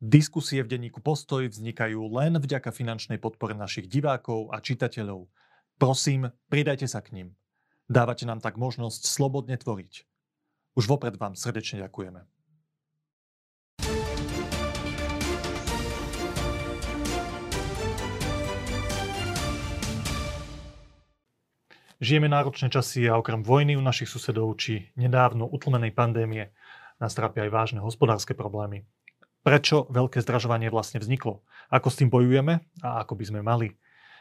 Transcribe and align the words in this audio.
Diskusie 0.00 0.64
v 0.64 0.72
denníku 0.72 1.04
Postoj 1.04 1.44
vznikajú 1.52 2.00
len 2.16 2.40
vďaka 2.40 2.72
finančnej 2.72 3.20
podpore 3.20 3.52
našich 3.52 3.84
divákov 3.84 4.48
a 4.48 4.56
čitateľov. 4.56 5.28
Prosím, 5.76 6.32
pridajte 6.48 6.88
sa 6.88 7.04
k 7.04 7.12
ním. 7.12 7.28
Dávate 7.84 8.24
nám 8.24 8.40
tak 8.40 8.56
možnosť 8.56 9.04
slobodne 9.04 9.60
tvoriť. 9.60 10.08
Už 10.72 10.88
vopred 10.88 11.20
vám 11.20 11.36
srdečne 11.36 11.84
ďakujeme. 11.84 12.24
Žijeme 22.00 22.32
náročné 22.32 22.72
časy 22.72 23.04
a 23.04 23.20
okrem 23.20 23.44
vojny 23.44 23.76
u 23.76 23.84
našich 23.84 24.08
susedov 24.08 24.56
či 24.56 24.88
nedávno 24.96 25.44
utlmenej 25.44 25.92
pandémie 25.92 26.56
nás 26.96 27.12
trápia 27.12 27.44
aj 27.44 27.52
vážne 27.52 27.80
hospodárske 27.84 28.32
problémy 28.32 28.88
prečo 29.40 29.88
veľké 29.88 30.20
zdražovanie 30.20 30.68
vlastne 30.68 31.00
vzniklo, 31.00 31.44
ako 31.72 31.88
s 31.88 31.98
tým 32.00 32.08
bojujeme 32.12 32.60
a 32.84 32.88
ako 33.04 33.16
by 33.16 33.24
sme 33.24 33.40
mali. 33.40 33.76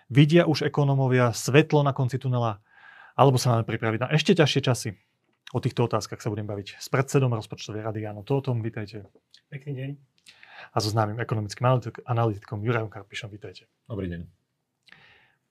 Vidia 0.10 0.50
už 0.50 0.66
ekonómovia 0.66 1.36
svetlo 1.36 1.86
na 1.86 1.94
konci 1.94 2.18
tunela, 2.18 2.64
alebo 3.14 3.38
sa 3.38 3.54
máme 3.54 3.68
pripraviť 3.68 4.00
na 4.00 4.10
ešte 4.16 4.34
ťažšie 4.34 4.62
časy? 4.64 4.90
O 5.50 5.60
týchto 5.60 5.90
otázkach 5.90 6.22
sa 6.22 6.30
budem 6.30 6.46
baviť 6.46 6.78
s 6.78 6.88
predsedom 6.94 7.34
rozpočtovej 7.34 7.82
rady 7.82 8.06
Jano 8.06 8.22
Tótom. 8.22 8.62
Vítajte. 8.62 9.10
Pekný 9.50 9.74
deň. 9.74 9.90
A 10.74 10.78
so 10.78 10.94
známym 10.94 11.18
ekonomickým 11.18 11.66
analytikom 12.06 12.62
Jurajom 12.62 12.90
Karpišom. 12.94 13.34
Vítajte. 13.34 13.66
Dobrý 13.90 14.06
deň. 14.14 14.30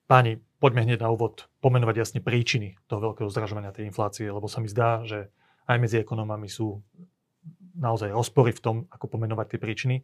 Páni, 0.09 0.41
poďme 0.63 0.87
hneď 0.89 1.03
na 1.05 1.13
úvod 1.13 1.51
pomenovať 1.61 1.97
jasne 1.99 2.21
príčiny 2.23 2.79
toho 2.87 3.11
veľkého 3.11 3.29
zdražovania 3.29 3.75
tej 3.75 3.91
inflácie, 3.91 4.31
lebo 4.31 4.47
sa 4.47 4.63
mi 4.63 4.71
zdá, 4.71 5.05
že 5.05 5.29
aj 5.69 5.77
medzi 5.83 6.01
ekonomami 6.01 6.49
sú 6.49 6.81
naozaj 7.79 8.11
rozpory 8.11 8.51
v 8.53 8.61
tom, 8.61 8.77
ako 8.91 9.07
pomenovať 9.07 9.55
tie 9.55 9.59
príčiny. 9.63 9.97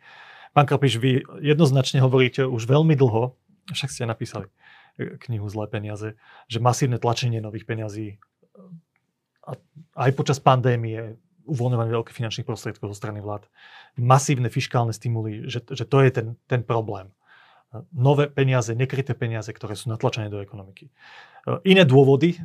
Pán 0.55 0.71
Kropiš, 0.71 1.03
vy 1.03 1.27
jednoznačne 1.43 1.99
hovoríte 1.99 2.47
už 2.47 2.71
veľmi 2.71 2.95
dlho, 2.95 3.35
však 3.75 3.91
ste 3.91 4.07
napísali 4.07 4.47
e, 4.97 5.19
knihu 5.29 5.51
Zlé 5.51 5.67
peniaze, 5.67 6.15
že 6.47 6.63
masívne 6.63 7.03
tlačenie 7.03 7.43
nových 7.43 7.67
peniazí 7.67 8.23
a 9.45 9.53
aj 10.09 10.11
počas 10.17 10.41
pandémie 10.41 11.21
uvoľňovanie 11.45 11.93
veľkých 11.93 12.17
finančných 12.17 12.49
prostriedkov 12.49 12.89
zo 12.93 12.97
strany 12.97 13.21
vlád, 13.21 13.45
masívne 14.01 14.49
fiskálne 14.49 14.97
stimuly, 14.97 15.45
že, 15.45 15.61
že 15.69 15.85
to 15.85 16.01
je 16.01 16.09
ten, 16.09 16.27
ten 16.49 16.65
problém. 16.65 17.13
Nové 17.93 18.31
peniaze, 18.31 18.73
nekryté 18.73 19.13
peniaze, 19.13 19.51
ktoré 19.51 19.75
sú 19.77 19.91
natlačené 19.91 20.33
do 20.33 20.41
ekonomiky. 20.41 20.89
E, 20.89 20.93
iné 21.69 21.85
dôvody, 21.85 22.41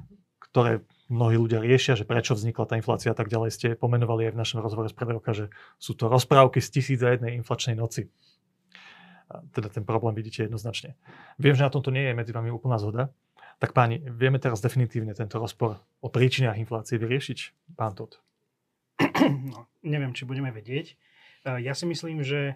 ktoré 0.52 0.84
mnohí 1.10 1.36
ľudia 1.36 1.60
riešia, 1.60 1.98
že 1.98 2.06
prečo 2.06 2.38
vznikla 2.38 2.70
tá 2.70 2.78
inflácia 2.78 3.12
a 3.12 3.18
tak 3.18 3.28
ďalej, 3.28 3.50
ste 3.52 3.68
pomenovali 3.74 4.30
aj 4.30 4.34
v 4.38 4.42
našom 4.46 4.60
rozhovore 4.62 4.88
z 4.88 4.96
pred 4.96 5.10
roka, 5.10 5.34
že 5.34 5.50
sú 5.82 5.98
to 5.98 6.06
rozprávky 6.06 6.62
z 6.62 6.70
tisíc 6.70 7.02
a 7.02 7.12
jednej 7.12 7.36
inflačnej 7.42 7.74
noci. 7.74 8.14
Teda 9.54 9.70
ten 9.70 9.86
problém 9.86 10.14
vidíte 10.18 10.46
jednoznačne. 10.46 10.98
Viem, 11.38 11.58
že 11.58 11.66
na 11.66 11.74
tomto 11.74 11.94
nie 11.94 12.06
je 12.06 12.18
medzi 12.18 12.32
vami 12.34 12.50
úplná 12.50 12.82
zhoda. 12.82 13.14
Tak 13.60 13.76
páni, 13.76 14.00
vieme 14.00 14.40
teraz 14.40 14.64
definitívne 14.64 15.12
tento 15.12 15.36
rozpor 15.36 15.84
o 16.00 16.08
príčinách 16.08 16.58
inflácie 16.58 16.96
vyriešiť? 16.96 17.70
Pán 17.76 17.94
Todd. 17.98 18.18
No, 19.52 19.68
neviem, 19.84 20.16
či 20.16 20.23
budeme 20.23 20.50
vedieť. 20.50 20.96
E, 20.96 20.96
ja 21.62 21.76
si 21.76 21.86
myslím, 21.86 22.23
že 22.23 22.56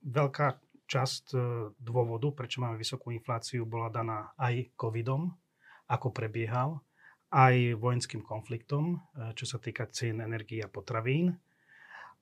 veľká 0.00 0.48
časť 0.88 1.24
e, 1.32 1.38
dôvodu, 1.76 2.32
prečo 2.32 2.64
máme 2.64 2.80
vysokú 2.80 3.12
infláciu, 3.12 3.68
bola 3.68 3.92
daná 3.92 4.32
aj 4.40 4.72
covidom, 4.74 5.30
ako 5.86 6.08
prebiehal 6.10 6.80
aj 7.30 7.78
vojenským 7.78 8.26
konfliktom, 8.26 8.98
e, 8.98 9.32
čo 9.38 9.46
sa 9.46 9.62
týka 9.62 9.86
cien 9.90 10.18
energií 10.18 10.58
a 10.62 10.68
potravín. 10.70 11.30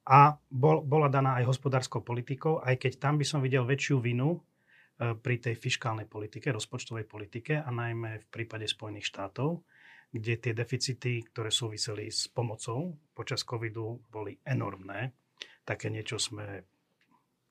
A 0.09 0.37
bol, 0.49 0.85
bola 0.85 1.09
daná 1.13 1.37
aj 1.41 1.49
hospodárskou 1.53 2.01
politikou, 2.01 2.65
aj 2.65 2.81
keď 2.81 2.93
tam 3.01 3.21
by 3.21 3.25
som 3.25 3.41
videl 3.45 3.65
väčšiu 3.65 4.01
vinu 4.01 4.37
e, 4.37 4.39
pri 5.17 5.41
tej 5.41 5.57
fiskálnej 5.57 6.09
politike, 6.09 6.53
rozpočtovej 6.53 7.09
politike 7.09 7.61
a 7.61 7.69
najmä 7.73 8.25
v 8.25 8.27
prípade 8.29 8.69
Spojených 8.69 9.09
štátov, 9.09 9.65
kde 10.13 10.41
tie 10.41 10.53
deficity, 10.57 11.25
ktoré 11.29 11.53
súviseli 11.53 12.09
s 12.09 12.29
pomocou 12.33 12.97
počas 13.13 13.45
covidu, 13.45 14.01
boli 14.09 14.37
enormné. 14.45 15.13
Také 15.65 15.93
niečo 15.93 16.17
sme 16.17 16.65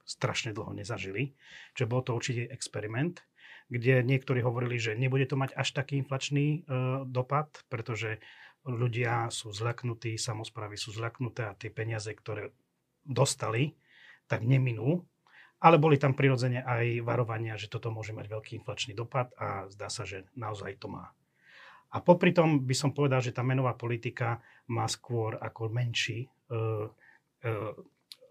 strašne 0.08 0.56
dlho 0.56 0.72
nezažili. 0.74 1.36
Čiže 1.76 1.92
bol 1.92 2.02
to 2.02 2.16
určite 2.16 2.50
experiment 2.50 3.22
kde 3.68 4.04
niektorí 4.04 4.40
hovorili, 4.40 4.80
že 4.80 4.96
nebude 4.96 5.28
to 5.28 5.36
mať 5.36 5.52
až 5.56 5.76
taký 5.76 6.00
inflačný 6.00 6.46
e, 6.48 6.58
dopad, 7.04 7.52
pretože 7.68 8.24
ľudia 8.68 9.32
sú 9.32 9.52
zľaknutí, 9.52 10.16
samozprávy 10.20 10.76
sú 10.76 10.96
zľaknuté 10.96 11.48
a 11.48 11.56
tie 11.56 11.72
peniaze, 11.72 12.12
ktoré 12.12 12.52
dostali, 13.04 13.76
tak 14.28 14.44
neminú. 14.44 15.04
Ale 15.58 15.82
boli 15.82 15.98
tam 15.98 16.14
prirodzene 16.14 16.62
aj 16.62 17.02
varovania, 17.02 17.58
že 17.58 17.72
toto 17.72 17.90
môže 17.90 18.14
mať 18.14 18.30
veľký 18.30 18.52
inflačný 18.62 18.94
dopad 18.94 19.34
a 19.42 19.66
zdá 19.74 19.90
sa, 19.90 20.06
že 20.06 20.30
naozaj 20.38 20.78
to 20.78 20.88
má. 20.92 21.10
A 21.96 22.04
popri 22.04 22.36
tom 22.36 22.68
by 22.68 22.76
som 22.76 22.92
povedal, 22.92 23.24
že 23.24 23.34
tá 23.34 23.42
menová 23.42 23.74
politika 23.74 24.44
má 24.70 24.86
skôr 24.86 25.40
ako 25.40 25.72
menší 25.72 26.28
e, 26.28 26.28
e, 26.28 27.52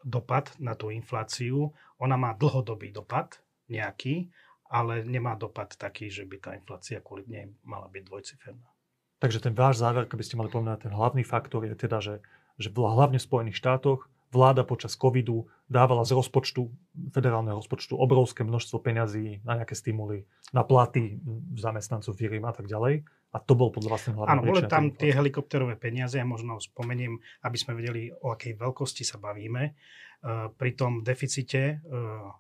dopad 0.05 0.55
na 0.63 0.79
tú 0.79 0.93
infláciu. 0.93 1.73
Ona 1.99 2.15
má 2.15 2.37
dlhodobý 2.37 2.93
dopad 2.93 3.41
nejaký, 3.67 4.31
ale 4.71 5.07
nemá 5.07 5.39
dopad 5.39 5.75
taký, 5.75 6.11
že 6.11 6.27
by 6.27 6.37
tá 6.43 6.51
inflácia 6.55 6.99
kvôli 7.01 7.27
nej 7.27 7.51
mala 7.63 7.87
byť 7.87 8.03
dvojciferná. 8.03 8.69
Takže 9.17 9.41
ten 9.41 9.55
váš 9.57 9.81
záver, 9.81 10.05
keby 10.05 10.23
ste 10.25 10.37
mali 10.37 10.53
povedať, 10.53 10.91
ten 10.91 10.93
hlavný 10.93 11.25
faktor 11.25 11.65
je 11.65 11.73
teda, 11.73 12.05
že, 12.05 12.21
že 12.61 12.69
hlavne 12.69 13.17
v 13.17 13.27
Spojených 13.27 13.57
štátoch 13.57 14.13
vláda 14.35 14.67
počas 14.67 14.99
covidu 14.99 15.49
dávala 15.71 16.05
z 16.05 16.13
rozpočtu, 16.19 16.69
federálneho 17.15 17.57
rozpočtu, 17.57 17.97
obrovské 17.97 18.45
množstvo 18.45 18.83
peňazí 18.83 19.41
na 19.47 19.57
nejaké 19.57 19.73
stimuly, 19.73 20.29
na 20.53 20.67
platy 20.67 21.17
zamestnancov 21.57 22.13
firiem 22.19 22.45
a 22.45 22.53
tak 22.53 22.69
ďalej. 22.69 23.07
A 23.35 23.37
to 23.43 23.53
bol 23.57 23.69
podľa 23.69 23.91
vás 23.97 24.03
ten 24.05 24.15
hlavný 24.17 24.33
Áno, 24.33 24.43
boli 24.49 24.65
tam 24.65 24.93
tie 24.93 25.13
helikopterové 25.13 25.77
peniaze, 25.77 26.17
ja 26.17 26.25
možno 26.25 26.57
spomeniem, 26.57 27.21
aby 27.45 27.57
sme 27.57 27.77
vedeli, 27.77 28.09
o 28.09 28.33
akej 28.33 28.57
veľkosti 28.57 29.05
sa 29.05 29.21
bavíme. 29.21 29.77
Uh, 30.17 30.49
pri 30.57 30.73
tom 30.73 31.05
deficite 31.05 31.85
uh, 31.85 32.33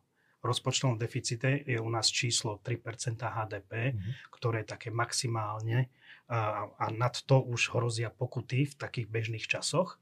rozpočtovom 0.47 0.97
deficite 0.97 1.67
je 1.67 1.79
u 1.81 1.91
nás 1.91 2.07
číslo 2.09 2.63
3% 2.63 3.19
HDP, 3.19 3.73
mm-hmm. 3.93 4.13
ktoré 4.31 4.63
je 4.63 4.73
také 4.73 4.89
maximálne 4.95 5.91
a, 6.27 6.67
a 6.67 6.85
nad 6.91 7.15
to 7.27 7.43
už 7.43 7.75
hrozia 7.75 8.11
pokuty 8.11 8.67
v 8.67 8.75
takých 8.75 9.07
bežných 9.07 9.47
časoch. 9.47 9.99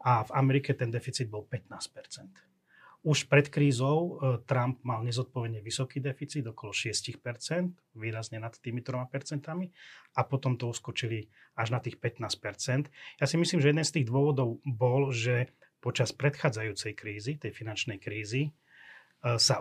A 0.00 0.24
v 0.24 0.30
Amerike 0.32 0.72
ten 0.72 0.88
deficit 0.88 1.28
bol 1.28 1.44
15%. 1.44 2.50
Už 3.00 3.32
pred 3.32 3.48
krízou 3.48 3.96
e, 4.20 4.44
Trump 4.44 4.84
mal 4.84 5.00
nezodpovedne 5.04 5.64
vysoký 5.64 6.04
deficit, 6.04 6.44
okolo 6.44 6.72
6%, 6.72 7.20
výrazne 7.96 8.40
nad 8.40 8.52
tými 8.52 8.84
3%, 8.84 9.08
a 10.16 10.20
potom 10.24 10.60
to 10.60 10.68
uskočili 10.68 11.28
až 11.56 11.72
na 11.72 11.80
tých 11.80 11.96
15%. 11.96 12.92
Ja 13.20 13.24
si 13.24 13.36
myslím, 13.40 13.60
že 13.64 13.72
jeden 13.72 13.84
z 13.84 13.92
tých 14.00 14.06
dôvodov 14.08 14.60
bol, 14.64 15.12
že 15.16 15.52
počas 15.80 16.12
predchádzajúcej 16.12 16.92
krízy, 16.92 17.40
tej 17.40 17.56
finančnej 17.56 17.96
krízy, 17.96 18.52
E, 19.20 19.36
sa 19.36 19.60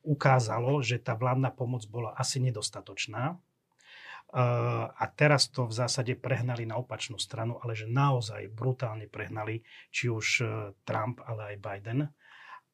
ukázalo, 0.00 0.80
že 0.80 0.96
tá 0.96 1.12
vládna 1.12 1.52
pomoc 1.52 1.84
bola 1.84 2.16
asi 2.16 2.40
nedostatočná. 2.40 3.24
E, 3.32 3.36
a 4.88 5.04
teraz 5.12 5.52
to 5.52 5.68
v 5.68 5.76
zásade 5.76 6.16
prehnali 6.16 6.64
na 6.64 6.80
opačnú 6.80 7.20
stranu, 7.20 7.60
ale 7.60 7.76
že 7.76 7.84
naozaj 7.84 8.48
brutálne 8.48 9.04
prehnali 9.04 9.60
či 9.92 10.08
už 10.08 10.26
e, 10.40 10.44
Trump, 10.88 11.20
ale 11.20 11.54
aj 11.54 11.56
Biden. 11.60 12.00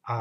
A 0.07 0.17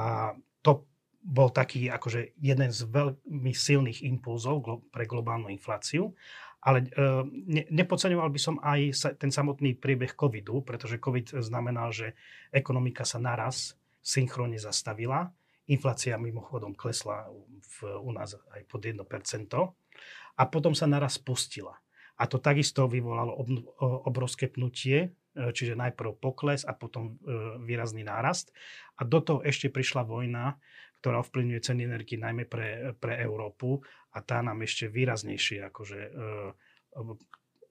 to 0.67 0.91
bol 1.23 1.55
taký 1.55 1.87
akože 1.87 2.35
jeden 2.43 2.71
z 2.75 2.91
veľmi 2.91 3.53
silných 3.55 4.03
impulzov 4.03 4.67
pre 4.91 5.07
globálnu 5.07 5.47
infláciu. 5.53 6.17
Ale 6.61 6.93
ne, 7.33 7.65
nepodceňoval 7.73 8.29
by 8.29 8.41
som 8.41 8.61
aj 8.61 8.81
ten 9.17 9.33
samotný 9.33 9.81
priebeh 9.81 10.13
covidu, 10.13 10.61
pretože 10.61 11.01
covid 11.01 11.33
znamenal, 11.41 11.89
že 11.89 12.13
ekonomika 12.53 13.01
sa 13.09 13.17
naraz 13.17 13.81
synchronne 14.05 14.61
zastavila 14.61 15.33
Inflácia 15.71 16.19
mimochodom 16.19 16.75
klesla 16.75 17.31
v, 17.31 17.77
u 18.03 18.11
nás 18.11 18.35
aj 18.35 18.63
pod 18.67 18.83
1%. 18.83 18.99
A 20.35 20.43
potom 20.51 20.75
sa 20.75 20.91
naraz 20.91 21.23
spustila. 21.23 21.79
A 22.21 22.27
to 22.29 22.43
takisto 22.43 22.91
vyvolalo 22.91 23.33
ob, 23.33 23.49
obrovské 24.11 24.51
pnutie, 24.51 25.09
e, 25.33 25.55
čiže 25.55 25.79
najprv 25.79 26.19
pokles 26.19 26.67
a 26.67 26.75
potom 26.75 27.17
e, 27.17 27.35
výrazný 27.65 28.05
nárast. 28.05 28.53
A 28.99 29.07
do 29.07 29.23
toho 29.23 29.41
ešte 29.47 29.73
prišla 29.73 30.05
vojna, 30.05 30.59
ktorá 31.01 31.25
ovplyvňuje 31.25 31.61
ceny 31.65 31.81
energii 31.89 32.21
najmä 32.21 32.45
pre, 32.45 32.93
pre 33.01 33.17
Európu 33.25 33.81
a 34.13 34.21
tá 34.21 34.45
nám 34.45 34.61
ešte 34.61 34.93
výraznejšie 34.93 35.65
akože 35.73 36.01
uh, 36.13 36.53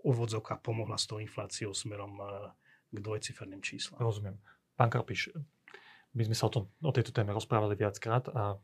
úvodzovka 0.01 0.57
pomohla 0.57 0.97
s 0.97 1.05
tou 1.05 1.21
infláciou 1.21 1.77
smerom 1.77 2.17
k 2.89 2.97
dvojciferným 2.97 3.61
číslam. 3.61 4.01
Rozumiem. 4.01 4.41
Pán 4.73 4.89
Karpiš, 4.89 5.29
my 6.13 6.23
sme 6.25 6.35
sa 6.35 6.49
o, 6.49 6.51
tom, 6.51 6.63
o 6.81 6.91
tejto 6.93 7.13
téme 7.13 7.33
rozprávali 7.35 7.77
viackrát 7.77 8.25
a 8.33 8.57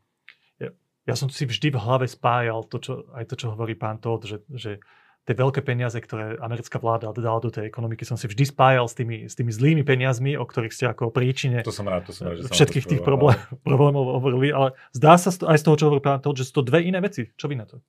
ja, 0.57 0.69
ja 1.05 1.15
som 1.15 1.29
si 1.29 1.45
vždy 1.45 1.75
v 1.75 1.81
hlave 1.81 2.05
spájal 2.09 2.65
to, 2.65 2.77
čo, 2.81 2.93
aj 3.13 3.25
to, 3.29 3.35
čo 3.37 3.53
hovorí 3.53 3.77
pán 3.77 4.01
Todd, 4.01 4.25
že, 4.25 4.41
že 4.49 4.81
tie 5.25 5.33
veľké 5.33 5.65
peniaze, 5.65 5.97
ktoré 5.97 6.37
americká 6.37 6.77
vláda 6.77 7.09
dala 7.09 7.41
do 7.41 7.49
tej 7.49 7.65
ekonomiky, 7.65 8.05
som 8.05 8.13
si 8.13 8.29
vždy 8.29 8.45
spájal 8.45 8.85
s 8.85 8.93
tými, 8.93 9.25
s 9.25 9.33
tými 9.33 9.49
zlými 9.49 9.81
peniazmi, 9.81 10.37
o 10.37 10.45
ktorých 10.45 10.73
ste 10.73 10.85
ako 10.85 11.09
príčine 11.09 11.65
to 11.65 11.73
som 11.73 11.89
rád, 11.89 12.05
to 12.05 12.13
som 12.13 12.29
rád, 12.29 12.45
že 12.45 12.53
všetkých 12.53 12.85
tých 12.85 13.01
problém, 13.01 13.33
problémov 13.65 14.21
hovorili, 14.21 14.53
ale 14.53 14.77
zdá 14.93 15.17
sa 15.17 15.33
aj 15.33 15.57
z 15.57 15.63
toho, 15.65 15.75
čo 15.81 15.85
hovorí 15.89 16.01
pán 16.05 16.21
to, 16.21 16.29
že 16.37 16.53
sú 16.53 16.61
to 16.61 16.69
dve 16.69 16.85
iné 16.85 17.01
veci. 17.01 17.25
Čo 17.33 17.49
vy 17.49 17.57
na 17.57 17.65
to? 17.65 17.81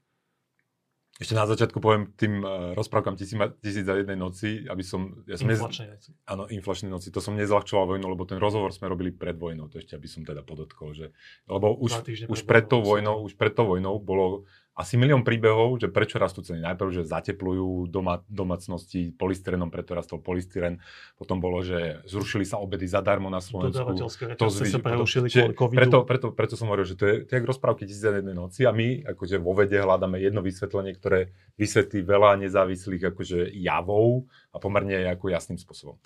Ešte 1.17 1.33
na 1.33 1.49
začiatku 1.49 1.81
poviem 1.81 2.13
tým 2.13 2.45
uh, 2.45 2.77
rozprávkam 2.77 3.17
tisíc, 3.17 3.41
tisíc 3.65 3.89
za 3.89 3.97
jednej 3.97 4.21
noci, 4.21 4.69
aby 4.69 4.85
som... 4.85 5.25
Ja 5.25 5.41
som 5.41 5.49
inflačnej 5.49 5.89
noci. 5.97 6.11
Áno, 6.29 6.45
inflačnej 6.45 6.93
noci. 6.93 7.09
To 7.09 7.25
som 7.25 7.41
nezľahčoval 7.41 7.97
vojnu, 7.97 8.05
lebo 8.05 8.29
ten 8.29 8.37
rozhovor 8.37 8.69
sme 8.77 8.93
robili 8.93 9.17
pred 9.17 9.33
vojnou, 9.33 9.73
to 9.73 9.81
ešte 9.81 9.97
aby 9.97 10.05
som 10.05 10.29
teda 10.29 10.45
podotkol, 10.45 10.93
že... 10.93 11.17
Lebo 11.49 11.73
už, 11.73 12.05
už 12.29 12.41
pred 12.45 12.69
tou 12.69 12.85
vojnou, 12.85 13.25
už 13.25 13.33
pred 13.33 13.57
tou 13.57 13.65
vojnou 13.65 13.97
bolo 13.97 14.45
asi 14.77 15.01
milión 15.01 15.25
príbehov, 15.25 15.81
že 15.81 15.89
prečo 15.89 16.21
rastú 16.21 16.45
ceny. 16.45 16.61
Najprv, 16.61 17.01
že 17.01 17.09
zateplujú 17.09 17.89
doma, 17.89 18.21
domácnosti 18.29 19.09
polystyrenom, 19.17 19.73
preto 19.73 19.97
rastol 19.97 20.21
polystyren. 20.21 20.85
Potom 21.17 21.41
bolo, 21.41 21.65
že 21.65 22.05
zrušili 22.05 22.45
sa 22.45 22.61
obedy 22.61 22.85
zadarmo 22.85 23.33
na 23.33 23.41
Slovensku. 23.41 23.97
To 24.37 24.47
zvýši, 24.53 24.77
sa 24.77 24.81
prerušili 24.85 25.33
kvôli 25.33 25.57
covidu. 25.57 25.81
Preto, 25.81 25.99
preto, 26.05 26.27
preto 26.37 26.55
som 26.61 26.69
hovoril, 26.69 26.85
že 26.85 27.01
to 27.01 27.09
je, 27.09 27.15
to 27.25 27.31
je 27.33 27.41
rozprávky 27.41 27.89
tisíc 27.89 28.05
jednej 28.05 28.37
noci 28.37 28.69
a 28.69 28.73
my 28.77 29.09
akože 29.17 29.41
vo 29.41 29.57
vede 29.57 29.81
hľadáme 29.81 30.21
jedno 30.21 30.45
vysvetlenie, 30.45 30.93
ktoré 30.93 31.33
vysvetlí 31.57 32.05
veľa 32.05 32.37
nezávislých 32.45 33.17
akože 33.17 33.57
javov 33.57 34.29
a 34.53 34.61
pomerne 34.61 35.09
ako 35.09 35.33
jasným 35.33 35.57
spôsobom. 35.57 35.97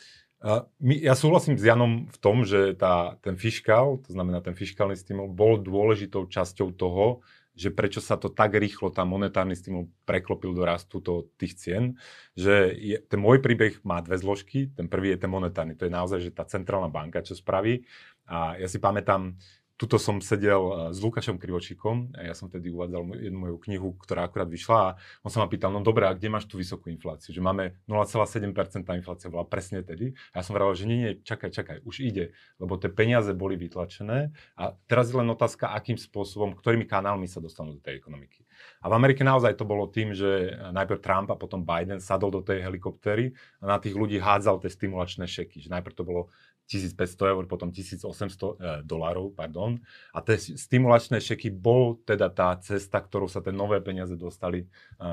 Uh, 0.41 0.65
my, 0.81 0.97
ja 0.97 1.13
súhlasím 1.13 1.61
s 1.61 1.67
Janom 1.69 2.09
v 2.09 2.19
tom, 2.23 2.49
že 2.49 2.73
tá, 2.73 3.21
ten 3.21 3.37
fiskál, 3.37 4.01
to 4.01 4.17
znamená 4.17 4.41
ten 4.41 4.57
fiskálny 4.57 4.97
stimul, 4.97 5.29
bol 5.29 5.61
dôležitou 5.61 6.25
časťou 6.33 6.73
toho, 6.81 7.21
že 7.61 7.69
prečo 7.69 8.01
sa 8.01 8.17
to 8.17 8.33
tak 8.33 8.57
rýchlo, 8.57 8.89
tá 8.89 9.05
monetárny 9.05 9.53
stimul 9.53 9.93
preklopil 10.09 10.57
do 10.57 10.65
rastu 10.65 11.05
to, 11.05 11.29
tých 11.37 11.61
cien, 11.61 11.85
že 12.33 12.73
je, 12.73 12.97
ten 12.97 13.21
môj 13.21 13.45
príbeh 13.45 13.85
má 13.85 14.01
dve 14.01 14.17
zložky. 14.17 14.73
Ten 14.73 14.89
prvý 14.89 15.13
je 15.13 15.21
ten 15.21 15.29
monetárny, 15.29 15.77
to 15.77 15.85
je 15.85 15.93
naozaj, 15.93 16.25
že 16.25 16.33
tá 16.33 16.49
centrálna 16.49 16.89
banka, 16.89 17.21
čo 17.21 17.37
spraví. 17.37 17.85
A 18.25 18.57
ja 18.57 18.65
si 18.65 18.81
pamätám, 18.81 19.37
tuto 19.81 19.97
som 19.97 20.21
sedel 20.21 20.61
eh, 20.61 20.75
s 20.93 21.01
Lukášom 21.01 21.41
Krivočíkom, 21.41 22.13
a 22.13 22.29
ja 22.29 22.37
som 22.37 22.53
tedy 22.53 22.69
uvádzal 22.69 23.17
jednu 23.17 23.39
moju 23.49 23.57
knihu, 23.65 23.97
ktorá 23.97 24.29
akurát 24.29 24.53
vyšla 24.53 24.77
a 24.77 24.91
on 25.25 25.33
sa 25.33 25.41
ma 25.41 25.49
pýtal, 25.49 25.73
no 25.73 25.81
dobré, 25.81 26.05
a 26.05 26.13
kde 26.13 26.29
máš 26.29 26.45
tú 26.45 26.61
vysokú 26.61 26.93
infláciu? 26.93 27.33
Že 27.33 27.41
máme 27.41 27.81
0,7% 27.89 28.85
inflácia, 29.01 29.33
bola 29.33 29.49
presne 29.49 29.81
tedy. 29.81 30.13
A 30.37 30.41
ja 30.41 30.43
som 30.45 30.53
vravel, 30.53 30.77
že 30.77 30.85
nie, 30.85 30.99
nie, 31.01 31.13
čakaj, 31.25 31.49
čakaj, 31.49 31.77
už 31.89 32.05
ide, 32.05 32.37
lebo 32.61 32.77
tie 32.77 32.93
peniaze 32.93 33.33
boli 33.33 33.57
vytlačené 33.57 34.37
a 34.61 34.77
teraz 34.85 35.09
je 35.09 35.17
len 35.17 35.33
otázka, 35.33 35.73
akým 35.73 35.97
spôsobom, 35.97 36.53
ktorými 36.53 36.85
kanálmi 36.85 37.25
sa 37.25 37.41
dostanú 37.41 37.81
do 37.81 37.81
tej 37.81 37.97
ekonomiky. 37.97 38.45
A 38.85 38.93
v 38.93 38.97
Amerike 39.01 39.25
naozaj 39.25 39.57
to 39.57 39.65
bolo 39.65 39.89
tým, 39.89 40.13
že 40.13 40.53
najprv 40.73 41.01
Trump 41.01 41.29
a 41.33 41.41
potom 41.41 41.65
Biden 41.65 42.01
sadol 42.01 42.29
do 42.29 42.43
tej 42.45 42.61
helikoptery 42.61 43.33
a 43.61 43.77
na 43.77 43.79
tých 43.81 43.97
ľudí 43.97 44.21
hádzal 44.21 44.61
tie 44.61 44.69
stimulačné 44.69 45.25
šeky. 45.25 45.65
Že 45.65 45.81
najprv 45.81 45.95
to 45.97 46.05
bolo 46.05 46.23
1500 46.71 47.35
eur, 47.35 47.45
potom 47.51 47.75
1800 47.75 48.07
e, 48.07 48.55
dolárov, 48.87 49.35
pardon. 49.35 49.75
A 50.15 50.23
tie 50.23 50.39
stimulačné 50.39 51.19
šeky 51.19 51.51
bol 51.51 51.99
teda 52.07 52.31
tá 52.31 52.55
cesta, 52.63 53.03
ktorou 53.03 53.27
sa 53.27 53.43
tie 53.43 53.51
nové 53.51 53.83
peniaze 53.83 54.15
dostali 54.15 54.63
e, 54.63 54.67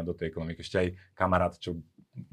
do 0.06 0.14
tej 0.14 0.30
ekonomiky. 0.30 0.62
Ešte 0.62 0.78
aj 0.78 0.88
kamarát, 1.18 1.58
čo 1.58 1.82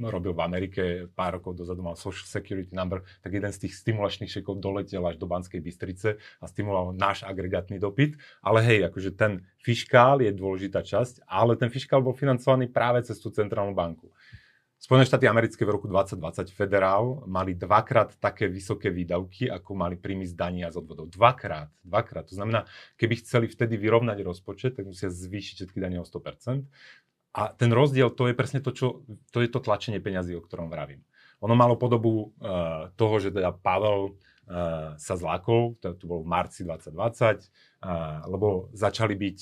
robil 0.00 0.32
v 0.32 0.44
Amerike 0.44 0.82
pár 1.12 1.40
rokov 1.40 1.56
dozadu, 1.56 1.84
mal 1.84 1.96
Social 1.96 2.24
Security 2.24 2.72
Number, 2.72 3.04
tak 3.20 3.32
jeden 3.32 3.52
z 3.52 3.68
tých 3.68 3.76
stimulačných 3.76 4.32
šekov 4.32 4.60
doletel 4.60 5.04
až 5.04 5.20
do 5.20 5.28
Banskej 5.28 5.60
Bystrice 5.60 6.16
a 6.40 6.44
stimuloval 6.48 6.96
náš 6.96 7.24
agregátny 7.24 7.76
dopyt. 7.76 8.16
Ale 8.40 8.64
hej, 8.64 8.88
akože 8.88 9.12
ten 9.16 9.44
fiskál 9.60 10.24
je 10.24 10.32
dôležitá 10.32 10.80
časť, 10.80 11.28
ale 11.28 11.56
ten 11.56 11.68
fiskál 11.68 12.00
bol 12.00 12.16
financovaný 12.16 12.68
práve 12.68 13.04
cez 13.04 13.20
tú 13.20 13.28
centrálnu 13.28 13.76
banku. 13.76 14.08
Spojené 14.84 15.08
štáty 15.08 15.24
americké 15.24 15.64
v 15.64 15.80
roku 15.80 15.88
2020 15.88 16.52
federál 16.52 17.24
mali 17.24 17.56
dvakrát 17.56 18.20
také 18.20 18.52
vysoké 18.52 18.92
výdavky, 18.92 19.48
ako 19.48 19.72
mali 19.72 19.96
príjmy 19.96 20.28
z 20.28 20.36
daní 20.36 20.60
a 20.60 20.68
z 20.68 20.76
odvodov. 20.76 21.08
Dvakrát, 21.08 21.72
dvakrát. 21.80 22.28
To 22.28 22.36
znamená, 22.36 22.68
keby 23.00 23.24
chceli 23.24 23.48
vtedy 23.48 23.80
vyrovnať 23.80 24.20
rozpočet, 24.20 24.76
tak 24.76 24.84
musia 24.84 25.08
zvýšiť 25.08 25.54
všetky 25.56 25.80
dane 25.80 25.96
o 25.96 26.04
100%. 26.04 26.68
A 27.32 27.42
ten 27.56 27.72
rozdiel, 27.72 28.12
to 28.12 28.28
je 28.28 28.36
presne 28.36 28.60
to, 28.60 28.76
čo, 28.76 29.08
to 29.32 29.40
je 29.40 29.48
to 29.48 29.64
tlačenie 29.64 30.04
peňazí, 30.04 30.36
o 30.36 30.44
ktorom 30.44 30.68
vravím. 30.68 31.00
Ono 31.40 31.56
malo 31.56 31.80
podobu 31.80 32.36
uh, 32.36 32.92
toho, 33.00 33.16
že 33.24 33.32
teda 33.32 33.56
Pavel 33.56 34.20
sa 35.00 35.14
zlákol, 35.16 35.80
to, 35.80 35.96
to 35.96 36.04
bolo 36.04 36.20
v 36.20 36.28
marci 36.28 36.68
2020, 36.68 37.48
lebo 38.28 38.68
začali 38.76 39.16
byť 39.16 39.38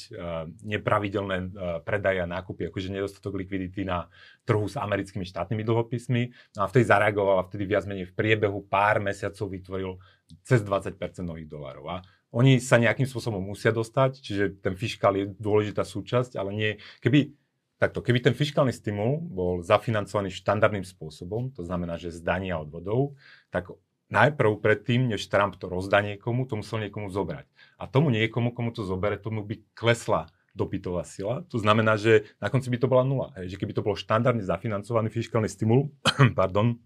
nepravidelné 0.62 1.37
predaje 1.82 2.22
a 2.22 2.31
nákupy, 2.31 2.70
akože 2.70 2.94
nedostatok 2.94 3.43
likvidity 3.43 3.82
na 3.82 4.06
trhu 4.46 4.62
s 4.70 4.78
americkými 4.78 5.26
štátnymi 5.26 5.66
dlhopismi. 5.66 6.22
No 6.54 6.66
a 6.66 6.70
vtedy 6.70 6.87
zareagoval 6.87 7.43
a 7.43 7.46
vtedy 7.50 7.66
viac 7.66 7.87
menej 7.87 8.10
v 8.10 8.16
priebehu 8.16 8.62
pár 8.62 9.02
mesiacov 9.02 9.50
vytvoril 9.50 9.99
cez 10.46 10.62
20% 10.62 10.94
nových 11.26 11.50
dolárov. 11.50 11.84
A 11.90 11.96
oni 12.32 12.62
sa 12.62 12.78
nejakým 12.78 13.04
spôsobom 13.04 13.43
musia 13.43 13.75
dostať, 13.75 14.22
čiže 14.22 14.44
ten 14.62 14.78
fiskál 14.78 15.19
je 15.19 15.34
dôležitá 15.34 15.82
súčasť, 15.82 16.38
ale 16.38 16.50
nie, 16.54 16.70
keby 17.02 17.34
Takto, 17.82 17.99
keby 17.99 18.22
ten 18.22 18.31
fiskálny 18.31 18.70
stimul 18.70 19.19
bol 19.19 19.58
zafinancovaný 19.58 20.31
štandardným 20.31 20.87
spôsobom, 20.87 21.50
to 21.50 21.66
znamená, 21.66 21.99
že 21.99 22.14
z 22.14 22.22
dania 22.22 22.54
odvodov, 22.54 23.19
tak 23.50 23.75
najprv 24.12 24.61
predtým, 24.61 25.09
než 25.09 25.26
Trump 25.32 25.56
to 25.56 25.73
rozdá 25.73 26.05
niekomu, 26.05 26.44
to 26.44 26.61
musel 26.61 26.76
niekomu 26.76 27.09
zobrať. 27.09 27.49
A 27.81 27.88
tomu 27.88 28.12
niekomu, 28.12 28.53
komu 28.53 28.70
to 28.70 28.85
zobere, 28.85 29.17
tomu 29.17 29.41
by 29.41 29.56
klesla 29.73 30.29
dopytová 30.53 31.03
sila. 31.09 31.49
To 31.49 31.56
znamená, 31.56 31.97
že 31.97 32.29
na 32.37 32.53
konci 32.53 32.69
by 32.69 32.76
to 32.76 32.87
bola 32.93 33.09
nula. 33.09 33.32
Hej. 33.41 33.56
Že 33.56 33.61
keby 33.64 33.73
to 33.73 33.82
bol 33.82 33.97
štandardne 33.97 34.44
zafinancovaný 34.44 35.09
fiskálny 35.09 35.49
stimul, 35.49 35.88
pardon, 36.38 36.76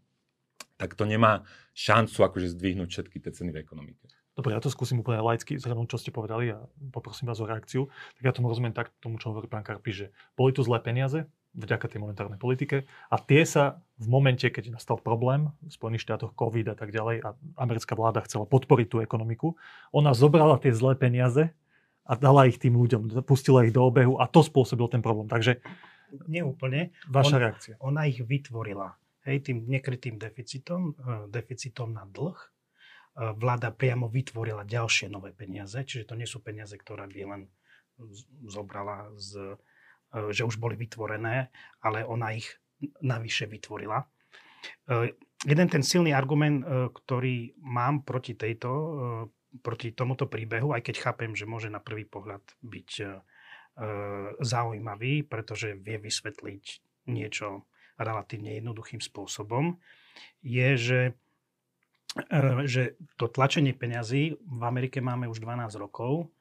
tak 0.79 0.95
to 0.95 1.03
nemá 1.03 1.43
šancu 1.75 2.31
akože 2.31 2.55
zdvihnúť 2.55 2.89
všetky 2.89 3.19
tie 3.19 3.35
ceny 3.35 3.51
v 3.51 3.61
ekonomike. 3.67 4.07
Dobre, 4.37 4.53
ja 4.53 4.61
to 4.61 4.69
skúsim 4.69 5.01
úplne 5.01 5.25
laicky 5.25 5.57
zhrnúť, 5.57 5.97
čo 5.97 5.99
ste 5.99 6.11
povedali 6.13 6.53
a 6.53 6.61
poprosím 6.93 7.33
vás 7.33 7.41
o 7.41 7.49
reakciu. 7.49 7.89
Tak 8.21 8.23
ja 8.23 8.37
tomu 8.37 8.53
rozumiem 8.53 8.77
tak 8.77 8.93
tomu, 9.01 9.17
čo 9.17 9.33
hovorí 9.33 9.49
pán 9.49 9.65
Karpi, 9.65 9.97
že 9.97 10.07
boli 10.37 10.53
tu 10.53 10.61
zlé 10.61 10.77
peniaze, 10.85 11.25
vďaka 11.57 11.89
tej 11.89 12.05
monetárnej 12.05 12.37
politike. 12.37 12.85
A 13.09 13.17
tie 13.17 13.49
sa 13.49 13.81
v 13.97 14.07
momente, 14.13 14.45
keď 14.45 14.77
nastal 14.77 15.01
problém 15.01 15.49
v 15.65 15.73
Spojených 15.73 16.05
štátoch, 16.05 16.37
COVID 16.37 16.71
a 16.73 16.77
tak 16.77 16.93
ďalej, 16.93 17.25
a 17.25 17.33
americká 17.57 17.97
vláda 17.97 18.21
chcela 18.29 18.45
podporiť 18.45 18.87
tú 18.93 18.97
ekonomiku, 19.01 19.57
ona 19.91 20.13
zobrala 20.13 20.61
tie 20.61 20.77
zlé 20.77 20.95
peniaze 20.95 21.51
a 22.05 22.13
dala 22.15 22.47
ich 22.47 22.61
tým 22.61 22.77
ľuďom, 22.77 23.09
pustila 23.25 23.65
ich 23.65 23.73
do 23.73 23.83
obehu 23.83 24.21
a 24.21 24.29
to 24.29 24.45
spôsobil 24.45 24.87
ten 24.93 25.01
problém. 25.01 25.27
Takže 25.27 25.59
Neúplne. 26.31 26.95
Vaša 27.11 27.37
On, 27.37 27.43
reakcia. 27.43 27.75
Ona 27.83 28.07
ich 28.07 28.23
vytvorila. 28.23 28.95
Hej, 29.27 29.51
tým 29.51 29.67
nekrytým 29.67 30.23
deficitom, 30.23 30.95
eh, 30.95 31.27
deficitom 31.27 31.91
na 31.91 32.07
dlh, 32.07 32.39
eh, 32.39 33.35
vláda 33.35 33.75
priamo 33.75 34.07
vytvorila 34.07 34.63
ďalšie 34.63 35.11
nové 35.11 35.35
peniaze, 35.35 35.83
čiže 35.83 36.07
to 36.07 36.15
nie 36.15 36.29
sú 36.29 36.39
peniaze, 36.39 36.79
ktoré 36.79 37.11
by 37.11 37.23
len 37.27 37.43
zobrala 38.47 39.11
z 39.19 39.57
E, 39.57 39.57
že 40.33 40.47
už 40.47 40.57
boli 40.57 40.77
vytvorené, 40.77 41.53
ale 41.85 42.05
ona 42.05 42.33
ich 42.33 42.49
navyše 43.05 43.49
vytvorila. 43.49 44.05
E, 44.05 44.07
jeden 45.45 45.69
ten 45.69 45.83
silný 45.85 46.13
argument, 46.17 46.65
e, 46.65 46.89
ktorý 46.93 47.57
mám 47.61 48.05
proti, 48.05 48.37
tejto, 48.37 48.71
proti 49.61 49.93
tomuto 49.93 50.29
príbehu, 50.29 50.73
aj 50.73 50.83
keď 50.85 50.97
chápem, 51.11 51.33
že 51.37 51.49
môže 51.49 51.69
na 51.73 51.81
prvý 51.81 52.05
pohľad 52.05 52.43
byť 52.65 52.91
zaujímavý, 54.41 55.29
pretože 55.29 55.77
vie 55.77 56.01
vysvetliť 56.01 56.65
niečo 57.13 57.69
relatívne 58.01 58.57
jednoduchým 58.57 59.05
spôsobom, 59.05 59.77
je, 60.41 60.69
že, 60.81 61.03
že 62.65 62.97
to 63.21 63.29
tlačenie 63.29 63.77
peňazí 63.77 64.41
v 64.41 64.63
Amerike 64.65 65.05
máme 65.05 65.29
už 65.29 65.45
12 65.45 65.77
rokov, 65.77 66.33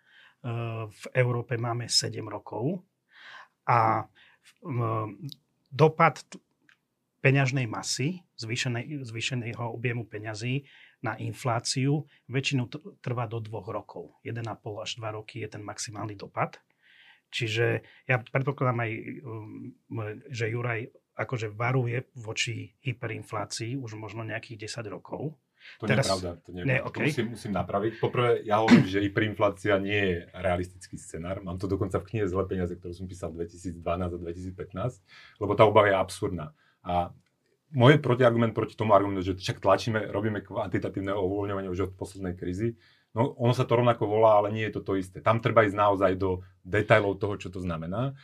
v 0.87 1.05
Európe 1.17 1.57
máme 1.57 1.89
7 1.89 2.21
rokov 2.29 2.85
a 3.65 4.05
dopad 5.73 6.21
peňažnej 7.25 7.65
masy, 7.65 8.21
zvýšenej, 8.37 9.01
zvýšeného 9.01 9.65
objemu 9.73 10.05
peňazí 10.05 10.69
na 11.01 11.17
infláciu 11.17 12.05
väčšinou 12.29 12.69
trvá 13.01 13.25
do 13.25 13.41
dvoch 13.41 13.69
rokov. 13.73 14.13
1,5 14.21 14.45
až 14.81 14.91
2 15.01 15.17
roky 15.17 15.41
je 15.41 15.49
ten 15.49 15.65
maximálny 15.65 16.13
dopad. 16.13 16.61
Čiže 17.33 17.81
ja 18.05 18.21
predpokladám 18.21 18.85
aj, 18.85 18.91
že 20.29 20.45
Juraj 20.53 20.87
akože 21.15 21.49
varuje 21.49 22.05
voči 22.15 22.75
hyperinflácii 22.85 23.79
už 23.79 23.97
možno 23.97 24.21
nejakých 24.21 24.69
10 24.69 24.93
rokov. 24.93 25.33
To 25.81 25.85
Teraz... 25.89 25.91
nie 25.91 26.01
je 26.01 26.09
pravda. 26.09 26.29
To 26.39 26.49
nie 26.51 26.61
je 26.61 26.65
pravda. 26.65 26.87
Okay. 26.87 26.99
To 26.99 27.09
musím, 27.09 27.27
musím 27.35 27.53
napraviť. 27.53 27.91
Poprvé, 27.99 28.29
ja 28.43 28.55
hovorím, 28.61 28.87
že 28.87 29.03
hyperinflácia 29.03 29.75
nie 29.81 29.99
je 29.99 30.17
realistický 30.33 30.95
scenár. 30.95 31.43
Mám 31.43 31.57
to 31.57 31.67
dokonca 31.67 31.99
v 31.99 32.05
knihe 32.09 32.25
Zle 32.25 32.43
peniaze, 32.47 32.73
ktorú 32.75 32.93
som 32.93 33.05
písal 33.05 33.33
v 33.35 33.45
2012 33.45 33.81
a 33.83 34.17
2015, 34.17 35.41
lebo 35.43 35.51
tá 35.53 35.63
obava 35.67 35.91
je 35.91 35.95
absurdná. 35.97 36.55
A 36.85 37.11
môj 37.75 37.99
protiargument 37.99 38.55
proti 38.55 38.77
tomu 38.77 38.95
argumentu, 38.95 39.25
že 39.25 39.33
však 39.35 39.59
tlačíme, 39.59 39.99
robíme 40.13 40.39
kvantitatívne 40.45 41.11
uvoľňovanie 41.11 41.69
už 41.69 41.91
od 41.91 41.93
poslednej 41.97 42.37
krízy, 42.37 42.79
no 43.15 43.35
ono 43.35 43.55
sa 43.55 43.67
to 43.67 43.79
rovnako 43.79 44.07
volá, 44.07 44.39
ale 44.39 44.55
nie 44.55 44.67
je 44.69 44.79
to 44.79 44.81
to 44.83 44.93
isté. 44.99 45.23
Tam 45.23 45.43
treba 45.43 45.63
ísť 45.67 45.75
naozaj 45.75 46.11
do 46.19 46.43
detajlov 46.63 47.17
toho, 47.17 47.35
čo 47.39 47.49
to 47.51 47.63
znamená. 47.63 48.15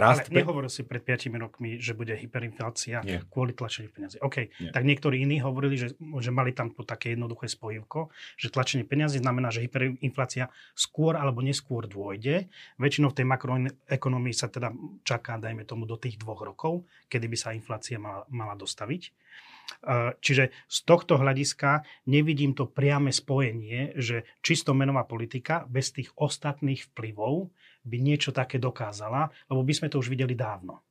Rast... 0.00 0.28
Ale 0.28 0.40
nehovoril 0.40 0.70
si 0.72 0.82
pred 0.86 1.04
5 1.04 1.28
rokmi, 1.36 1.76
že 1.76 1.92
bude 1.92 2.16
hyperinflácia 2.16 3.04
Nie. 3.04 3.20
kvôli 3.28 3.52
tlačeniu 3.52 3.92
peniazy. 3.92 4.16
OK, 4.24 4.48
Nie. 4.48 4.72
tak 4.72 4.82
niektorí 4.88 5.20
iní 5.20 5.44
hovorili, 5.44 5.76
že, 5.76 5.92
že 5.98 6.30
mali 6.32 6.56
tam 6.56 6.72
to 6.72 6.86
také 6.86 7.12
jednoduché 7.12 7.50
spojivko, 7.50 8.08
že 8.40 8.48
tlačenie 8.48 8.88
peniazy 8.88 9.20
znamená, 9.20 9.52
že 9.52 9.64
hyperinflácia 9.64 10.48
skôr 10.72 11.18
alebo 11.20 11.44
neskôr 11.44 11.84
dôjde. 11.84 12.48
Väčšinou 12.80 13.12
v 13.12 13.16
tej 13.20 13.26
makroekonomii 13.28 14.34
sa 14.34 14.48
teda 14.48 14.72
čaká, 15.04 15.36
dajme 15.36 15.68
tomu, 15.68 15.84
do 15.84 16.00
tých 16.00 16.16
dvoch 16.16 16.40
rokov, 16.40 16.88
kedy 17.12 17.26
by 17.28 17.36
sa 17.36 17.52
inflácia 17.52 18.00
mala, 18.00 18.24
mala 18.32 18.56
dostaviť. 18.56 19.12
Uh, 19.82 20.14
Čiže 20.20 20.52
z 20.68 20.78
tohto 20.84 21.16
hľadiska 21.18 21.86
nevidím 22.06 22.52
to 22.52 22.68
priame 22.68 23.10
spojenie, 23.10 23.96
že 23.96 24.26
čisto 24.44 24.76
menová 24.76 25.06
politika 25.06 25.64
bez 25.66 25.94
tých 25.94 26.12
ostatných 26.18 26.92
vplyvov 26.92 27.50
by 27.82 27.96
niečo 27.98 28.30
také 28.30 28.62
dokázala, 28.62 29.30
lebo 29.50 29.62
by 29.66 29.72
sme 29.74 29.88
to 29.90 29.98
už 29.98 30.10
videli 30.10 30.38
dávno. 30.38 30.82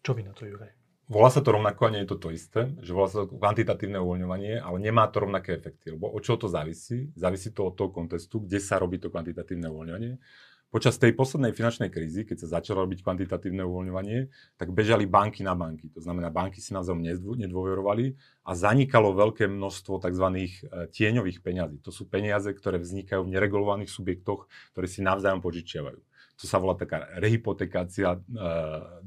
Čo 0.00 0.16
vy 0.16 0.24
na 0.24 0.32
to, 0.32 0.48
Juraj? 0.48 0.72
Volá 1.08 1.32
sa 1.32 1.40
to 1.40 1.56
rovnako 1.56 1.88
a 1.88 1.92
nie 1.96 2.04
je 2.04 2.10
to 2.12 2.20
to 2.20 2.28
isté, 2.28 2.68
že 2.84 2.92
volá 2.92 3.08
sa 3.08 3.24
to 3.24 3.32
kvantitatívne 3.32 3.96
uvoľňovanie, 3.96 4.60
ale 4.60 4.76
nemá 4.76 5.08
to 5.08 5.24
rovnaké 5.24 5.56
efekty. 5.56 5.96
Lebo 5.96 6.12
od 6.12 6.20
čoho 6.20 6.36
to 6.36 6.52
závisí? 6.52 7.08
Závisí 7.16 7.48
to 7.56 7.64
od 7.64 7.80
toho 7.80 7.88
kontextu, 7.88 8.44
kde 8.44 8.60
sa 8.60 8.76
robí 8.76 9.00
to 9.00 9.08
kvantitatívne 9.08 9.72
uvoľňovanie. 9.72 10.20
Počas 10.68 11.00
tej 11.00 11.16
poslednej 11.16 11.56
finančnej 11.56 11.88
krízy, 11.88 12.28
keď 12.28 12.44
sa 12.44 12.60
začalo 12.60 12.84
robiť 12.84 13.00
kvantitatívne 13.00 13.64
uvoľňovanie, 13.64 14.28
tak 14.60 14.68
bežali 14.76 15.08
banky 15.08 15.40
na 15.40 15.56
banky. 15.56 15.88
To 15.96 16.04
znamená, 16.04 16.28
banky 16.28 16.60
si 16.60 16.76
navzájom 16.76 17.00
nedôverovali 17.00 18.12
a 18.44 18.52
zanikalo 18.52 19.16
veľké 19.16 19.48
množstvo 19.48 19.96
tzv. 20.04 20.26
e, 20.28 20.48
tieňových 20.92 21.40
peňazí. 21.40 21.80
To 21.80 21.88
sú 21.88 22.04
peniaze, 22.04 22.52
ktoré 22.52 22.76
vznikajú 22.76 23.24
v 23.24 23.32
neregulovaných 23.32 23.88
subjektoch, 23.88 24.44
ktoré 24.76 24.84
si 24.84 25.00
navzájom 25.00 25.40
požičiavajú. 25.40 26.04
To 26.38 26.44
sa 26.44 26.60
volá 26.60 26.76
taká 26.76 27.16
rehypotekácia 27.16 28.14
e, 28.14 28.18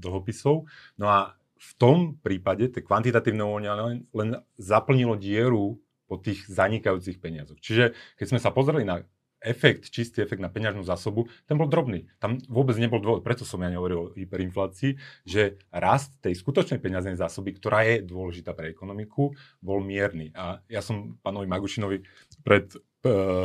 dlhopisov. 0.01 0.65
No 0.97 1.13
a 1.13 1.37
v 1.61 1.71
tom 1.77 2.17
prípade 2.17 2.73
tie 2.73 2.81
kvantitatívne 2.81 3.45
uvoľňovanie 3.45 4.09
len 4.09 4.29
zaplnilo 4.57 5.13
dieru 5.13 5.77
po 6.09 6.17
tých 6.17 6.41
zanikajúcich 6.49 7.21
peniazoch. 7.21 7.61
Čiže 7.61 7.93
keď 8.17 8.25
sme 8.25 8.39
sa 8.41 8.49
pozreli 8.49 8.81
na 8.81 9.05
efekt, 9.41 9.89
čistý 9.89 10.21
efekt 10.21 10.39
na 10.39 10.53
peňažnú 10.53 10.85
zásobu, 10.85 11.25
ten 11.49 11.57
bol 11.57 11.65
drobný. 11.65 12.05
Tam 12.21 12.37
vôbec 12.45 12.77
nebol 12.77 13.01
dôvod, 13.01 13.25
preto 13.25 13.41
som 13.41 13.59
ja 13.65 13.73
nehovoril 13.73 13.99
o 13.99 14.11
hyperinflácii, 14.13 14.95
že 15.25 15.57
rast 15.73 16.15
tej 16.21 16.37
skutočnej 16.37 16.77
peňažnej 16.77 17.17
zásoby, 17.17 17.57
ktorá 17.57 17.81
je 17.89 18.05
dôležitá 18.05 18.53
pre 18.53 18.69
ekonomiku, 18.69 19.33
bol 19.59 19.81
mierny. 19.81 20.29
A 20.37 20.61
ja 20.69 20.85
som 20.85 21.17
pánovi 21.25 21.49
Magušinovi 21.49 22.05
pred 22.45 22.69
e, 22.71 22.77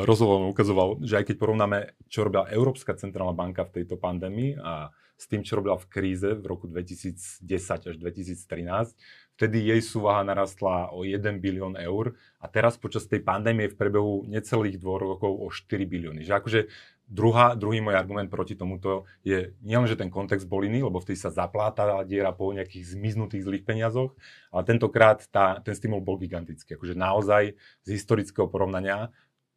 rozhovorom 0.05 0.53
ukazoval, 0.53 1.01
že 1.01 1.17
aj 1.17 1.25
keď 1.33 1.37
porovnáme, 1.41 1.79
čo 2.13 2.29
robila 2.29 2.47
Európska 2.53 2.93
centrálna 2.95 3.33
banka 3.33 3.65
v 3.65 3.83
tejto 3.83 3.97
pandémii 3.97 4.61
a 4.61 4.93
s 5.17 5.25
tým, 5.27 5.41
čo 5.41 5.57
robila 5.57 5.81
v 5.81 5.89
kríze 5.89 6.29
v 6.29 6.45
roku 6.45 6.69
2010 6.69 7.41
až 7.65 7.95
2013, 7.97 8.95
vtedy 9.37 9.59
jej 9.69 9.81
súvaha 9.85 10.25
narastla 10.25 10.93
o 10.93 11.05
1 11.05 11.21
bilión 11.41 11.77
eur 11.77 12.17
a 12.41 12.49
teraz 12.49 12.77
počas 12.77 13.09
tej 13.09 13.25
pandémie 13.25 13.69
v 13.69 13.77
prebehu 13.77 14.25
necelých 14.29 14.81
dvoch 14.81 15.01
rokov 15.01 15.33
o 15.33 15.49
4 15.53 15.85
bilióny. 15.89 16.25
Že 16.25 16.33
akože 16.41 16.61
druhá, 17.07 17.55
druhý 17.55 17.79
môj 17.79 17.95
argument 17.95 18.27
proti 18.27 18.59
tomuto 18.59 19.07
je 19.23 19.55
nielen, 19.63 19.87
že 19.87 19.97
ten 19.97 20.11
kontext 20.11 20.49
bol 20.51 20.67
iný, 20.67 20.83
lebo 20.83 20.99
vtedy 20.99 21.17
sa 21.17 21.31
zaplátala 21.31 22.03
diera 22.03 22.35
po 22.35 22.51
nejakých 22.51 22.99
zmiznutých 22.99 23.47
zlých 23.47 23.65
peniazoch, 23.65 24.17
ale 24.51 24.63
tentokrát 24.67 25.23
tá, 25.31 25.63
ten 25.63 25.73
stimul 25.77 26.03
bol 26.03 26.19
gigantický. 26.19 26.75
Akože 26.75 26.99
naozaj 26.99 27.55
z 27.87 27.89
historického 27.89 28.51
porovnania 28.51 29.15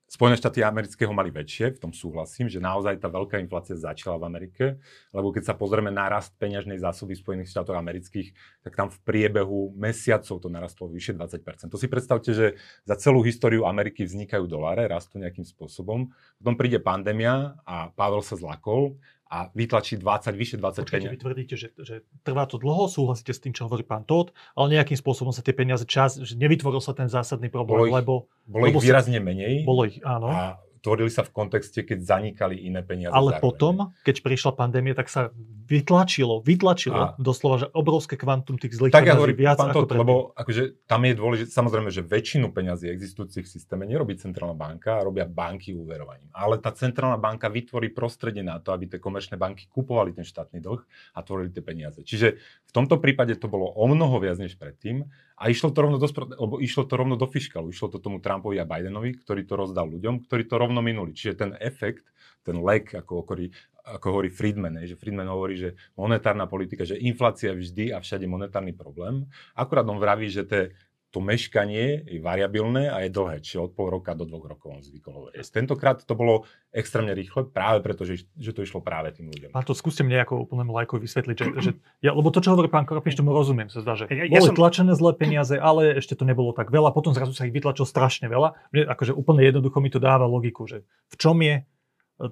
Spojené 0.09 0.41
štáty 0.41 0.65
amerického 0.65 1.13
mali 1.13 1.29
väčšie, 1.29 1.77
v 1.77 1.81
tom 1.85 1.93
súhlasím, 1.93 2.49
že 2.49 2.57
naozaj 2.57 2.97
tá 2.97 3.13
veľká 3.13 3.37
inflácia 3.37 3.77
začala 3.77 4.17
v 4.17 4.25
Amerike, 4.25 4.81
lebo 5.13 5.29
keď 5.29 5.53
sa 5.53 5.53
pozrieme 5.53 5.93
na 5.93 6.09
rast 6.09 6.33
peňažnej 6.41 6.81
zásoby 6.81 7.13
v 7.13 7.21
Spojených 7.21 7.53
štátoch 7.53 7.77
amerických, 7.77 8.33
tak 8.65 8.73
tam 8.73 8.89
v 8.89 8.97
priebehu 9.05 9.69
mesiacov 9.77 10.41
to 10.41 10.49
narastlo 10.49 10.89
vyše 10.89 11.13
20%. 11.13 11.69
To 11.69 11.77
si 11.77 11.85
predstavte, 11.85 12.33
že 12.33 12.57
za 12.89 12.97
celú 12.97 13.21
históriu 13.21 13.69
Ameriky 13.69 14.01
vznikajú 14.01 14.49
doláre, 14.49 14.89
rastú 14.89 15.21
nejakým 15.21 15.45
spôsobom, 15.45 16.09
potom 16.41 16.53
príde 16.57 16.81
pandémia 16.81 17.53
a 17.61 17.93
Pavel 17.93 18.25
sa 18.25 18.33
zlakol 18.33 18.97
a 19.29 19.47
vytlačí 19.51 19.95
20, 19.95 20.33
vyše 20.33 20.57
20 20.57 20.81
Počkajte, 20.81 20.89
peniazí. 20.89 21.13
vy 21.13 21.21
tvrdíte, 21.21 21.53
že, 21.53 21.67
že 21.77 21.95
trvá 22.21 22.43
to 22.43 22.57
dlho, 22.57 22.85
súhlasíte 22.85 23.29
s 23.29 23.37
tým, 23.39 23.53
čo 23.53 23.65
hovorí 23.65 23.81
pán 23.81 24.01
Todd, 24.01 24.29
ale 24.53 24.73
nejakým 24.73 24.95
spôsobom 24.95 25.29
sa 25.29 25.39
tie 25.39 25.53
peniaze 25.53 25.85
čas, 25.85 26.17
že 26.17 26.33
nevytvoril 26.33 26.79
sa 26.79 26.91
ten 26.91 27.05
zásadný 27.05 27.47
problém, 27.47 27.77
Bolo 27.77 27.85
ich- 27.85 27.95
lebo 27.95 28.13
Bolo 28.43 28.63
lebo 28.65 28.77
ich 28.77 28.85
výrazne 28.85 29.19
menej 29.19 29.61
bolo 29.63 29.85
ich, 29.85 30.01
áno. 30.01 30.27
a 30.27 30.57
tvorili 30.79 31.11
sa 31.11 31.27
v 31.27 31.31
kontexte, 31.31 31.83
keď 31.83 31.99
zanikali 32.01 32.55
iné 32.65 32.81
peniaze. 32.81 33.13
Ale 33.13 33.37
zároveň. 33.37 33.43
potom, 33.43 33.75
keď 34.03 34.15
prišla 34.23 34.51
pandémia, 34.55 34.95
tak 34.95 35.11
sa 35.11 35.31
vytlačilo, 35.69 36.41
vytlačilo 36.41 36.97
A- 36.97 37.13
doslova, 37.21 37.61
že 37.61 37.67
obrovské 37.77 38.17
kvantum 38.17 38.57
tých 38.57 38.73
zlých 38.73 38.89
Tak 38.89 39.05
ja 39.05 39.13
hovorím, 39.13 39.37
viac 39.37 39.61
pán 39.61 39.69
ako 39.69 39.85
lebo 39.93 40.15
akože 40.33 40.89
tam 40.89 41.05
je 41.05 41.13
dôležité, 41.13 41.49
samozrejme, 41.53 41.93
že 41.93 42.01
väčšinu 42.01 42.49
peňazí 42.49 42.89
existujúcich 42.89 43.45
v 43.45 43.51
systéme 43.53 43.85
nerobí 43.85 44.17
centrálna 44.17 44.57
banka, 44.57 45.05
robia 45.05 45.29
banky 45.29 45.77
úverovaním. 45.77 46.33
Ale 46.33 46.57
tá 46.57 46.73
centrálna 46.73 47.21
banka 47.21 47.53
vytvorí 47.53 47.93
prostredie 47.93 48.41
na 48.41 48.57
to, 48.57 48.73
aby 48.73 48.89
tie 48.89 48.97
komerčné 48.97 49.37
banky 49.37 49.69
kupovali 49.69 50.17
ten 50.17 50.25
štátny 50.25 50.57
dlh 50.57 50.81
a 51.13 51.19
tvorili 51.21 51.53
tie 51.53 51.61
peniaze. 51.61 52.01
Čiže 52.01 52.41
v 52.65 52.71
tomto 52.73 52.97
prípade 52.97 53.37
to 53.37 53.45
bolo 53.45 53.69
o 53.69 53.85
mnoho 53.85 54.17
viac 54.17 54.41
než 54.41 54.57
predtým 54.57 55.05
a 55.39 55.47
išlo 55.47 55.71
to 55.71 55.79
rovno 55.87 55.95
do, 55.95 56.07
lebo 56.35 56.59
išlo 56.59 56.83
to 56.83 56.99
rovno 56.99 57.15
do 57.15 57.23
fiškalu, 57.23 57.71
išlo 57.71 57.87
to 57.87 58.03
tomu 58.03 58.19
Trumpovi 58.19 58.59
a 58.59 58.67
Bidenovi, 58.67 59.15
ktorý 59.15 59.47
to 59.47 59.55
rozdal 59.55 59.87
ľuďom, 59.87 60.27
ktorí 60.27 60.43
to 60.43 60.59
rovno 60.59 60.83
minuli. 60.83 61.15
Čiže 61.15 61.33
ten 61.39 61.51
efekt, 61.63 62.11
ten 62.43 62.59
lek, 62.59 62.91
ako 62.91 63.23
hovorí, 63.23 63.47
ako 63.87 64.05
hovorí 64.11 64.29
Friedman, 64.29 64.83
že 64.83 64.99
Friedman 64.99 65.31
hovorí, 65.31 65.55
že 65.55 65.69
monetárna 65.95 66.43
politika, 66.43 66.83
že 66.83 66.99
inflácia 66.99 67.55
je 67.55 67.63
vždy 67.63 67.85
a 67.95 68.03
všade 68.03 68.27
monetárny 68.27 68.75
problém. 68.75 69.23
Akurát 69.55 69.87
on 69.87 69.95
vraví, 69.95 70.27
že 70.27 70.43
te, 70.43 70.75
to 71.09 71.17
meškanie 71.17 72.05
je 72.05 72.21
variabilné 72.21 72.85
a 72.85 73.01
je 73.01 73.09
dlhé, 73.09 73.41
čiže 73.41 73.65
od 73.65 73.71
pol 73.73 73.89
roka 73.89 74.13
do 74.13 74.29
dvoch 74.29 74.45
rokov 74.45 74.77
on 74.77 74.81
zvykol 74.85 75.13
hovoriť. 75.33 75.41
Tentokrát 75.49 75.97
to 76.05 76.13
bolo 76.13 76.45
extrémne 76.69 77.17
rýchle, 77.17 77.49
práve 77.49 77.81
preto, 77.81 78.05
že, 78.05 78.29
že 78.37 78.53
to 78.53 78.61
išlo 78.61 78.85
práve 78.85 79.09
tým 79.17 79.25
ľuďom. 79.33 79.49
Pán 79.49 79.65
to 79.65 79.73
skúste 79.73 80.05
mne 80.05 80.21
ako 80.21 80.45
úplnému 80.45 80.69
lajkovi 80.69 81.01
vysvetliť, 81.01 81.35
že, 81.41 81.47
že 81.65 81.71
ja, 82.05 82.13
lebo 82.13 82.29
to, 82.29 82.45
čo 82.45 82.53
hovorí 82.53 82.69
pán 82.69 82.85
Koropnič, 82.85 83.17
tomu 83.17 83.33
rozumiem, 83.33 83.73
sa 83.73 83.81
zdá, 83.81 83.97
že 83.97 84.05
Ja- 84.05 84.29
ja 84.29 84.37
boli 84.37 84.53
som- 84.53 84.57
tlačené 84.61 84.93
zlé 84.93 85.17
peniaze, 85.17 85.57
ale 85.57 85.97
ešte 85.97 86.13
to 86.13 86.29
nebolo 86.29 86.53
tak 86.53 86.69
veľa, 86.69 86.93
potom 86.93 87.09
zrazu 87.17 87.33
sa 87.33 87.49
ich 87.49 87.53
vytlačilo 87.57 87.89
strašne 87.89 88.29
veľa. 88.29 88.53
Mne 88.69 88.81
akože 88.93 89.17
úplne 89.17 89.41
jednoducho 89.49 89.81
mi 89.81 89.89
to 89.89 89.97
dáva 89.97 90.29
logiku, 90.29 90.69
že 90.69 90.85
v 91.09 91.15
čom 91.17 91.41
je 91.41 91.65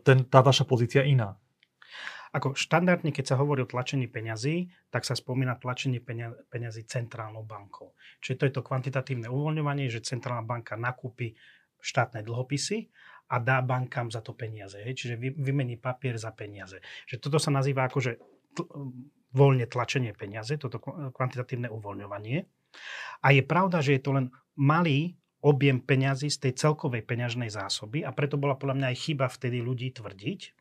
ten, 0.05 0.21
tá 0.27 0.45
vaša 0.45 0.69
pozícia 0.69 1.01
iná. 1.01 1.33
Ako 2.35 2.57
štandardne, 2.57 3.15
keď 3.15 3.35
sa 3.35 3.39
hovorí 3.39 3.63
o 3.63 3.69
tlačení 3.69 4.09
peňazí, 4.11 4.67
tak 4.91 5.07
sa 5.07 5.15
spomína 5.15 5.55
tlačenie 5.59 6.03
peňa- 6.03 6.47
peňazí 6.51 6.83
centrálnou 6.83 7.47
bankou. 7.47 7.95
Čiže 8.19 8.35
to 8.35 8.43
je 8.47 8.53
to 8.59 8.61
kvantitatívne 8.65 9.27
uvoľňovanie, 9.31 9.87
že 9.87 10.03
centrálna 10.03 10.43
banka 10.43 10.75
nakúpi 10.75 11.37
štátne 11.79 12.25
dlhopisy 12.25 12.89
a 13.31 13.39
dá 13.39 13.61
bankám 13.63 14.11
za 14.11 14.23
to 14.23 14.33
peniaze. 14.33 14.79
Hej? 14.79 15.03
Čiže 15.03 15.15
vy, 15.19 15.29
vymení 15.35 15.75
papier 15.77 16.15
za 16.15 16.31
peniaze. 16.33 16.79
Že 17.07 17.15
toto 17.21 17.37
sa 17.39 17.51
nazýva 17.51 17.87
akože 17.87 18.17
tl- 18.55 18.69
voľne 19.35 19.67
tlačenie 19.67 20.15
peniaze, 20.15 20.55
toto 20.55 20.79
kv- 20.79 21.11
kvantitatívne 21.11 21.67
uvoľňovanie. 21.69 22.37
A 23.23 23.27
je 23.35 23.43
pravda, 23.43 23.83
že 23.83 23.99
je 23.99 24.01
to 24.01 24.11
len 24.15 24.31
malý 24.57 25.19
objem 25.43 25.77
peňazí 25.77 26.33
z 26.33 26.49
tej 26.49 26.53
celkovej 26.57 27.05
peňažnej 27.05 27.53
zásoby 27.53 28.01
a 28.01 28.09
preto 28.09 28.41
bola 28.41 28.57
podľa 28.57 28.75
mňa 28.81 28.87
aj 28.89 28.97
chyba 28.97 29.25
vtedy 29.29 29.61
ľudí 29.61 29.93
tvrdiť, 29.93 30.56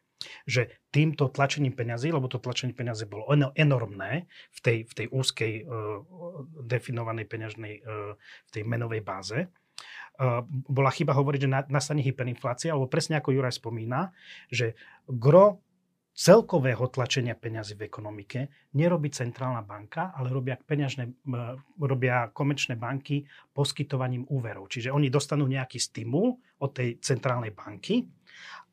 že 0.49 0.73
týmto 0.91 1.29
tlačením 1.29 1.77
peňazí, 1.77 2.09
lebo 2.09 2.27
to 2.27 2.41
tlačenie 2.41 2.73
peňazí 2.73 3.05
bolo 3.05 3.29
eno- 3.33 3.53
enormné 3.53 4.27
v 4.53 4.59
tej, 4.65 4.79
v 4.89 4.93
tej 4.93 5.07
úzkej 5.13 5.53
uh, 5.63 6.01
definovanej 6.65 7.27
peňažnej, 7.29 7.75
uh, 7.85 8.17
v 8.19 8.51
tej 8.51 8.63
menovej 8.65 9.05
báze, 9.05 9.39
uh, 9.45 10.41
bola 10.49 10.89
chyba 10.89 11.13
hovoriť, 11.13 11.41
že 11.45 11.51
na, 11.53 11.61
nastane 11.69 12.01
hyperinflácia, 12.01 12.73
alebo 12.73 12.89
presne 12.89 13.21
ako 13.21 13.37
Juraj 13.37 13.61
spomína, 13.61 14.17
že 14.49 14.73
gro 15.05 15.61
celkového 16.17 16.89
tlačenia 16.89 17.37
peňazí 17.37 17.77
v 17.77 17.93
ekonomike 17.93 18.73
nerobí 18.73 19.13
centrálna 19.13 19.61
banka, 19.61 20.17
ale 20.17 20.33
robia, 20.33 20.57
peňažné, 20.57 21.13
robia 21.77 22.33
komerčné 22.33 22.81
banky 22.81 23.29
poskytovaním 23.53 24.25
úverov. 24.33 24.73
Čiže 24.73 24.97
oni 24.97 25.13
dostanú 25.13 25.45
nejaký 25.45 25.77
stimul 25.77 26.41
od 26.65 26.73
tej 26.73 26.97
centrálnej 27.05 27.53
banky 27.53 28.09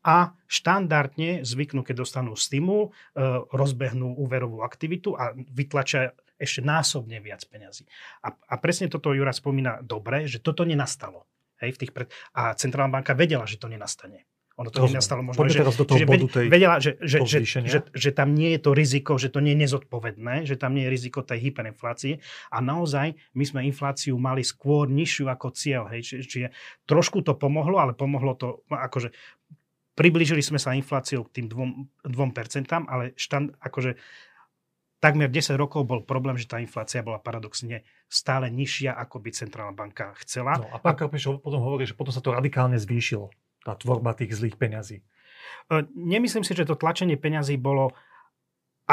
a 0.03 0.35
štandardne 0.51 1.47
zvyknú, 1.47 1.81
keď 1.81 2.03
dostanú 2.03 2.35
stimul, 2.35 2.91
e, 3.15 3.23
rozbehnú 3.49 4.19
úverovú 4.19 4.61
aktivitu 4.61 5.15
a 5.15 5.31
vytlačia 5.33 6.11
ešte 6.35 6.59
násobne 6.59 7.23
viac 7.23 7.47
peňazí. 7.47 7.87
A, 8.27 8.35
a 8.35 8.55
presne 8.59 8.91
toto 8.91 9.15
Jura 9.15 9.31
spomína 9.31 9.79
dobre, 9.79 10.27
že 10.27 10.43
toto 10.43 10.67
nenastalo. 10.67 11.23
Hej, 11.63 11.79
v 11.79 11.79
tých 11.87 11.91
pred... 11.95 12.07
A 12.35 12.51
centrálna 12.59 12.99
banka 12.99 13.15
vedela, 13.15 13.47
že 13.47 13.55
to 13.55 13.71
nenastane. 13.71 14.27
Ono 14.61 14.69
to 14.69 14.85
Rozumiem. 14.85 15.01
nenastalo 15.01 15.21
možno, 15.25 15.39
Poďme 15.41 15.49
že, 15.57 15.61
teraz 15.65 15.75
do 15.81 15.85
toho 15.89 15.97
čiže 15.97 16.05
bodu 16.05 16.27
tej- 16.29 16.49
vedela, 16.53 16.75
že, 16.77 16.91
že, 17.01 17.17
že, 17.25 17.41
že, 17.65 17.79
že 17.89 18.09
tam 18.13 18.37
nie 18.37 18.53
je 18.53 18.59
to 18.61 18.71
riziko, 18.77 19.17
že 19.17 19.33
to 19.33 19.41
nie 19.41 19.57
je 19.57 19.65
nezodpovedné, 19.65 20.45
že 20.45 20.61
tam 20.61 20.77
nie 20.77 20.85
je 20.85 20.93
riziko 20.93 21.25
tej 21.25 21.49
hyperinflácie 21.49 22.21
a 22.53 22.61
naozaj 22.61 23.17
my 23.33 23.43
sme 23.49 23.65
infláciu 23.65 24.13
mali 24.21 24.45
skôr 24.45 24.85
nižšiu 24.93 25.25
ako 25.25 25.57
cieľ. 25.57 25.89
Hej. 25.89 26.05
Čiže, 26.05 26.23
čiže 26.29 26.47
trošku 26.85 27.25
to 27.25 27.33
pomohlo, 27.33 27.81
ale 27.81 27.97
pomohlo 27.97 28.37
to 28.37 28.61
no, 28.69 28.77
akože 28.77 29.09
priblížili 29.93 30.41
sme 30.41 30.57
sa 30.57 30.73
infláciou 30.73 31.25
k 31.29 31.41
tým 31.41 31.47
2%, 31.49 32.09
2% 32.09 32.89
ale 32.89 33.13
štand, 33.17 33.57
akože 33.61 33.97
takmer 35.03 35.27
10 35.27 35.59
rokov 35.59 35.83
bol 35.83 35.99
problém, 36.07 36.39
že 36.39 36.47
tá 36.47 36.63
inflácia 36.63 37.03
bola 37.03 37.19
paradoxne 37.19 37.83
stále 38.07 38.47
nižšia, 38.47 38.95
ako 38.95 39.19
by 39.19 39.29
centrálna 39.35 39.75
banka 39.75 40.15
chcela. 40.23 40.55
No, 40.55 40.71
a 40.71 40.79
pán 40.79 40.95
Karpiš 40.95 41.43
potom 41.43 41.59
hovorí, 41.59 41.83
že 41.83 41.91
potom 41.91 42.15
sa 42.15 42.23
to 42.23 42.31
radikálne 42.31 42.79
zvýšilo, 42.79 43.27
tá 43.67 43.75
tvorba 43.75 44.15
tých 44.15 44.31
zlých 44.31 44.55
peňazí. 44.55 45.03
E, 45.03 45.75
nemyslím 45.91 46.47
si, 46.47 46.55
že 46.55 46.63
to 46.63 46.79
tlačenie 46.79 47.19
peňazí 47.19 47.59
bolo 47.59 47.91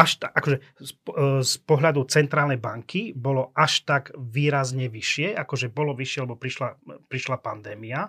až 0.01 0.17
tak, 0.17 0.33
akože 0.33 0.57
z, 0.81 0.93
e, 0.97 1.23
z 1.45 1.55
pohľadu 1.69 2.09
centrálnej 2.09 2.57
banky 2.57 3.13
bolo 3.13 3.53
až 3.53 3.85
tak 3.85 4.17
výrazne 4.17 4.89
vyššie, 4.89 5.37
akože 5.37 5.69
bolo 5.69 5.93
vyššie, 5.93 6.25
lebo 6.25 6.41
prišla, 6.41 6.81
prišla 7.13 7.37
pandémia. 7.45 8.09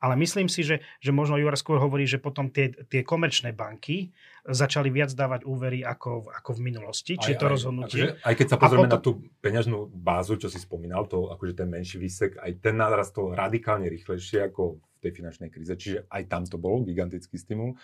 Ale 0.00 0.14
myslím 0.16 0.48
si, 0.48 0.62
že, 0.62 0.80
že 1.02 1.10
možno 1.12 1.36
Jura 1.36 1.58
skôr 1.58 1.76
hovorí, 1.82 2.06
že 2.08 2.22
potom 2.22 2.48
tie, 2.48 2.72
tie 2.88 3.02
komerčné 3.02 3.52
banky 3.52 4.14
začali 4.46 4.92
viac 4.92 5.10
dávať 5.10 5.42
úvery 5.42 5.82
ako, 5.82 6.30
ako 6.30 6.50
v 6.56 6.60
minulosti. 6.62 7.18
Čiže 7.18 7.36
to 7.36 7.46
rozhodnutie. 7.50 8.00
Akože, 8.14 8.22
aj 8.22 8.34
keď 8.38 8.46
sa 8.46 8.56
pozrieme 8.56 8.86
potom... 8.86 8.94
na 8.94 9.00
tú 9.02 9.12
peňažnú 9.42 9.78
bázu, 9.90 10.38
čo 10.38 10.48
si 10.48 10.62
spomínal, 10.62 11.10
to 11.10 11.34
akože 11.34 11.58
ten 11.58 11.68
menší 11.68 11.98
výsek, 11.98 12.38
aj 12.38 12.62
ten 12.62 12.78
narastol 12.78 13.34
radikálne 13.34 13.90
rýchlejšie 13.90 14.46
ako 14.48 14.78
v 14.78 14.98
tej 15.02 15.12
finančnej 15.18 15.48
kríze. 15.50 15.74
Čiže 15.74 15.98
aj 16.06 16.22
tam 16.30 16.42
to 16.46 16.56
bol 16.56 16.86
gigantický 16.86 17.36
stimul. 17.36 17.74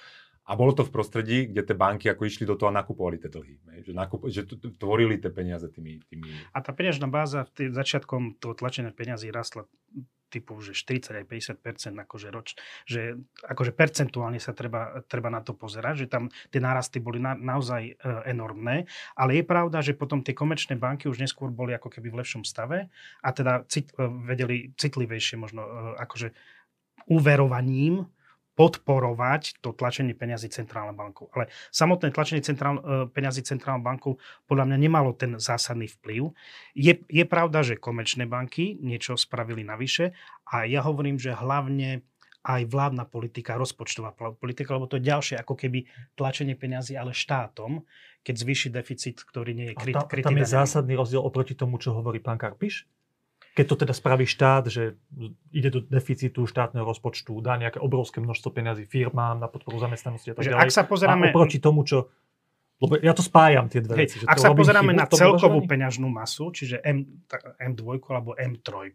A 0.43 0.59
bolo 0.59 0.75
to 0.75 0.83
v 0.83 0.91
prostredí, 0.91 1.39
kde 1.47 1.63
tie 1.63 1.77
banky 1.79 2.11
ako 2.11 2.27
išli 2.27 2.43
do 2.43 2.59
toho 2.59 2.75
a 2.75 2.79
nakupovali 2.83 3.15
tie 3.23 3.31
dlhy. 3.31 3.55
Že, 3.87 3.93
nakup, 3.95 4.27
že 4.27 4.43
tvorili 4.75 5.23
tie 5.23 5.31
peniaze 5.31 5.71
tými, 5.71 6.03
tými... 6.11 6.27
A 6.51 6.59
tá 6.59 6.75
peňažná 6.75 7.07
báza 7.07 7.47
v 7.47 7.51
tým 7.55 7.71
začiatkom 7.71 8.43
toho 8.43 8.59
tlačenia 8.59 8.91
peniazí 8.91 9.31
rastla 9.31 9.71
typu, 10.33 10.57
že 10.65 10.73
40 10.73 11.21
aj 11.21 11.25
50% 11.61 12.05
akože 12.09 12.29
roč, 12.33 12.57
že 12.89 13.21
akože 13.45 13.77
percentuálne 13.77 14.41
sa 14.41 14.57
treba, 14.57 15.05
treba 15.05 15.29
na 15.29 15.45
to 15.45 15.53
pozerať, 15.53 15.95
že 16.01 16.07
tam 16.09 16.33
tie 16.49 16.57
nárasty 16.57 17.05
boli 17.05 17.21
na, 17.21 17.37
naozaj 17.37 17.83
e, 17.85 17.95
enormné, 18.33 18.89
ale 19.13 19.37
je 19.37 19.45
pravda, 19.45 19.85
že 19.85 19.93
potom 19.93 20.25
tie 20.25 20.33
komerčné 20.33 20.81
banky 20.81 21.13
už 21.13 21.21
neskôr 21.21 21.53
boli 21.53 21.77
ako 21.77 21.93
keby 21.93 22.09
v 22.09 22.25
lepšom 22.25 22.49
stave 22.49 22.89
a 23.21 23.29
teda 23.29 23.69
cit, 23.69 23.93
e, 23.93 24.09
vedeli 24.25 24.73
citlivejšie 24.81 25.37
možno 25.37 25.61
e, 25.61 25.71
akože 26.01 26.33
úverovaním 27.13 28.09
podporovať 28.63 29.59
to 29.59 29.75
tlačenie 29.75 30.15
peňazí 30.15 30.47
centrálnou 30.47 30.95
bankou. 30.95 31.27
Ale 31.35 31.51
samotné 31.75 32.15
tlačenie 32.15 32.47
centrál, 32.47 32.79
e, 32.79 33.11
peňazí 33.11 33.43
centrálnou 33.43 33.83
bankou 33.83 34.23
podľa 34.47 34.71
mňa 34.71 34.79
nemalo 34.79 35.11
ten 35.19 35.35
zásadný 35.35 35.91
vplyv. 35.99 36.31
Je, 36.79 36.95
je 37.11 37.25
pravda, 37.27 37.67
že 37.67 37.75
komerčné 37.75 38.31
banky 38.31 38.79
niečo 38.79 39.19
spravili 39.19 39.67
navyše 39.67 40.15
a 40.47 40.63
ja 40.63 40.79
hovorím, 40.87 41.19
že 41.19 41.35
hlavne 41.35 42.07
aj 42.43 42.71
vládna 42.71 43.07
politika, 43.11 43.59
rozpočtová 43.59 44.15
politika, 44.15 44.79
lebo 44.79 44.87
to 44.87 44.99
je 44.99 45.11
ďalšie 45.11 45.35
ako 45.43 45.59
keby 45.59 45.87
tlačenie 46.15 46.55
peňazí, 46.55 46.95
ale 46.95 47.11
štátom, 47.15 47.83
keď 48.23 48.35
zvýši 48.47 48.69
deficit, 48.71 49.19
ktorý 49.27 49.59
nie 49.59 49.67
je 49.71 49.75
krytý. 49.75 49.99
A 49.99 50.27
tam 50.27 50.39
je 50.39 50.47
zásadný 50.47 50.95
rozdiel 50.95 51.23
oproti 51.23 51.59
tomu, 51.59 51.83
čo 51.83 51.95
hovorí 51.95 52.23
pán 52.23 52.39
Karpiš? 52.39 52.87
Keď 53.53 53.65
to 53.69 53.77
teda 53.85 53.93
spraví 53.93 54.25
štát, 54.25 54.73
že 54.73 54.97
ide 55.53 55.69
do 55.69 55.81
deficitu 55.85 56.49
štátneho 56.49 56.89
rozpočtu, 56.89 57.37
dá 57.45 57.61
nejaké 57.61 57.77
obrovské 57.85 58.25
množstvo 58.25 58.49
peniazy 58.49 58.89
firmám 58.89 59.37
na 59.37 59.49
podporu 59.49 59.77
zamestnanosti 59.77 60.33
a 60.33 60.35
tak 60.41 60.49
ďalej. 60.49 60.65
Ak 60.65 60.73
sa 60.73 60.89
pozeráme... 60.89 61.29
A 61.29 61.37
oproti 61.37 61.61
tomu, 61.61 61.85
čo 61.85 62.09
lebo 62.83 62.99
ja 62.99 63.15
to 63.15 63.23
spájam, 63.23 63.71
tie 63.71 63.79
dve 63.79 64.03
veci. 64.03 64.19
Ak 64.27 64.43
sa 64.43 64.51
pozeráme 64.51 64.91
na 64.91 65.07
celkovú 65.07 65.63
peňažnú 65.71 66.11
masu, 66.11 66.51
čiže 66.51 66.83
M, 66.83 67.23
M2 67.63 68.03
alebo 68.11 68.35
M3, 68.35 68.91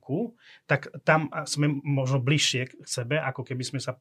tak 0.67 0.91
tam 1.07 1.31
sme 1.47 1.71
možno 1.71 2.19
bližšie 2.19 2.61
k 2.67 2.71
sebe, 2.83 3.15
ako 3.15 3.47
keby 3.47 3.63
sme 3.63 3.79
sa 3.79 3.95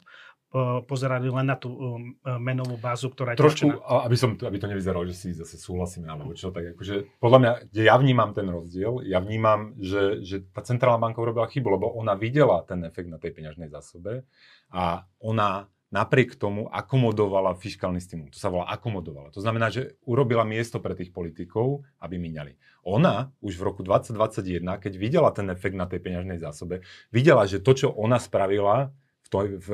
pozerali 0.87 1.28
len 1.28 1.47
na 1.52 1.59
tú 1.59 1.69
um, 1.69 2.16
menovú 2.40 2.81
bázu, 2.81 3.12
ktorá 3.12 3.35
je 3.35 3.43
Trošku, 3.43 3.66
tlačená. 3.66 4.07
aby, 4.09 4.16
som, 4.16 4.31
aby 4.38 4.57
to 4.57 4.71
nevyzeralo, 4.71 5.05
že 5.05 5.14
si 5.19 5.28
zase 5.37 5.59
súhlasíme, 5.61 6.09
alebo 6.09 6.33
čo, 6.33 6.49
tak 6.55 6.73
akože, 6.73 7.19
podľa 7.21 7.38
mňa, 7.43 7.52
kde 7.69 7.83
ja 7.83 7.97
vnímam 7.99 8.31
ten 8.33 8.47
rozdiel, 8.49 9.05
ja 9.05 9.21
vnímam, 9.21 9.76
že, 9.76 10.25
že 10.25 10.47
tá 10.55 10.64
centrálna 10.64 11.02
banka 11.02 11.21
urobila 11.21 11.50
chybu, 11.50 11.69
lebo 11.76 11.87
ona 11.93 12.16
videla 12.16 12.62
ten 12.64 12.87
efekt 12.88 13.11
na 13.11 13.21
tej 13.21 13.37
peňažnej 13.37 13.69
zásobe 13.69 14.25
a 14.73 15.05
ona 15.21 15.69
napriek 15.90 16.35
tomu 16.35 16.66
akomodovala 16.66 17.55
fiskálny 17.55 18.03
stimul. 18.03 18.29
To 18.35 18.38
sa 18.38 18.51
volá 18.51 18.66
akomodovala. 18.75 19.31
To 19.31 19.40
znamená, 19.42 19.70
že 19.70 19.94
urobila 20.03 20.42
miesto 20.42 20.83
pre 20.83 20.99
tých 20.99 21.14
politikov, 21.14 21.87
aby 22.03 22.18
míňali. 22.18 22.59
Ona 22.87 23.31
už 23.42 23.59
v 23.59 23.66
roku 23.66 23.83
2021, 23.87 24.62
keď 24.83 24.92
videla 24.99 25.31
ten 25.31 25.46
efekt 25.51 25.79
na 25.79 25.87
tej 25.87 26.03
peňažnej 26.03 26.38
zásobe, 26.42 26.83
videla, 27.14 27.46
že 27.46 27.62
to, 27.62 27.72
čo 27.75 27.88
ona 27.94 28.18
spravila, 28.18 28.90
v, 29.27 29.29
to, 29.29 29.38
v, 29.59 29.68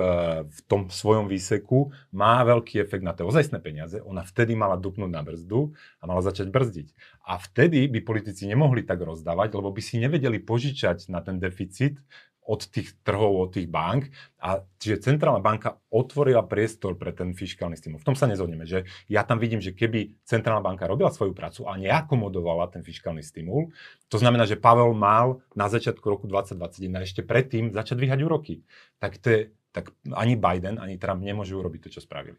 v 0.48 0.59
tom 0.64 0.88
svojom 0.88 1.29
výseku 1.29 1.92
má 2.09 2.40
veľký 2.40 2.81
efekt 2.81 3.05
na 3.05 3.12
tie 3.12 3.20
ozajstné 3.20 3.61
peniaze. 3.61 4.01
Ona 4.01 4.25
vtedy 4.25 4.57
mala 4.57 4.81
dupnúť 4.81 5.12
na 5.12 5.20
brzdu 5.20 5.77
a 6.01 6.09
mala 6.09 6.25
začať 6.25 6.48
brzdiť. 6.48 6.88
A 7.29 7.37
vtedy 7.37 7.85
by 7.92 8.01
politici 8.01 8.48
nemohli 8.48 8.81
tak 8.81 9.05
rozdávať, 9.05 9.53
lebo 9.53 9.68
by 9.68 9.83
si 9.85 10.01
nevedeli 10.01 10.40
požičať 10.40 11.12
na 11.12 11.20
ten 11.20 11.37
deficit 11.37 12.01
od 12.42 12.66
tých 12.66 12.98
trhov, 13.07 13.38
od 13.38 13.50
tých 13.55 13.70
bank. 13.70 14.11
A 14.42 14.66
čiže 14.83 15.07
centrálna 15.07 15.38
banka 15.38 15.78
otvorila 15.94 16.42
priestor 16.42 16.98
pre 16.98 17.14
ten 17.14 17.31
fiskálny 17.31 17.78
stimul. 17.78 18.02
V 18.02 18.09
tom 18.12 18.18
sa 18.18 18.26
nezhodneme, 18.26 18.66
že 18.66 18.83
ja 19.07 19.22
tam 19.22 19.38
vidím, 19.38 19.62
že 19.62 19.70
keby 19.70 20.18
centrálna 20.26 20.62
banka 20.62 20.90
robila 20.90 21.14
svoju 21.14 21.33
prácu 21.33 21.70
a 21.70 21.78
neakomodovala 21.78 22.66
ten 22.74 22.83
fiskálny 22.83 23.22
stimul, 23.22 23.70
to 24.11 24.18
znamená, 24.18 24.44
že 24.44 24.59
Pavel 24.59 24.90
mal 24.92 25.40
na 25.55 25.70
začiatku 25.70 26.02
roku 26.02 26.26
2021 26.26 27.07
ešte 27.07 27.22
predtým 27.22 27.70
začať 27.70 27.96
dvíhať 28.02 28.20
úroky. 28.26 28.66
Tak, 28.98 29.22
to 29.22 29.26
je, 29.31 29.40
tak 29.70 29.94
ani 30.11 30.35
Biden, 30.35 30.83
ani 30.83 30.98
Trump 30.98 31.22
nemôžu 31.22 31.62
urobiť 31.62 31.88
to, 31.88 31.88
čo 31.94 32.00
spravili 32.02 32.37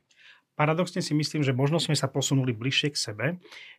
paradoxne 0.54 1.02
si 1.02 1.13
myslím, 1.18 1.42
že 1.42 1.54
možno 1.54 1.78
sme 1.82 1.96
sa 1.98 2.08
posunuli 2.10 2.54
bližšie 2.54 2.89
k 2.94 2.98
sebe. 2.98 3.26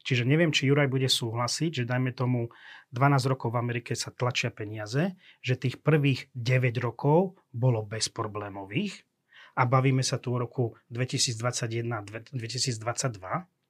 Čiže 0.03 0.27
neviem, 0.27 0.51
či 0.51 0.67
Juraj 0.71 0.91
bude 0.91 1.09
súhlasiť, 1.11 1.83
že 1.83 1.89
dajme 1.89 2.11
tomu 2.15 2.51
12 2.95 3.31
rokov 3.31 3.55
v 3.55 3.61
Amerike 3.61 3.93
sa 3.99 4.11
tlačia 4.15 4.51
peniaze, 4.55 5.17
že 5.41 5.59
tých 5.59 5.83
prvých 5.83 6.31
9 6.35 6.75
rokov 6.83 7.39
bolo 7.51 7.83
bezproblémových 7.87 9.07
a 9.55 9.67
bavíme 9.67 10.03
sa 10.03 10.19
tu 10.19 10.35
o 10.35 10.39
roku 10.39 10.75
2021-2022 10.91 12.35
E, 12.35 13.64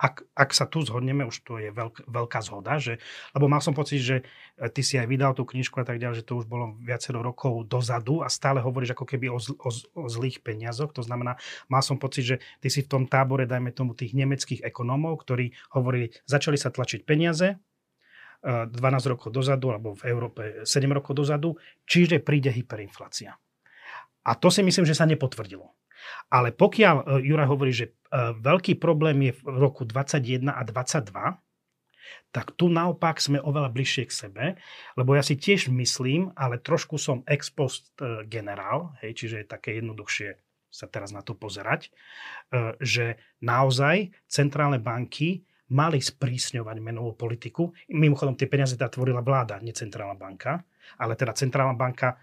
ak, 0.00 0.24
ak 0.32 0.50
sa 0.56 0.64
tu 0.64 0.80
zhodneme, 0.80 1.28
už 1.28 1.44
to 1.44 1.60
je 1.60 1.68
veľk, 1.68 2.08
veľká 2.08 2.40
zhoda, 2.40 2.80
že, 2.80 2.96
lebo 3.36 3.44
mal 3.44 3.60
som 3.60 3.76
pocit, 3.76 4.00
že 4.00 4.16
e, 4.56 4.72
ty 4.72 4.80
si 4.80 4.96
aj 4.96 5.04
vydal 5.04 5.36
tú 5.36 5.44
knižku 5.44 5.76
a 5.76 5.84
tak 5.84 6.00
ďalej, 6.00 6.24
že 6.24 6.26
to 6.26 6.40
už 6.40 6.48
bolo 6.48 6.80
viacero 6.80 7.20
rokov 7.20 7.68
dozadu 7.68 8.24
a 8.24 8.32
stále 8.32 8.64
hovoríš 8.64 8.96
ako 8.96 9.04
keby 9.04 9.28
o, 9.28 9.36
o, 9.36 9.70
o 9.70 10.02
zlých 10.08 10.40
peniazoch. 10.40 10.96
To 10.96 11.04
znamená, 11.04 11.36
mal 11.68 11.84
som 11.84 12.00
pocit, 12.00 12.24
že 12.24 12.36
ty 12.64 12.72
si 12.72 12.80
v 12.80 12.88
tom 12.88 13.04
tábore, 13.04 13.44
dajme 13.44 13.76
tomu, 13.76 13.92
tých 13.92 14.16
nemeckých 14.16 14.64
ekonómov, 14.64 15.20
ktorí 15.28 15.52
hovorili, 15.76 16.08
začali 16.24 16.56
sa 16.56 16.72
tlačiť 16.72 17.04
peniaze, 17.04 17.60
12 18.40 18.72
e, 18.72 19.08
rokov 19.12 19.28
dozadu, 19.28 19.76
alebo 19.76 19.92
v 19.92 20.08
Európe 20.08 20.42
7 20.64 20.88
rokov 20.88 21.12
dozadu, 21.20 21.60
čiže 21.84 22.24
príde 22.24 22.48
hyperinflácia. 22.48 23.36
A 24.24 24.32
to 24.36 24.48
si 24.48 24.64
myslím, 24.64 24.88
že 24.88 24.96
sa 24.96 25.04
nepotvrdilo. 25.04 25.68
Ale 26.32 26.54
pokiaľ 26.54 26.96
e, 26.96 27.04
Juraj 27.28 27.48
hovorí, 27.48 27.72
že 27.72 27.86
e, 27.88 27.92
veľký 28.18 28.78
problém 28.82 29.30
je 29.30 29.32
v 29.38 29.56
roku 29.58 29.86
21 29.86 30.50
a 30.50 30.62
22, 30.66 31.14
tak 32.30 32.54
tu 32.54 32.66
naopak 32.70 33.22
sme 33.22 33.38
oveľa 33.42 33.70
bližšie 33.70 34.04
k 34.06 34.12
sebe, 34.12 34.44
lebo 34.98 35.14
ja 35.14 35.22
si 35.22 35.38
tiež 35.38 35.70
myslím, 35.70 36.34
ale 36.34 36.58
trošku 36.58 36.98
som 36.98 37.22
ex 37.26 37.50
post 37.50 37.90
e, 37.98 38.26
generál, 38.26 38.94
hej, 39.02 39.14
čiže 39.14 39.42
je 39.42 39.46
také 39.46 39.78
jednoduchšie 39.78 40.38
sa 40.70 40.86
teraz 40.86 41.10
na 41.10 41.18
to 41.18 41.34
pozerať, 41.34 41.90
že 42.78 43.18
naozaj 43.42 44.14
centrálne 44.30 44.78
banky 44.78 45.42
mali 45.74 45.98
sprísňovať 45.98 46.76
menovú 46.78 47.18
politiku. 47.18 47.74
Mimochodom, 47.90 48.38
tie 48.38 48.46
peniaze 48.46 48.78
teda 48.78 48.90
tvorila 48.90 49.18
vláda, 49.18 49.58
nie 49.62 49.74
centrálna 49.74 50.14
banka, 50.14 50.62
ale 50.98 51.18
teda 51.18 51.34
centrálna 51.34 51.74
banka 51.74 52.18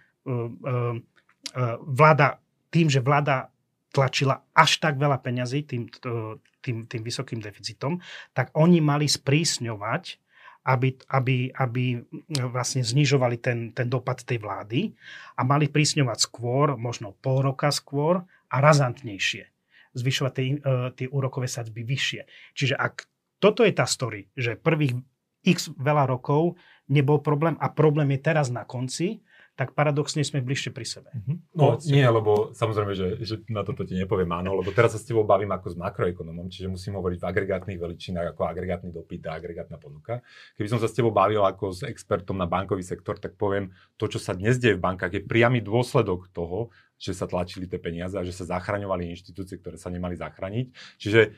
vláda 1.84 2.39
tým, 2.71 2.88
že 2.91 3.00
vláda 3.00 3.52
tlačila 3.97 4.45
až 4.53 4.77
tak 4.77 5.01
veľa 5.01 5.17
peňazí 5.25 5.65
tým, 5.65 5.89
tým, 6.62 6.86
tým 6.86 7.01
vysokým 7.01 7.41
deficitom, 7.41 7.97
tak 8.38 8.53
oni 8.53 8.77
mali 8.77 9.10
sprísňovať, 9.10 10.21
aby, 10.69 10.93
aby, 11.10 11.49
aby 11.49 11.83
vlastne 12.53 12.86
znižovali 12.86 13.41
ten, 13.41 13.73
ten 13.73 13.89
dopad 13.89 14.21
tej 14.21 14.38
vlády 14.38 14.93
a 15.33 15.41
mali 15.41 15.65
prísňovať 15.65 16.19
skôr, 16.21 16.77
možno 16.77 17.17
pol 17.17 17.41
roka 17.41 17.73
skôr 17.73 18.21
a 18.51 18.57
razantnejšie. 18.62 19.49
Zvyšovať 19.97 20.31
tie, 20.36 20.45
e, 20.45 20.57
tie 20.93 21.07
úrokové 21.10 21.49
sadzby 21.49 21.81
vyššie. 21.88 22.21
Čiže 22.53 22.75
ak 22.77 23.07
toto 23.41 23.63
je 23.63 23.73
tá 23.73 23.88
story, 23.88 24.27
že 24.36 24.60
prvých 24.60 24.93
x 25.47 25.71
veľa 25.73 26.05
rokov 26.05 26.60
nebol 26.91 27.23
problém 27.23 27.55
a 27.63 27.71
problém 27.71 28.12
je 28.13 28.21
teraz 28.27 28.51
na 28.51 28.67
konci, 28.67 29.23
tak 29.57 29.73
paradoxne 29.73 30.21
sme 30.21 30.45
bližšie 30.45 30.69
pri 30.69 30.85
sebe. 30.85 31.09
Uh-huh. 31.09 31.41
No 31.57 31.81
nie, 31.89 32.05
lebo 32.05 32.53
samozrejme, 32.53 32.93
že, 32.93 33.07
že 33.25 33.41
na 33.49 33.65
toto 33.65 33.81
ti 33.81 33.97
nepoviem 33.97 34.29
áno, 34.29 34.53
lebo 34.61 34.69
teraz 34.69 34.93
sa 34.93 35.01
s 35.01 35.09
tebou 35.09 35.25
bavím 35.25 35.49
ako 35.49 35.73
s 35.73 35.75
makroekonomom, 35.81 36.53
čiže 36.53 36.69
musím 36.69 36.93
hovoriť 37.01 37.17
v 37.17 37.25
agregátnych 37.25 37.81
veličinách 37.81 38.37
ako 38.37 38.45
agregátny 38.45 38.93
dopyt 38.93 39.25
a 39.25 39.41
agregátna 39.41 39.81
ponuka. 39.81 40.21
Keby 40.61 40.69
som 40.69 40.77
sa 40.77 40.85
s 40.85 40.93
tebou 40.93 41.09
bavil 41.09 41.41
ako 41.41 41.73
s 41.73 41.81
expertom 41.81 42.37
na 42.37 42.45
bankový 42.45 42.85
sektor, 42.85 43.17
tak 43.17 43.33
poviem, 43.33 43.73
to, 43.97 44.05
čo 44.05 44.21
sa 44.21 44.37
dnes 44.37 44.61
deje 44.61 44.77
v 44.77 44.85
bankách, 44.85 45.17
je 45.17 45.25
priamy 45.25 45.65
dôsledok 45.65 46.29
toho, 46.29 46.69
že 47.01 47.17
sa 47.17 47.25
tlačili 47.25 47.65
tie 47.65 47.81
peniaze 47.81 48.13
a 48.13 48.21
že 48.21 48.37
sa 48.37 48.45
zachraňovali 48.57 49.09
inštitúcie, 49.09 49.57
ktoré 49.57 49.81
sa 49.81 49.89
nemali 49.89 50.13
zachrániť. 50.13 50.65
Čiže 51.01 51.33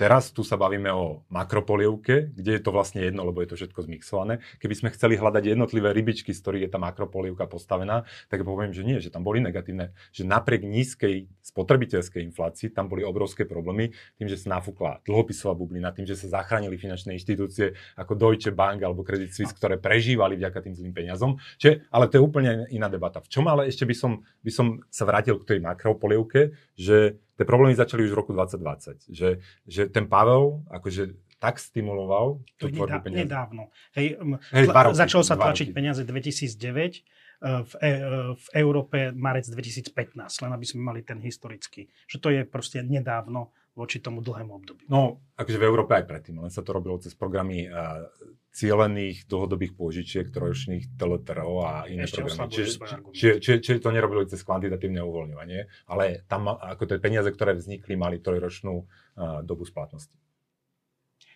Teraz 0.00 0.32
tu 0.32 0.40
sa 0.40 0.56
bavíme 0.56 0.88
o 0.96 1.28
makropolievke, 1.28 2.32
kde 2.32 2.56
je 2.56 2.62
to 2.64 2.72
vlastne 2.72 3.04
jedno, 3.04 3.20
lebo 3.28 3.44
je 3.44 3.52
to 3.52 3.60
všetko 3.60 3.84
zmixované. 3.84 4.40
Keby 4.56 4.72
sme 4.72 4.88
chceli 4.96 5.20
hľadať 5.20 5.52
jednotlivé 5.52 5.92
rybičky, 5.92 6.32
z 6.32 6.40
ktorých 6.40 6.64
je 6.64 6.70
tá 6.72 6.80
makropolievka 6.80 7.44
postavená, 7.44 8.08
tak 8.32 8.40
poviem, 8.48 8.72
že 8.72 8.80
nie, 8.80 8.96
že 8.96 9.12
tam 9.12 9.28
boli 9.28 9.44
negatívne. 9.44 9.92
Že 10.16 10.24
napriek 10.24 10.64
nízkej 10.64 11.28
spotrebiteľskej 11.44 12.24
inflácii 12.32 12.72
tam 12.72 12.88
boli 12.88 13.04
obrovské 13.04 13.44
problémy 13.44 13.92
tým, 14.16 14.24
že 14.24 14.40
sa 14.40 14.56
nafúkla 14.56 15.04
dlhopisová 15.04 15.52
bublina, 15.52 15.92
tým, 15.92 16.08
že 16.08 16.16
sa 16.16 16.40
zachránili 16.40 16.80
finančné 16.80 17.20
inštitúcie 17.20 17.76
ako 18.00 18.16
Deutsche 18.16 18.56
Bank 18.56 18.80
alebo 18.80 19.04
Credit 19.04 19.28
Suisse, 19.28 19.52
ktoré 19.52 19.76
prežívali 19.76 20.40
vďaka 20.40 20.64
tým 20.64 20.80
zlým 20.80 20.96
peniazom. 20.96 21.36
Čiže, 21.60 21.92
ale 21.92 22.08
to 22.08 22.16
je 22.16 22.24
úplne 22.24 22.64
iná 22.72 22.88
debata. 22.88 23.20
V 23.20 23.28
čom 23.28 23.44
ale 23.52 23.68
ešte 23.68 23.84
by 23.84 23.92
som, 23.92 24.24
by 24.40 24.48
som 24.48 24.80
sa 24.88 25.04
vrátil 25.04 25.36
k 25.36 25.44
tej 25.44 25.58
makropolievke, 25.60 26.56
že 26.72 27.20
tie 27.40 27.48
problémy 27.48 27.72
začali 27.72 28.04
už 28.04 28.12
v 28.12 28.18
roku 28.20 28.36
2020. 28.36 29.08
Že, 29.08 29.28
že 29.64 29.82
ten 29.88 30.04
Pavel 30.04 30.60
akože 30.68 31.16
tak 31.40 31.56
stimuloval 31.56 32.44
tú 32.60 32.68
tvorbu 32.68 33.00
peniaze. 33.00 33.24
Nedávno. 33.24 33.72
Hej, 33.96 34.20
Hej, 34.52 34.68
tla, 34.68 34.92
roky, 34.92 35.00
začalo 35.00 35.24
sa 35.24 35.40
tlačiť 35.40 35.72
roky. 35.72 35.76
peniaze 35.80 36.04
2009, 36.04 37.00
e, 37.00 37.64
v, 37.64 37.72
e, 37.80 37.90
v 38.36 38.46
Európe 38.60 39.08
marec 39.16 39.48
2015, 39.48 40.20
len 40.20 40.52
aby 40.52 40.66
sme 40.68 40.84
mali 40.84 41.00
ten 41.00 41.16
historický. 41.24 41.88
Že 42.12 42.16
to 42.20 42.28
je 42.28 42.40
proste 42.44 42.84
nedávno 42.84 43.56
voči 43.74 44.02
tomu 44.02 44.20
dlhému 44.20 44.50
obdobiu. 44.50 44.86
No, 44.90 45.22
akože 45.38 45.58
v 45.58 45.68
Európe 45.68 45.94
aj 45.94 46.04
predtým, 46.04 46.42
len 46.42 46.50
sa 46.50 46.60
to 46.60 46.74
robilo 46.74 46.98
cez 46.98 47.14
programy 47.14 47.70
uh, 47.70 48.06
cielených 48.50 49.30
dlhodobých 49.30 49.78
pôžičiek, 49.78 50.26
trojročných 50.28 50.98
TLTRO 50.98 51.62
a 51.62 51.86
iné 51.86 52.04
Ešte 52.04 52.26
programy. 52.26 52.50
Čiže, 52.50 52.70
čiže, 53.14 53.34
čiže, 53.38 53.56
čiže 53.62 53.78
to 53.78 53.94
nerobili 53.94 54.26
cez 54.26 54.42
kvantitatívne 54.42 54.98
uvoľňovanie, 55.06 55.86
ale 55.86 56.26
tam 56.26 56.50
ako 56.50 56.82
tie 56.90 56.98
peniaze, 56.98 57.30
ktoré 57.30 57.54
vznikli, 57.54 57.94
mali 57.94 58.18
trojročnú 58.18 58.74
uh, 58.74 59.40
dobu 59.46 59.62
splatnosti. 59.62 60.12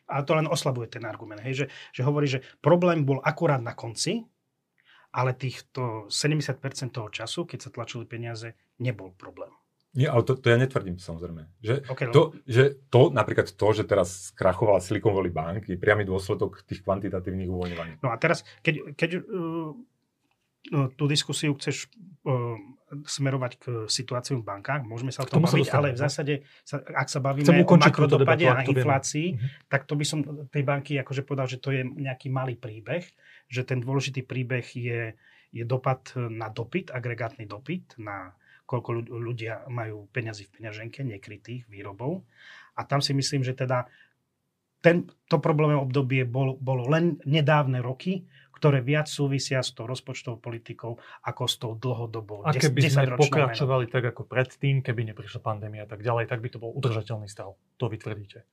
A 0.05 0.20
to 0.20 0.37
len 0.37 0.44
oslabuje 0.44 1.01
ten 1.01 1.09
argument, 1.09 1.40
hej, 1.40 1.64
že, 1.64 1.66
že 1.97 2.03
hovorí, 2.05 2.29
že 2.29 2.44
problém 2.61 3.09
bol 3.09 3.25
akurát 3.25 3.62
na 3.62 3.73
konci, 3.73 4.20
ale 5.14 5.33
týchto 5.33 6.11
70% 6.11 6.61
toho 6.90 7.09
času, 7.09 7.47
keď 7.47 7.59
sa 7.62 7.70
tlačili 7.70 8.05
peniaze, 8.05 8.53
nebol 8.83 9.14
problém. 9.14 9.55
Nie, 9.95 10.11
ale 10.11 10.27
to, 10.27 10.35
to 10.35 10.51
ja 10.51 10.59
netvrdím 10.59 10.99
samozrejme. 10.99 11.47
Že, 11.63 11.75
okay, 11.87 12.11
to, 12.11 12.35
že 12.51 12.83
to, 12.91 13.15
napríklad 13.15 13.47
to, 13.47 13.69
že 13.71 13.87
teraz 13.87 14.35
skrachovala 14.35 14.83
Silicon 14.83 15.15
Valley 15.15 15.31
Bank, 15.31 15.71
je 15.71 15.79
priamy 15.79 16.03
dôsledok 16.03 16.67
tých 16.67 16.83
kvantitatívnych 16.83 17.47
uvoľňovaní. 17.47 18.03
No 18.03 18.11
a 18.11 18.19
teraz, 18.19 18.43
keď, 18.67 18.99
keď 18.99 19.23
uh, 19.23 19.71
tú 20.99 21.05
diskusiu 21.07 21.55
chceš 21.55 21.87
uh, 22.27 22.59
smerovať 23.07 23.53
k 23.59 23.65
situáciu 23.87 24.43
v 24.43 24.47
bankách, 24.47 24.83
môžeme 24.83 25.15
sa 25.15 25.23
o 25.23 25.31
tom 25.31 25.47
baviť, 25.47 25.71
ale 25.71 25.95
v 25.95 25.99
no. 25.99 26.03
zásade, 26.03 26.35
sa, 26.67 26.83
ak 26.83 27.09
sa 27.11 27.23
bavíme 27.23 27.47
o 27.47 27.77
makrodopade 27.79 28.47
a 28.51 28.67
inflácii, 28.67 29.29
uh-huh. 29.35 29.71
tak 29.71 29.87
to 29.87 29.95
by 29.95 30.05
som 30.07 30.27
tej 30.51 30.63
banky 30.67 30.99
akože 30.99 31.23
povedal, 31.23 31.47
že 31.47 31.63
to 31.63 31.71
je 31.71 31.87
nejaký 31.87 32.35
malý 32.35 32.59
príbeh, 32.59 33.07
že 33.47 33.63
ten 33.63 33.79
dôležitý 33.79 34.27
príbeh 34.27 34.67
je, 34.75 35.15
je 35.55 35.65
dopad 35.67 36.03
na 36.19 36.51
dopyt, 36.51 36.91
agregátny 36.91 37.47
dopyt, 37.47 37.99
na 37.99 38.35
koľko 38.64 39.09
ľudia 39.12 39.68
majú 39.68 40.09
peňazí 40.09 40.48
v 40.48 40.55
peňaženke, 40.61 41.05
nekrytých 41.05 41.68
výrobov. 41.68 42.24
A 42.74 42.88
tam 42.88 43.05
si 43.05 43.12
myslím, 43.14 43.44
že 43.44 43.55
teda 43.55 43.87
ten, 44.85 45.09
to 45.33 45.40
problémové 45.40 45.81
obdobie 45.81 46.29
bol, 46.29 46.61
bolo 46.61 46.85
len 46.92 47.16
nedávne 47.24 47.81
roky, 47.81 48.29
ktoré 48.53 48.81
viac 48.81 49.09
súvisia 49.09 49.61
s 49.61 49.77
tou 49.77 49.85
rozpočtovou 49.85 50.40
politikou 50.40 50.96
ako 51.24 51.42
s 51.44 51.57
tou 51.61 51.72
dlhodobou. 51.77 52.44
A 52.44 52.53
keby 52.53 52.88
sme 52.88 53.16
pokračovali 53.16 53.88
tak 53.92 54.12
ako 54.12 54.24
predtým, 54.24 54.81
keby 54.81 55.12
neprišla 55.12 55.40
pandémia 55.40 55.85
a 55.85 55.88
tak 55.88 56.00
ďalej, 56.00 56.29
tak 56.29 56.40
by 56.40 56.48
to 56.48 56.61
bol 56.61 56.72
udržateľný 56.72 57.29
stav. 57.29 57.57
To 57.81 57.87
vytvrdíte. 57.88 58.44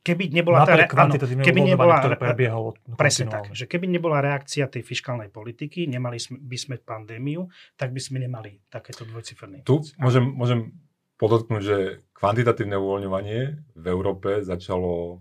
Keby 0.00 0.32
nebola 0.32 0.64
tá, 0.64 0.80
áno, 0.80 1.12
keby 1.20 1.60
nebola, 1.60 2.00
ktoré 2.00 2.16
prebiehalo 2.16 2.72
presne 2.96 3.28
tak, 3.28 3.52
že 3.52 3.68
keby 3.68 3.84
nebola 3.84 4.24
reakcia 4.24 4.64
tej 4.64 4.80
fiskálnej 4.80 5.28
politiky, 5.28 5.84
nemali 5.84 6.16
sme, 6.16 6.40
by 6.40 6.56
sme 6.56 6.74
pandémiu, 6.80 7.44
tak 7.76 7.92
by 7.92 8.00
sme 8.00 8.24
nemali 8.24 8.64
takéto 8.72 9.04
dvojciferné. 9.04 9.68
Tu 9.68 9.76
môžem, 10.00 10.24
môžem 10.24 10.72
podotknúť, 11.20 11.60
že 11.60 11.76
kvantitatívne 12.16 12.80
uvoľňovanie 12.80 13.40
v 13.76 13.86
Európe 13.92 14.40
začalo, 14.40 15.20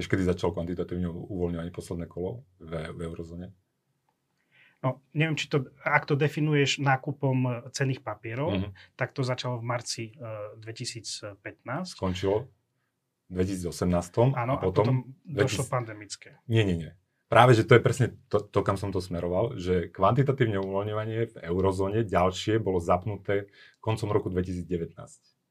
vieš, 0.00 0.08
kedy 0.08 0.32
začalo 0.32 0.56
kvantitatívne 0.56 1.04
uvoľňovanie 1.10 1.68
posledné 1.68 2.08
kolo 2.08 2.40
v, 2.64 2.88
v 2.88 3.00
eurozóne? 3.04 3.52
No, 4.80 5.04
neviem, 5.12 5.36
či 5.36 5.52
to, 5.52 5.68
ak 5.84 6.08
to 6.08 6.16
definuješ 6.16 6.80
nákupom 6.80 7.68
cených 7.72 8.00
papierov, 8.00 8.52
mm-hmm. 8.52 8.96
tak 8.96 9.16
to 9.16 9.24
začalo 9.24 9.60
v 9.60 9.64
marci 9.64 10.04
uh, 10.16 10.56
eh, 10.56 10.72
2015. 11.36 12.00
Skončilo? 12.00 12.48
2018. 13.34 14.38
Áno, 14.38 14.54
a 14.56 14.62
potom, 14.62 14.62
a 14.62 14.66
potom 14.70 14.96
došlo 15.26 15.66
20... 15.66 15.74
pandemické. 15.74 16.28
Nie, 16.46 16.62
nie, 16.62 16.78
nie. 16.78 16.92
Práve, 17.26 17.58
že 17.58 17.66
to 17.66 17.74
je 17.74 17.82
presne 17.82 18.06
to, 18.30 18.38
to, 18.38 18.60
kam 18.62 18.78
som 18.78 18.94
to 18.94 19.02
smeroval, 19.02 19.58
že 19.58 19.90
kvantitatívne 19.90 20.60
uvoľňovanie 20.62 21.34
v 21.34 21.36
eurozóne 21.42 22.06
ďalšie 22.06 22.62
bolo 22.62 22.78
zapnuté 22.78 23.50
koncom 23.82 24.14
roku 24.14 24.30
2019. 24.30 24.94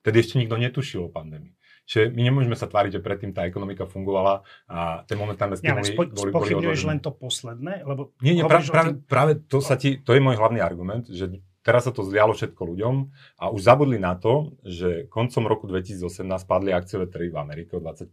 Tedy 0.03 0.15
ešte 0.19 0.39
nikto 0.39 0.55
netušil 0.55 1.07
o 1.07 1.11
pandémii. 1.11 1.51
Čiže 1.83 2.15
my 2.15 2.21
nemôžeme 2.23 2.55
sa 2.55 2.71
tváriť, 2.71 2.99
že 2.99 3.01
predtým 3.03 3.35
tá 3.35 3.43
ekonomika 3.43 3.83
fungovala 3.83 4.47
a 4.71 5.03
tie 5.03 5.19
momentálne 5.19 5.59
stimuly 5.59 5.83
ja, 5.83 5.91
spo, 5.91 6.07
boli, 6.07 6.55
boli 6.55 6.79
len 6.87 6.99
to 7.03 7.11
posledné? 7.11 7.83
Lebo 7.83 8.15
nie, 8.23 8.39
nie, 8.39 8.43
práve, 8.47 8.71
práve, 8.71 8.91
práve 9.03 9.31
to, 9.43 9.59
sa 9.59 9.75
ti, 9.75 9.99
to 9.99 10.15
je 10.15 10.23
môj 10.23 10.39
hlavný 10.39 10.63
argument, 10.63 11.03
že 11.11 11.43
Teraz 11.63 11.87
sa 11.87 11.95
to 11.95 12.03
zlialo 12.03 12.35
všetko 12.35 12.59
ľuďom 12.59 12.95
a 13.39 13.47
už 13.47 13.63
zabudli 13.63 13.95
na 13.95 14.19
to, 14.19 14.59
že 14.67 15.07
koncom 15.07 15.47
roku 15.47 15.65
2018 15.71 16.27
padli 16.43 16.75
akciové 16.75 17.07
trhy 17.07 17.31
v 17.31 17.39
Amerike 17.39 17.79
o 17.79 17.81
20%. 17.81 18.11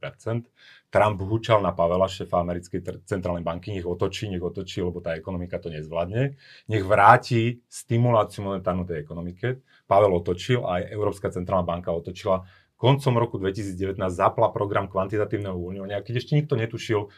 Trump 0.90 1.18
húčal 1.18 1.58
na 1.58 1.74
Pavela, 1.74 2.06
šéfa 2.06 2.38
americkej 2.38 3.06
centrálnej 3.10 3.42
banky, 3.42 3.74
nech 3.74 3.86
otočí, 3.86 4.30
nech 4.30 4.42
otočí, 4.42 4.82
lebo 4.82 5.02
tá 5.02 5.18
ekonomika 5.18 5.58
to 5.58 5.66
nezvládne. 5.66 6.38
Nech 6.70 6.84
vráti 6.86 7.58
stimuláciu 7.66 8.46
monetárnu 8.46 8.86
tej 8.86 9.02
ekonomike. 9.02 9.66
Pavel 9.90 10.14
otočil 10.14 10.62
a 10.62 10.78
aj 10.78 10.94
Európska 10.94 11.34
centrálna 11.34 11.66
banka 11.66 11.90
otočila 11.90 12.46
koncom 12.80 13.20
roku 13.20 13.36
2019 13.36 14.00
zapla 14.08 14.48
program 14.48 14.88
kvantitatívneho 14.88 15.52
uvoľňovania, 15.52 16.00
keď 16.00 16.14
ešte 16.16 16.32
nikto 16.32 16.56
netušil, 16.56 17.12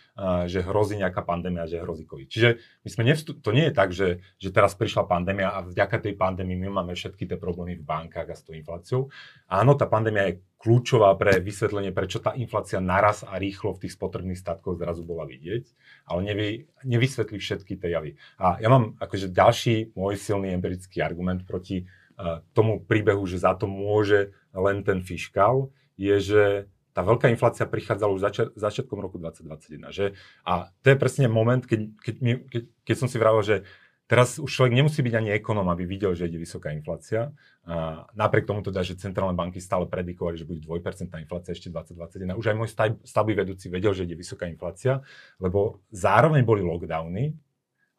že 0.50 0.58
hrozí 0.66 0.98
nejaká 0.98 1.22
pandémia, 1.22 1.70
že 1.70 1.78
hrozí 1.78 2.02
COVID. 2.02 2.26
Čiže 2.26 2.58
my 2.82 2.88
sme 2.90 3.02
nevstup, 3.06 3.38
to 3.38 3.54
nie 3.54 3.70
je 3.70 3.72
tak, 3.72 3.94
že, 3.94 4.26
že 4.42 4.50
teraz 4.50 4.74
prišla 4.74 5.06
pandémia 5.06 5.54
a 5.54 5.62
vďaka 5.62 6.02
tej 6.02 6.18
pandémii 6.18 6.58
my 6.66 6.82
máme 6.82 6.98
všetky 6.98 7.30
tie 7.30 7.38
problémy 7.38 7.78
v 7.78 7.86
bankách 7.86 8.26
a 8.26 8.34
s 8.34 8.42
tou 8.42 8.58
infláciou. 8.58 9.06
Áno, 9.46 9.78
tá 9.78 9.86
pandémia 9.86 10.34
je 10.34 10.42
kľúčová 10.58 11.14
pre 11.14 11.38
vysvetlenie, 11.38 11.94
prečo 11.94 12.18
tá 12.18 12.34
inflácia 12.34 12.82
naraz 12.82 13.22
a 13.22 13.38
rýchlo 13.38 13.78
v 13.78 13.86
tých 13.86 13.94
spotrebných 13.94 14.42
statkoch 14.42 14.78
zrazu 14.78 15.06
bola 15.06 15.30
vidieť, 15.30 15.62
ale 16.10 16.20
nevy, 16.26 16.46
nevysvetlí 16.82 17.38
všetky 17.38 17.78
tie 17.78 17.94
javy. 17.94 18.18
A 18.42 18.58
ja 18.58 18.66
mám 18.66 18.98
akože 18.98 19.30
ďalší 19.30 19.94
môj 19.94 20.18
silný 20.18 20.50
empirický 20.50 21.02
argument 21.02 21.46
proti 21.46 21.86
tomu 22.52 22.82
príbehu, 22.84 23.24
že 23.26 23.42
za 23.42 23.56
to 23.56 23.66
môže 23.66 24.30
len 24.54 24.84
ten 24.84 25.00
fiskál, 25.00 25.72
je, 25.96 26.16
že 26.20 26.44
tá 26.92 27.00
veľká 27.00 27.32
inflácia 27.32 27.64
prichádzala 27.64 28.12
už 28.12 28.20
zač- 28.20 28.52
začiatkom 28.52 29.00
roku 29.00 29.16
2021. 29.16 29.88
Že? 29.88 30.06
A 30.44 30.68
to 30.84 30.86
je 30.92 30.96
presne 31.00 31.26
moment, 31.28 31.64
keď, 31.64 31.88
keď, 32.04 32.14
keď, 32.52 32.62
keď 32.84 32.96
som 32.96 33.08
si 33.08 33.16
vravel, 33.16 33.40
že 33.40 33.64
teraz 34.04 34.36
už 34.36 34.52
človek 34.52 34.76
nemusí 34.76 35.00
byť 35.00 35.14
ani 35.16 35.30
ekonóm, 35.40 35.72
aby 35.72 35.88
videl, 35.88 36.12
že 36.12 36.28
ide 36.28 36.36
vysoká 36.36 36.68
inflácia. 36.76 37.32
A 37.64 38.04
napriek 38.12 38.44
tomu 38.44 38.60
teda, 38.60 38.84
že 38.84 39.00
centrálne 39.00 39.32
banky 39.32 39.56
stále 39.56 39.88
predikovali, 39.88 40.36
že 40.36 40.44
bude 40.44 40.60
2% 40.60 41.08
inflácia 41.16 41.56
ešte 41.56 41.72
2021. 41.72 42.36
Už 42.36 42.46
aj 42.52 42.56
môj 42.60 42.68
stavby 43.08 43.32
vedúci 43.32 43.72
vedel, 43.72 43.96
že 43.96 44.04
ide 44.04 44.12
vysoká 44.12 44.44
inflácia, 44.44 45.00
lebo 45.40 45.80
zároveň 45.88 46.44
boli 46.44 46.60
lockdowny 46.60 47.32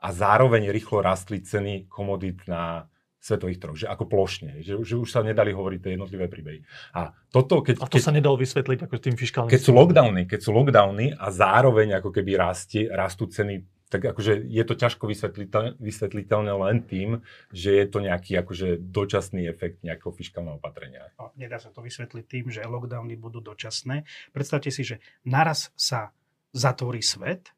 a 0.05 0.07
zároveň 0.13 0.69
rýchlo 0.69 1.01
rastli 1.01 1.41
ceny 1.41 1.89
komodít 1.89 2.45
na 2.45 2.85
svetových 3.23 3.59
trhoch, 3.63 3.79
že 3.79 3.87
ako 3.87 4.03
plošne, 4.11 4.59
že, 4.59 4.75
že 4.83 4.99
už 4.99 5.07
sa 5.07 5.23
nedali 5.23 5.55
hovoriť 5.55 5.79
tie 5.79 5.91
jednotlivé 5.95 6.27
príbehy. 6.27 6.59
A, 6.91 7.15
toto, 7.31 7.63
keď, 7.63 7.79
a 7.79 7.87
to 7.87 7.95
keď, 7.95 8.03
sa 8.03 8.11
nedalo 8.11 8.35
vysvetliť 8.35 8.79
ako 8.83 8.95
tým 8.99 9.15
fiskálnym... 9.15 9.51
Keď 9.55 9.63
sú 9.63 9.71
lockdowny, 9.71 10.27
keď 10.27 10.39
sú 10.43 10.51
lockdowny 10.51 11.15
a 11.15 11.31
zároveň 11.31 12.03
ako 12.03 12.11
keby 12.11 12.35
rastie, 12.35 12.91
rastú 12.91 13.31
ceny 13.31 13.63
tak 13.93 14.09
akože 14.09 14.49
je 14.49 14.63
to 14.65 14.73
ťažko 14.73 15.05
vysvetliteľné, 15.05 15.77
vysvetliteľné 15.77 16.53
len 16.65 16.81
tým, 16.81 17.21
že 17.53 17.77
je 17.77 17.85
to 17.85 18.01
nejaký 18.01 18.33
akože 18.41 18.81
dočasný 18.89 19.45
efekt 19.45 19.85
nejakého 19.85 20.09
fiskálneho 20.09 20.57
opatrenia. 20.57 21.13
No, 21.21 21.29
nedá 21.37 21.61
sa 21.61 21.69
to 21.69 21.85
vysvetliť 21.85 22.25
tým, 22.25 22.49
že 22.49 22.65
lockdowny 22.65 23.13
budú 23.13 23.37
dočasné. 23.37 24.09
Predstavte 24.33 24.73
si, 24.73 24.81
že 24.81 24.97
naraz 25.29 25.69
sa 25.77 26.09
zatvorí 26.57 27.05
svet 27.05 27.53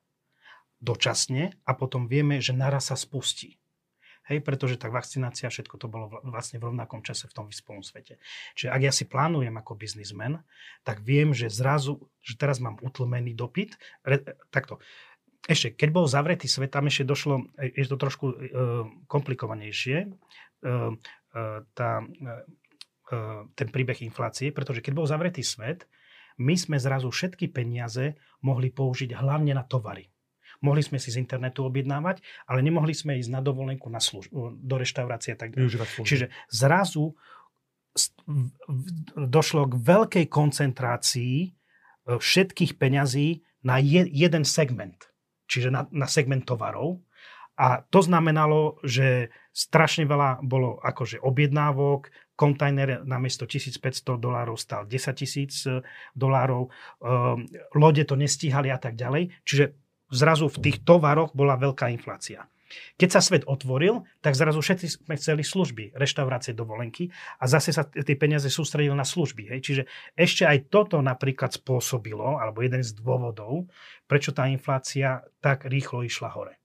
dočasne 0.83 1.55
a 1.63 1.71
potom 1.71 2.11
vieme, 2.11 2.43
že 2.43 2.51
naraz 2.51 2.91
sa 2.91 2.99
spustí. 2.99 3.55
Hej, 4.29 4.41
pretože 4.41 4.81
tá 4.81 4.89
vakcinácia, 4.89 5.49
všetko 5.49 5.75
to 5.77 5.87
bolo 5.89 6.09
vlastne 6.25 6.57
v 6.57 6.73
rovnakom 6.73 7.05
čase 7.05 7.29
v 7.29 7.35
tom 7.35 7.45
vyspelom 7.49 7.85
svete. 7.85 8.17
Čiže 8.57 8.69
ak 8.73 8.81
ja 8.81 8.91
si 8.93 9.05
plánujem 9.05 9.53
ako 9.53 9.77
biznismen, 9.77 10.41
tak 10.81 11.05
viem, 11.05 11.31
že 11.31 11.49
zrazu, 11.49 12.09
že 12.25 12.37
teraz 12.37 12.57
mám 12.57 12.81
utlmený 12.81 13.37
dopyt, 13.37 13.77
re, 14.01 14.21
takto, 14.49 14.81
ešte, 15.45 15.77
keď 15.77 15.89
bol 15.93 16.05
zavretý 16.09 16.49
svet, 16.49 16.73
tam 16.73 16.89
ešte 16.89 17.05
došlo, 17.05 17.53
je 17.61 17.85
to 17.85 17.97
trošku 18.01 18.25
e, 18.33 18.35
komplikovanejšie, 19.05 19.97
e, 20.01 20.07
e, 20.65 20.81
tá, 21.77 21.91
e, 22.01 22.31
e, 23.13 23.17
ten 23.53 23.67
príbeh 23.69 24.01
inflácie, 24.01 24.49
pretože 24.49 24.81
keď 24.81 24.93
bol 24.97 25.05
zavretý 25.05 25.45
svet, 25.45 25.85
my 26.41 26.57
sme 26.57 26.81
zrazu 26.81 27.13
všetky 27.13 27.53
peniaze 27.53 28.17
mohli 28.41 28.73
použiť 28.73 29.13
hlavne 29.15 29.53
na 29.53 29.63
tovary. 29.63 30.09
Mohli 30.63 30.81
sme 30.85 30.97
si 31.01 31.11
z 31.11 31.19
internetu 31.19 31.65
objednávať, 31.65 32.23
ale 32.47 32.63
nemohli 32.63 32.95
sme 32.95 33.17
ísť 33.19 33.31
na 33.31 33.41
dovolenku 33.43 33.89
na 33.91 33.99
služ- 33.99 34.31
do 34.55 34.75
reštaurácie 34.75 35.35
a 35.35 35.39
tak 35.39 35.55
ďalej. 35.55 36.05
Čiže 36.05 36.31
zrazu 36.51 37.15
došlo 39.15 39.71
k 39.71 39.73
veľkej 39.79 40.25
koncentrácii 40.27 41.35
e, 41.39 41.49
všetkých 42.19 42.75
peňazí 42.75 43.39
na 43.63 43.79
je, 43.79 44.03
jeden 44.11 44.43
segment, 44.43 44.99
čiže 45.47 45.71
na, 45.71 45.87
na 45.95 46.05
segment 46.05 46.43
tovarov. 46.43 46.99
A 47.55 47.87
to 47.87 48.03
znamenalo, 48.03 48.83
že 48.83 49.31
strašne 49.55 50.03
veľa 50.03 50.43
bolo 50.43 50.75
akože 50.83 51.23
objednávok, 51.23 52.11
kontajner 52.35 53.07
na 53.07 53.15
miesto 53.15 53.47
1500 53.47 54.19
dolárov 54.19 54.59
stal 54.59 54.83
10 54.83 55.15
tisíc 55.15 55.63
e, 55.63 55.79
dolárov, 56.11 56.67
um, 56.67 57.47
lode 57.79 58.03
to 58.03 58.19
nestíhali 58.19 58.67
a 58.67 58.75
tak 58.75 58.99
ďalej. 58.99 59.31
Čiže 59.47 59.71
zrazu 60.15 60.47
v 60.47 60.61
tých 60.63 60.87
tovaroch 60.87 61.35
bola 61.35 61.59
veľká 61.59 61.91
inflácia. 61.91 62.47
Keď 62.95 63.09
sa 63.11 63.21
svet 63.21 63.43
otvoril, 63.45 64.03
tak 64.19 64.35
zrazu 64.35 64.59
všetci 64.59 65.05
sme 65.05 65.15
chceli 65.15 65.43
služby, 65.45 65.95
reštaurácie, 65.95 66.57
dovolenky 66.57 67.11
a 67.39 67.45
zase 67.45 67.71
sa 67.71 67.85
tie 67.85 68.17
peniaze 68.17 68.49
sústredili 68.49 68.95
na 68.95 69.05
služby. 69.05 69.51
Hej. 69.53 69.59
Čiže 69.61 69.83
ešte 70.17 70.43
aj 70.43 70.71
toto 70.73 70.99
napríklad 70.99 71.55
spôsobilo, 71.55 72.41
alebo 72.41 72.65
jeden 72.65 72.81
z 72.81 72.91
dôvodov, 72.97 73.69
prečo 74.09 74.33
tá 74.35 74.49
inflácia 74.49 75.23
tak 75.39 75.67
rýchlo 75.69 76.03
išla 76.03 76.29
hore. 76.33 76.59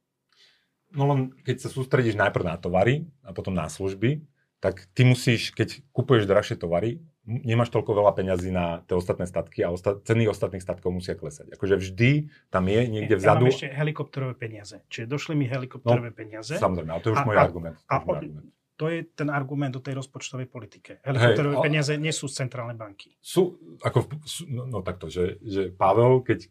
No 0.91 1.07
len 1.07 1.31
keď 1.47 1.67
sa 1.67 1.69
sústredíš 1.71 2.19
najprv 2.19 2.43
na 2.43 2.59
tovary 2.59 3.07
a 3.23 3.31
potom 3.31 3.55
na 3.55 3.71
služby, 3.71 4.19
tak 4.61 4.85
ty 4.93 5.09
musíš, 5.09 5.57
keď 5.57 5.81
kupuješ 5.97 6.29
drahšie 6.29 6.61
tovary, 6.61 7.01
nemáš 7.25 7.73
toľko 7.73 7.97
veľa 7.97 8.13
peňazí 8.13 8.53
na 8.53 8.85
tie 8.85 8.93
ostatné 8.97 9.25
statky 9.25 9.65
a 9.65 9.73
osta- 9.73 9.97
ceny 10.05 10.29
ostatných 10.29 10.61
statkov 10.61 10.93
musia 10.93 11.17
klesať. 11.17 11.57
Akože 11.57 11.81
vždy 11.81 12.29
tam 12.53 12.69
je 12.69 12.81
niekde 12.89 13.17
vzadu... 13.17 13.45
Ja 13.45 13.49
mám 13.49 13.57
ešte 13.57 13.69
helikopterové 13.73 14.35
peniaze. 14.37 14.85
Čiže 14.93 15.07
došli 15.09 15.35
mi 15.37 15.49
helikopterové 15.49 16.13
no, 16.13 16.17
peniaze. 16.17 16.61
Samozrejme, 16.61 16.91
ale 16.93 17.01
to 17.01 17.09
je 17.09 17.15
už 17.17 17.23
a, 17.23 17.27
môj 17.29 17.37
a, 17.37 17.41
argument. 17.41 17.77
To, 17.81 17.89
a, 17.89 17.97
môj 18.05 18.17
argument. 18.21 18.47
to 18.77 18.85
je 18.89 18.99
ten 19.17 19.29
argument 19.33 19.75
o 19.77 19.83
tej 19.85 19.95
rozpočtovej 19.97 20.49
politike. 20.49 21.01
Helikopterové 21.05 21.57
hey, 21.61 21.65
peniaze 21.65 21.93
nie 21.97 22.13
sú 22.13 22.29
z 22.29 22.45
centrálnej 22.45 22.77
banky. 22.77 23.17
Sú, 23.21 23.57
ako, 23.81 24.13
sú, 24.29 24.45
no, 24.49 24.69
no 24.69 24.79
takto, 24.85 25.09
že, 25.09 25.41
že 25.41 25.73
Pavel, 25.73 26.21
keď 26.21 26.49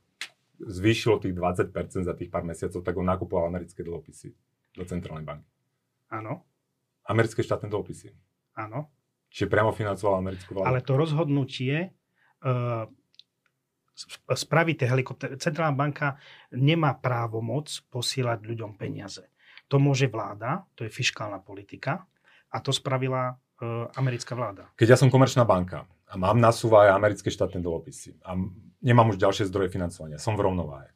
zvýšilo 0.59 1.21
tých 1.21 1.33
20% 1.37 2.09
za 2.09 2.13
tých 2.17 2.29
pár 2.29 2.45
mesiacov, 2.45 2.81
tak 2.81 2.93
on 2.97 3.07
nakupoval 3.07 3.49
americké 3.49 3.85
dlhopisy 3.85 4.33
do 4.75 4.83
centrálnej 4.85 5.25
banky. 5.25 5.49
Áno. 6.09 6.45
Americké 7.09 7.41
štátne 7.41 7.67
dlhopisy. 7.73 8.13
Áno. 8.53 8.93
Čiže 9.29 9.49
priamo 9.49 9.73
financoval 9.73 10.21
americkú 10.21 10.57
vládu. 10.57 10.69
Ale 10.69 10.81
to 10.85 10.93
rozhodnutie 10.97 11.93
uh, 12.45 12.85
spraviť 14.29 14.75
tie 14.79 14.87
helikoptery. 14.89 15.31
Centrálna 15.37 15.75
banka 15.75 16.21
nemá 16.53 16.97
právo 16.97 17.41
moc 17.41 17.69
posielať 17.89 18.45
ľuďom 18.45 18.77
peniaze. 18.77 19.25
To 19.69 19.77
môže 19.77 20.09
vláda, 20.09 20.65
to 20.73 20.85
je 20.85 20.89
fiskálna 20.89 21.41
politika 21.41 22.09
a 22.49 22.57
to 22.57 22.73
spravila 22.73 23.37
uh, 23.37 23.85
americká 23.97 24.33
vláda. 24.33 24.73
Keď 24.77 24.87
ja 24.93 24.97
som 24.97 25.13
komerčná 25.13 25.45
banka 25.45 25.85
a 26.09 26.13
mám 26.17 26.41
na 26.41 26.49
aj 26.49 26.89
americké 26.89 27.29
štátne 27.29 27.61
dlhopisy 27.61 28.17
a 28.25 28.33
nemám 28.81 29.13
už 29.13 29.21
ďalšie 29.21 29.45
zdroje 29.45 29.69
financovania, 29.69 30.17
som 30.17 30.33
v 30.33 30.49
rovnováhe 30.49 30.89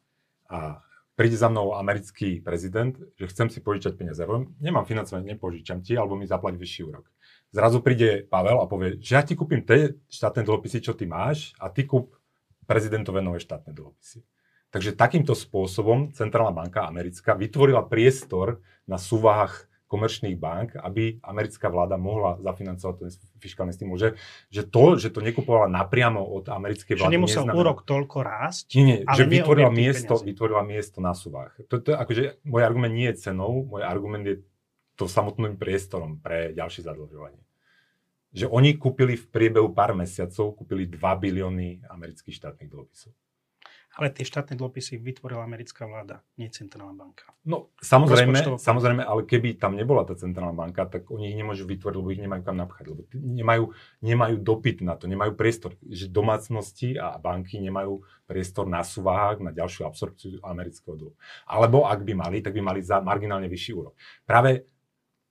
a 0.50 0.82
príde 1.14 1.38
za 1.38 1.50
mnou 1.50 1.78
americký 1.78 2.42
prezident, 2.42 2.98
že 3.18 3.30
chcem 3.30 3.48
si 3.50 3.62
požičať 3.62 3.94
peniaze. 3.94 4.22
Nemám 4.58 4.86
financovanie, 4.86 5.38
nepožičam 5.38 5.86
ti, 5.86 5.94
alebo 5.94 6.18
mi 6.18 6.26
zaplať 6.26 6.58
vyšší 6.58 6.82
úrok. 6.90 7.06
Zrazu 7.54 7.86
príde 7.86 8.26
Pavel 8.26 8.58
a 8.58 8.66
povie, 8.66 8.98
že 8.98 9.14
ja 9.14 9.22
ti 9.22 9.38
kúpim 9.38 9.62
tie 9.62 9.94
štátne 10.10 10.42
dlhopisy, 10.42 10.82
čo 10.82 10.98
ty 10.98 11.06
máš, 11.06 11.54
a 11.62 11.70
ty 11.70 11.86
kúp 11.86 12.18
prezidentové 12.66 13.22
nové 13.22 13.38
štátne 13.38 13.78
dlhopisy. 13.78 14.26
Takže 14.74 14.98
takýmto 14.98 15.38
spôsobom 15.38 16.18
Centrálna 16.18 16.50
banka 16.50 16.90
americká 16.90 17.38
vytvorila 17.38 17.86
priestor 17.86 18.58
na 18.90 18.98
súvahách 18.98 19.70
komerčných 19.94 20.34
bank, 20.34 20.74
aby 20.82 21.22
americká 21.22 21.70
vláda 21.70 22.02
mohla 22.02 22.42
zafinancovať 22.42 22.96
ten 22.98 23.10
fiskálny 23.38 23.78
stimul. 23.78 24.02
Že, 24.02 24.18
že 24.50 24.66
to, 24.66 24.98
že 24.98 25.14
to 25.14 25.22
nekupovala 25.22 25.70
napriamo 25.70 26.26
od 26.26 26.50
americkej 26.50 26.98
vlády... 26.98 27.14
Že 27.14 27.18
nemusel 27.22 27.46
neznamená... 27.46 27.62
úrok 27.62 27.78
toľko 27.86 28.18
rásť, 28.26 28.66
Nie, 28.74 28.84
nie, 28.84 28.98
ale 29.06 29.18
že 29.22 29.24
vytvorila 29.30 29.70
miesto, 29.70 30.14
vytvorila 30.18 30.64
miesto 30.66 30.98
na 30.98 31.14
súvách. 31.14 31.54
To, 31.70 31.78
to, 31.78 31.94
akože, 31.94 32.42
môj 32.42 32.62
argument 32.66 32.98
nie 32.98 33.06
je 33.14 33.30
cenou, 33.30 33.62
môj 33.62 33.86
argument 33.86 34.26
je 34.26 34.42
to 34.98 35.06
samotným 35.06 35.62
priestorom 35.62 36.18
pre 36.18 36.58
ďalšie 36.58 36.82
zadlžovanie. 36.90 37.42
Že 38.34 38.50
oni 38.50 38.82
kúpili 38.82 39.14
v 39.14 39.30
priebehu 39.30 39.70
pár 39.78 39.94
mesiacov, 39.94 40.58
kúpili 40.58 40.90
2 40.90 40.98
bilióny 40.98 41.86
amerických 41.86 42.34
štátnych 42.34 42.70
dlhopisov. 42.74 43.14
Ale 43.94 44.10
tie 44.10 44.26
štátne 44.26 44.58
dlhopisy 44.58 44.98
vytvorila 44.98 45.46
americká 45.46 45.86
vláda, 45.86 46.26
nie 46.42 46.50
centrálna 46.50 46.98
banka. 46.98 47.30
No, 47.46 47.70
samozrejme, 47.78 48.58
samozrejme, 48.58 49.06
ale 49.06 49.22
keby 49.22 49.54
tam 49.62 49.78
nebola 49.78 50.02
tá 50.02 50.18
centrálna 50.18 50.58
banka, 50.58 50.90
tak 50.90 51.14
oni 51.14 51.30
ich 51.30 51.38
nemôžu 51.38 51.70
vytvoriť, 51.70 51.98
lebo 52.02 52.10
ich 52.10 52.18
nemajú 52.18 52.42
kam 52.42 52.58
napchať, 52.58 52.90
lebo 52.90 53.06
nemajú, 53.14 53.70
nemajú 54.02 54.36
dopyt 54.42 54.82
na 54.82 54.98
to, 54.98 55.06
nemajú 55.06 55.38
priestor. 55.38 55.78
Že 55.86 56.10
domácnosti 56.10 56.98
a 56.98 57.22
banky 57.22 57.62
nemajú 57.62 58.02
priestor 58.26 58.66
na 58.66 58.82
súvahách 58.82 59.46
na 59.46 59.54
ďalšiu 59.54 59.86
absorpciu 59.86 60.42
amerického 60.42 60.98
dlhu. 60.98 61.14
Alebo 61.46 61.86
ak 61.86 62.02
by 62.02 62.14
mali, 62.18 62.42
tak 62.42 62.58
by 62.58 62.66
mali 62.66 62.82
za 62.82 62.98
marginálne 62.98 63.46
vyšší 63.46 63.72
úrok. 63.78 63.94
Práve 64.26 64.66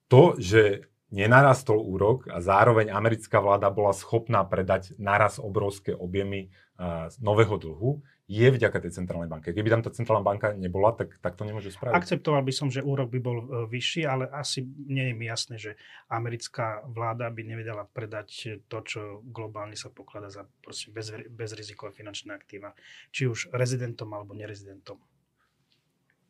to, 0.06 0.38
že 0.38 0.86
nenarastol 1.12 1.76
úrok 1.76 2.24
a 2.32 2.40
zároveň 2.40 2.88
americká 2.88 3.36
vláda 3.36 3.68
bola 3.68 3.92
schopná 3.92 4.40
predať 4.48 4.96
naraz 4.96 5.36
obrovské 5.36 5.92
objemy 5.92 6.48
uh, 6.80 7.12
nového 7.20 7.60
dlhu, 7.60 8.00
je 8.32 8.48
vďaka 8.48 8.78
tej 8.80 8.96
centrálnej 8.96 9.28
banke. 9.28 9.52
Keby 9.52 9.68
tam 9.68 9.84
tá 9.84 9.92
centrálna 9.92 10.24
banka 10.24 10.56
nebola, 10.56 10.96
tak, 10.96 11.20
tak 11.20 11.36
to 11.36 11.44
nemôže 11.44 11.68
spraviť. 11.68 11.92
Akceptoval 11.92 12.40
by 12.40 12.52
som, 12.56 12.72
že 12.72 12.80
úrok 12.80 13.12
by 13.12 13.20
bol 13.20 13.38
e, 13.44 13.46
vyšší, 13.68 14.08
ale 14.08 14.24
asi 14.32 14.64
nie 14.88 15.12
je 15.12 15.14
mi 15.14 15.28
jasné, 15.28 15.60
že 15.60 15.76
americká 16.08 16.80
vláda 16.88 17.28
by 17.28 17.44
nevedela 17.44 17.84
predať 17.84 18.64
to, 18.72 18.78
čo 18.80 19.00
globálne 19.28 19.76
sa 19.76 19.92
pokladá 19.92 20.32
za 20.32 20.48
bez, 20.64 21.12
bezrizikové 21.28 21.92
finančné 21.92 22.32
aktíva. 22.32 22.72
Či 23.12 23.28
už 23.28 23.52
rezidentom 23.52 24.08
alebo 24.16 24.32
nerezidentom. 24.32 24.96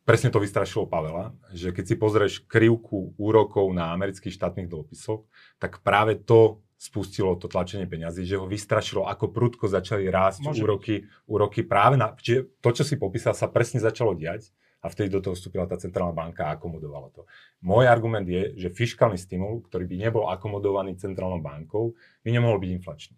Presne 0.03 0.27
to 0.27 0.43
vystrašilo 0.43 0.83
Pavela, 0.83 1.31
že 1.55 1.71
keď 1.71 1.83
si 1.87 1.95
pozrieš 1.95 2.33
krivku 2.43 3.15
úrokov 3.15 3.71
na 3.71 3.95
amerických 3.95 4.35
štátnych 4.35 4.67
dlhopisoch, 4.67 5.23
tak 5.63 5.79
práve 5.79 6.19
to 6.19 6.59
spustilo 6.83 7.39
to 7.39 7.47
tlačenie 7.47 7.87
peňazí, 7.87 8.27
že 8.27 8.35
ho 8.35 8.43
vystrašilo, 8.43 9.07
ako 9.07 9.31
prudko 9.31 9.71
začali 9.71 10.11
rásť 10.11 10.51
úroky, 10.59 11.07
úroky 11.31 11.63
práve 11.63 11.95
na... 11.95 12.11
Čiže 12.11 12.59
to, 12.59 12.69
čo 12.75 12.83
si 12.83 12.99
popísal, 12.99 13.31
sa 13.31 13.47
presne 13.47 13.79
začalo 13.79 14.11
diať 14.11 14.51
a 14.83 14.91
vtedy 14.91 15.07
do 15.07 15.23
toho 15.23 15.31
vstúpila 15.31 15.63
tá 15.63 15.79
centrálna 15.79 16.11
banka 16.11 16.43
a 16.43 16.59
akomodovala 16.59 17.07
to. 17.15 17.23
Môj 17.63 17.87
argument 17.87 18.27
je, 18.27 18.51
že 18.59 18.67
fiskálny 18.67 19.15
stimul, 19.15 19.63
ktorý 19.63 19.87
by 19.87 19.95
nebol 19.95 20.27
akomodovaný 20.27 20.99
centrálnou 20.99 21.39
bankou, 21.39 21.95
by 22.19 22.29
nemohol 22.35 22.59
byť 22.59 22.71
inflačný. 22.75 23.15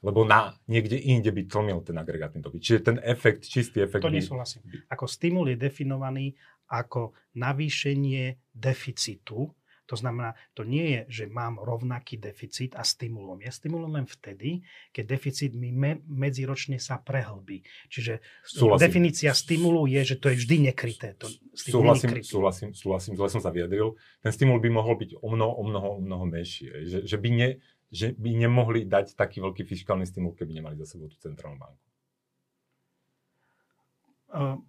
Lebo 0.00 0.24
na 0.24 0.56
niekde 0.64 0.96
inde 0.96 1.28
by 1.28 1.44
tlmil 1.44 1.84
ten 1.84 2.00
agregátny 2.00 2.40
dopyt. 2.40 2.64
Čiže 2.64 2.80
ten 2.88 2.96
efekt, 3.04 3.44
čistý 3.44 3.84
efekt... 3.84 4.00
To 4.00 4.08
nesúhlasím. 4.08 4.64
Ako 4.88 5.04
stimul 5.04 5.52
je 5.52 5.60
definovaný 5.60 6.32
ako 6.72 7.12
navýšenie 7.36 8.56
deficitu 8.56 9.52
to 9.84 9.96
znamená, 10.00 10.32
to 10.56 10.64
nie 10.64 10.96
je, 10.96 11.00
že 11.08 11.24
mám 11.28 11.60
rovnaký 11.60 12.16
deficit 12.16 12.72
a 12.72 12.82
stimulom. 12.82 13.44
Ja 13.44 13.52
stimulom 13.52 13.92
len 13.92 14.08
vtedy, 14.08 14.64
keď 14.96 15.04
deficit 15.04 15.52
mi 15.52 15.68
me, 15.70 16.00
medziročne 16.08 16.80
sa 16.80 16.96
prehlbí. 16.96 17.60
Čiže 17.92 18.24
súhlasím. 18.44 18.80
definícia 18.80 19.32
stimulu 19.36 19.84
je, 19.84 20.00
že 20.14 20.16
to 20.16 20.32
je 20.32 20.40
vždy 20.40 20.72
nekryté. 20.72 21.12
To 21.20 21.28
súhlasím, 21.52 22.24
súhlasím, 22.24 22.70
súhlasím, 22.72 23.12
zle 23.20 23.28
som 23.28 23.44
sa 23.44 23.52
vyjadril. 23.52 23.96
Ten 24.24 24.32
stimul 24.32 24.58
by 24.64 24.70
mohol 24.72 24.96
byť 24.96 25.20
o 25.20 25.28
mnoho, 25.28 25.52
o 25.52 25.62
mnoho, 25.68 25.88
o 25.96 26.00
mnoho 26.00 26.24
menší. 26.24 26.72
Že, 26.88 26.98
že, 27.04 27.16
by 27.20 27.28
ne, 27.28 27.48
že 27.92 28.16
by 28.16 28.30
nemohli 28.40 28.88
dať 28.88 29.12
taký 29.12 29.44
veľký 29.44 29.68
fiskálny 29.68 30.08
stimul, 30.08 30.32
keby 30.32 30.64
nemali 30.64 30.80
za 30.80 30.88
sebou 30.88 31.12
tú 31.12 31.20
centrálnu 31.20 31.60
banku 31.60 31.84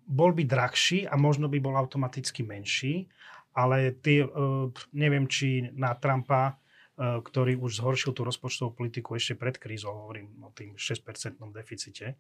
bol 0.06 0.32
by 0.32 0.46
drahší 0.46 1.10
a 1.10 1.18
možno 1.18 1.50
by 1.50 1.58
bol 1.58 1.74
automaticky 1.74 2.46
menší, 2.46 3.10
ale 3.56 3.96
ty, 4.04 4.20
e, 4.22 4.28
neviem, 4.92 5.32
či 5.32 5.72
na 5.72 5.96
Trumpa, 5.96 6.52
e, 6.52 6.54
ktorý 7.24 7.56
už 7.56 7.80
zhoršil 7.80 8.12
tú 8.12 8.28
rozpočtovú 8.28 8.76
politiku 8.76 9.16
ešte 9.16 9.40
pred 9.40 9.56
krízou, 9.56 9.96
hovorím 9.96 10.44
o 10.44 10.52
tým 10.52 10.76
6% 10.76 11.40
deficite, 11.56 12.08
e, 12.12 12.16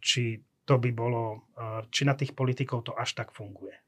či 0.00 0.40
to 0.64 0.80
by 0.80 0.96
bolo, 0.96 1.52
či 1.92 2.08
na 2.08 2.16
tých 2.16 2.32
politikov 2.32 2.88
to 2.88 2.96
až 2.96 3.12
tak 3.12 3.36
funguje. 3.36 3.83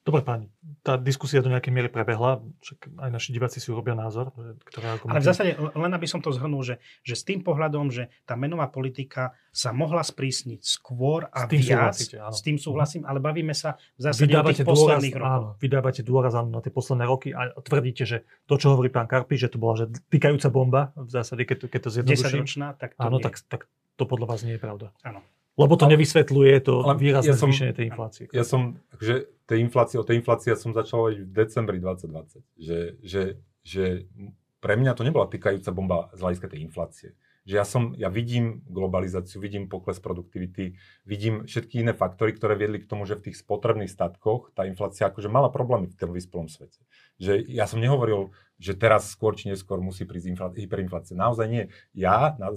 Dobre 0.00 0.24
páni, 0.24 0.48
tá 0.80 0.96
diskusia 0.96 1.44
do 1.44 1.52
nejakej 1.52 1.72
miery 1.76 1.88
prebehla, 1.92 2.40
však 2.64 2.88
aj 3.04 3.10
naši 3.12 3.36
diváci 3.36 3.60
si 3.60 3.68
urobia 3.68 3.92
názor. 3.92 4.32
Ktoré 4.64 4.96
Ale 4.96 5.20
v 5.20 5.26
zásade, 5.28 5.52
len 5.60 5.92
aby 5.92 6.08
som 6.08 6.24
to 6.24 6.32
zhrnul, 6.32 6.64
že, 6.64 6.80
že 7.04 7.20
s 7.20 7.22
tým 7.22 7.44
pohľadom, 7.44 7.92
že 7.92 8.08
tá 8.24 8.32
menová 8.32 8.72
politika 8.72 9.36
sa 9.52 9.76
mohla 9.76 10.00
sprísniť 10.00 10.64
skôr 10.64 11.28
a 11.28 11.44
s 11.44 11.52
tým 11.52 11.60
viac, 11.60 12.00
s 12.00 12.40
tým 12.40 12.56
súhlasím, 12.56 13.04
ale 13.04 13.20
bavíme 13.20 13.52
sa 13.52 13.76
v 14.00 14.08
zásade 14.08 14.24
vydávate 14.24 14.48
o 14.48 14.56
tých 14.56 14.64
dôraz, 14.64 14.72
posledných 14.72 15.14
rokoch. 15.20 15.36
Áno, 15.36 15.48
vydávate 15.60 16.00
dôraz 16.00 16.32
na 16.32 16.60
tie 16.64 16.72
posledné 16.72 17.04
roky 17.04 17.28
a 17.36 17.52
tvrdíte, 17.60 18.08
že 18.08 18.24
to, 18.48 18.56
čo 18.56 18.72
hovorí 18.72 18.88
pán 18.88 19.04
Karpi, 19.04 19.36
že 19.36 19.52
to 19.52 19.60
bola 19.60 19.84
že 19.84 19.92
týkajúca 20.08 20.48
bomba, 20.48 20.96
v 20.96 21.12
zásade, 21.12 21.44
keď 21.44 21.56
to, 21.60 21.66
keď 21.68 21.80
to 21.84 21.90
zjednoduším. 21.92 22.40
10 22.40 22.42
ročná, 22.48 22.66
tak 22.72 22.96
to 22.96 23.04
áno, 23.04 23.20
tak, 23.20 23.36
tak 23.52 23.68
to 24.00 24.08
podľa 24.08 24.26
vás 24.32 24.40
nie 24.48 24.56
je 24.56 24.60
pravda. 24.64 24.96
Áno. 25.04 25.20
Lebo 25.60 25.76
to 25.76 25.84
ale, 25.84 25.92
nevysvetľuje 25.94 26.54
to 26.64 26.74
výrazné 26.96 27.30
ja 27.30 27.36
som, 27.36 27.52
zvýšenie 27.52 27.72
tej 27.76 27.86
inflácie. 27.92 28.24
Ja 28.32 28.44
som, 28.48 28.80
že 28.96 29.28
tej 29.44 29.60
inflácie, 29.60 30.00
o 30.00 30.06
tej 30.06 30.24
inflácii 30.24 30.48
ja 30.48 30.58
som 30.58 30.72
začal 30.72 31.04
hovoriť 31.04 31.18
v 31.20 31.32
decembri 31.36 31.76
2020. 31.76 32.40
Že, 32.56 32.78
že, 33.04 33.22
že 33.60 33.84
pre 34.60 34.80
mňa 34.80 34.92
to 34.96 35.02
nebola 35.04 35.28
týkajúca 35.28 35.70
bomba 35.72 36.08
z 36.16 36.20
hľadiska 36.24 36.46
tej 36.48 36.60
inflácie. 36.64 37.10
Že 37.48 37.54
ja, 37.56 37.64
som, 37.64 37.82
ja 37.96 38.12
vidím 38.12 38.60
globalizáciu, 38.68 39.40
vidím 39.40 39.66
pokles 39.66 39.96
produktivity, 39.96 40.76
vidím 41.08 41.48
všetky 41.48 41.80
iné 41.80 41.96
faktory, 41.96 42.36
ktoré 42.36 42.52
viedli 42.52 42.84
k 42.84 42.86
tomu, 42.86 43.08
že 43.08 43.16
v 43.16 43.32
tých 43.32 43.40
spotrebných 43.40 43.88
statkoch 43.88 44.52
tá 44.52 44.68
inflácia 44.68 45.08
akože 45.08 45.32
mala 45.32 45.48
problémy 45.48 45.88
v 45.88 45.96
tom 45.96 46.12
vyspelom 46.12 46.52
svete. 46.52 46.84
Že 47.16 47.40
ja 47.48 47.64
som 47.64 47.80
nehovoril, 47.80 48.36
že 48.60 48.76
teraz 48.76 49.08
skôr 49.08 49.34
či 49.34 49.48
neskôr 49.48 49.80
musí 49.80 50.04
prísť 50.04 50.36
hyperinflácia. 50.60 51.16
Naozaj 51.16 51.46
nie. 51.48 51.64
Ja 51.96 52.36
na, 52.36 52.52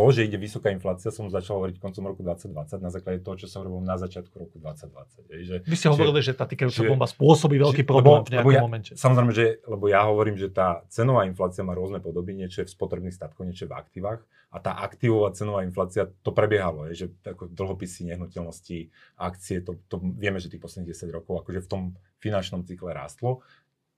to, 0.00 0.16
že 0.16 0.24
ide 0.24 0.40
vysoká 0.40 0.72
inflácia, 0.72 1.12
som 1.12 1.28
začal 1.28 1.60
hovoriť 1.60 1.76
koncom 1.76 2.04
roku 2.08 2.24
2020 2.24 2.80
na 2.80 2.88
základe 2.88 3.20
toho, 3.20 3.36
čo 3.36 3.46
sa 3.52 3.60
hovorilo 3.60 3.84
na 3.84 4.00
začiatku 4.00 4.32
roku 4.32 4.56
2020. 4.56 5.28
Že, 5.28 5.54
Vy 5.68 5.76
ste 5.76 5.92
hovorili, 5.92 6.24
že, 6.24 6.32
že 6.32 6.40
tá 6.40 6.48
týkajúca 6.48 6.80
bomba 6.88 7.04
spôsobí 7.04 7.60
veľký 7.60 7.84
že, 7.84 7.88
problém 7.88 8.24
lebo, 8.24 8.28
v 8.28 8.32
nejakom 8.32 8.54
ja, 8.56 8.62
momente. 8.64 8.90
Samozrejme, 8.96 9.32
že, 9.36 9.60
lebo 9.68 9.84
ja 9.92 10.00
hovorím, 10.08 10.40
že 10.40 10.48
tá 10.48 10.80
cenová 10.88 11.28
inflácia 11.28 11.60
má 11.60 11.76
rôzne 11.76 12.00
podoby, 12.00 12.32
niečo 12.32 12.64
je 12.64 12.66
v 12.66 12.72
spotrebných 12.72 13.12
statkoch, 13.12 13.44
niečo 13.44 13.68
je 13.68 13.70
v 13.70 13.76
aktívach 13.76 14.24
a 14.50 14.56
tá 14.58 14.82
aktívová 14.82 15.30
cenová 15.30 15.62
inflácia, 15.62 16.10
to 16.10 16.34
prebiehalo, 16.34 16.90
je, 16.90 17.06
že 17.06 17.06
ako 17.22 17.54
dlhopisy, 17.54 18.10
nehnuteľnosti, 18.10 18.90
akcie, 19.20 19.62
to, 19.62 19.78
to 19.86 20.02
vieme, 20.18 20.42
že 20.42 20.50
tých 20.50 20.64
posledných 20.64 20.90
10 20.90 21.12
rokov 21.14 21.46
akože 21.46 21.60
v 21.62 21.68
tom 21.70 21.82
finančnom 22.18 22.66
cykle 22.66 22.90
rástlo. 22.90 23.46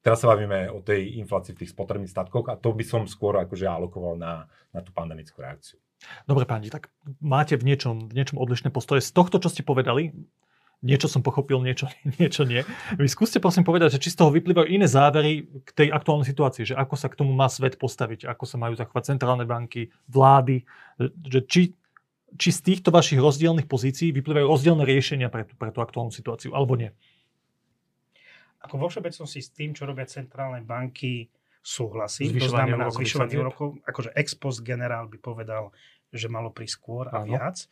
Teraz 0.03 0.19
sa 0.19 0.35
bavíme 0.35 0.67
o 0.75 0.83
tej 0.83 1.23
inflácii 1.23 1.55
v 1.55 1.61
tých 1.62 1.73
spotrebných 1.73 2.11
statkoch 2.11 2.51
a 2.51 2.59
to 2.59 2.75
by 2.75 2.83
som 2.83 3.07
skôr 3.07 3.38
akože 3.38 3.65
alokoval 3.65 4.19
na, 4.19 4.51
na 4.75 4.83
tú 4.83 4.91
pandemickú 4.91 5.38
reakciu. 5.38 5.79
Dobre, 6.27 6.45
páni, 6.45 6.69
tak 6.69 6.91
máte 7.19 7.59
v 7.59 7.67
niečom, 7.67 8.09
v 8.11 8.15
niečom 8.15 8.38
odlišné 8.38 8.71
postoje. 8.75 9.03
Z 9.03 9.15
tohto, 9.15 9.38
čo 9.38 9.49
ste 9.49 9.67
povedali, 9.67 10.15
niečo 10.83 11.07
som 11.07 11.23
pochopil, 11.23 11.62
niečo, 11.62 11.87
niečo 12.21 12.43
nie. 12.45 12.67
Vy 12.99 13.09
skúste 13.09 13.38
prosím 13.38 13.62
povedať, 13.62 13.99
že 13.99 14.03
či 14.03 14.12
z 14.15 14.19
toho 14.23 14.31
vyplývajú 14.35 14.69
iné 14.69 14.87
závery 14.91 15.47
k 15.62 15.71
tej 15.73 15.88
aktuálnej 15.95 16.27
situácii, 16.27 16.75
že 16.75 16.79
ako 16.79 16.95
sa 16.99 17.11
k 17.11 17.19
tomu 17.19 17.33
má 17.33 17.47
svet 17.47 17.79
postaviť, 17.79 18.27
ako 18.27 18.45
sa 18.47 18.57
majú 18.59 18.75
zachovať 18.75 19.17
centrálne 19.17 19.47
banky, 19.47 19.91
vlády, 20.11 20.67
že 21.27 21.41
či, 21.47 21.62
či 22.35 22.49
z 22.51 22.61
týchto 22.61 22.91
vašich 22.91 23.23
rozdielnych 23.23 23.71
pozícií 23.71 24.11
vyplývajú 24.11 24.47
rozdielne 24.47 24.85
riešenia 24.87 25.31
pre 25.31 25.47
tú, 25.47 25.55
pre 25.55 25.71
tú 25.71 25.81
aktuálnu 25.81 26.11
situáciu, 26.11 26.53
alebo 26.53 26.75
nie 26.75 26.91
ako 28.62 28.75
vo 28.79 28.87
všeobecnosti 28.88 29.41
s 29.43 29.51
tým, 29.51 29.75
čo 29.75 29.85
robia 29.85 30.07
centrálne 30.07 30.62
banky, 30.62 31.27
súhlasím. 31.62 32.38
To 32.38 32.51
znamená 32.51 32.91
zvyšovanie 32.91 33.37
úrokov. 33.38 33.79
Akože 33.87 34.15
ex 34.15 34.38
post 34.38 34.62
generál 34.62 35.11
by 35.11 35.19
povedal, 35.19 35.75
že 36.12 36.29
malo 36.29 36.53
prísť 36.53 36.75
skôr 36.77 37.05
a 37.09 37.25
Áno. 37.25 37.33
viac. 37.33 37.66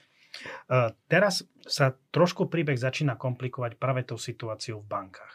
Uh, 0.70 0.94
teraz 1.10 1.42
sa 1.66 1.92
trošku 2.14 2.46
príbeh 2.46 2.78
začína 2.78 3.18
komplikovať 3.18 3.76
práve 3.76 4.06
tou 4.06 4.16
situáciou 4.16 4.80
v 4.80 4.90
bankách. 4.90 5.34